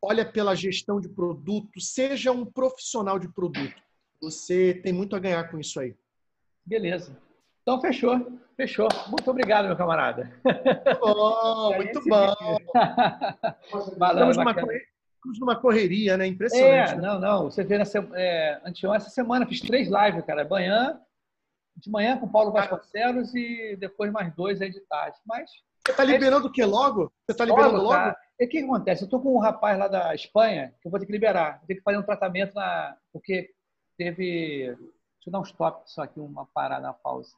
olha 0.01 0.25
pela 0.25 0.55
gestão 0.55 0.99
de 0.99 1.09
produto, 1.09 1.79
seja 1.79 2.31
um 2.31 2.45
profissional 2.45 3.17
de 3.19 3.27
produto. 3.27 3.75
Você 4.21 4.73
tem 4.73 4.93
muito 4.93 5.15
a 5.15 5.19
ganhar 5.19 5.49
com 5.49 5.59
isso 5.59 5.79
aí. 5.79 5.95
Beleza. 6.65 7.17
Então, 7.61 7.79
fechou. 7.81 8.39
Fechou. 8.55 8.87
Muito 9.09 9.29
obrigado, 9.29 9.67
meu 9.67 9.75
camarada. 9.75 10.31
Oh, 11.01 11.73
muito 11.75 12.01
bom. 12.07 12.33
estamos, 13.63 14.37
numa 14.37 14.53
correria, 14.53 14.87
estamos 15.15 15.39
numa 15.39 15.55
correria, 15.55 16.17
né? 16.17 16.27
Impressionante. 16.27 16.93
É, 16.93 16.95
né? 16.95 17.01
não, 17.01 17.19
não. 17.19 17.43
Você 17.45 17.63
vê, 17.63 17.77
nessa, 17.77 17.99
é, 18.13 18.61
essa 18.95 19.09
semana 19.09 19.45
fiz 19.45 19.61
três 19.61 19.87
lives, 19.89 20.25
cara. 20.25 20.47
Manhã, 20.47 20.99
de 21.75 21.91
manhã 21.91 22.17
com 22.17 22.25
o 22.25 22.31
Paulo 22.31 22.51
Vasconcelos 22.51 23.35
e 23.35 23.75
depois 23.77 24.11
mais 24.11 24.33
dois 24.33 24.61
aí 24.61 24.71
de 24.71 24.79
tarde. 24.81 25.17
Mas 25.25 25.51
você 25.87 25.91
está 25.91 26.03
liberando 26.03 26.47
o 26.47 26.51
que 26.51 26.65
logo? 26.65 27.11
Você 27.25 27.31
está 27.31 27.45
liberando 27.45 27.77
logo? 27.77 27.93
Tá. 27.93 28.17
E 28.39 28.45
o 28.45 28.49
que 28.49 28.59
acontece? 28.59 29.03
Eu 29.03 29.05
estou 29.05 29.21
com 29.21 29.35
um 29.35 29.39
rapaz 29.39 29.79
lá 29.79 29.87
da 29.87 30.13
Espanha 30.13 30.73
que 30.81 30.87
eu 30.87 30.91
vou 30.91 30.99
ter 30.99 31.05
que 31.05 31.11
liberar. 31.13 31.59
Vou 31.59 31.67
ter 31.67 31.75
que 31.75 31.81
fazer 31.81 31.97
um 31.97 32.03
tratamento 32.03 32.53
na... 32.53 32.95
porque 33.13 33.49
teve. 33.97 34.75
Deixa 34.75 35.27
eu 35.27 35.31
dar 35.31 35.39
um 35.39 35.43
stop 35.43 35.81
só 35.89 36.03
aqui, 36.03 36.19
uma 36.19 36.45
parada, 36.53 36.87
uma 36.87 36.93
pausa. 36.93 37.31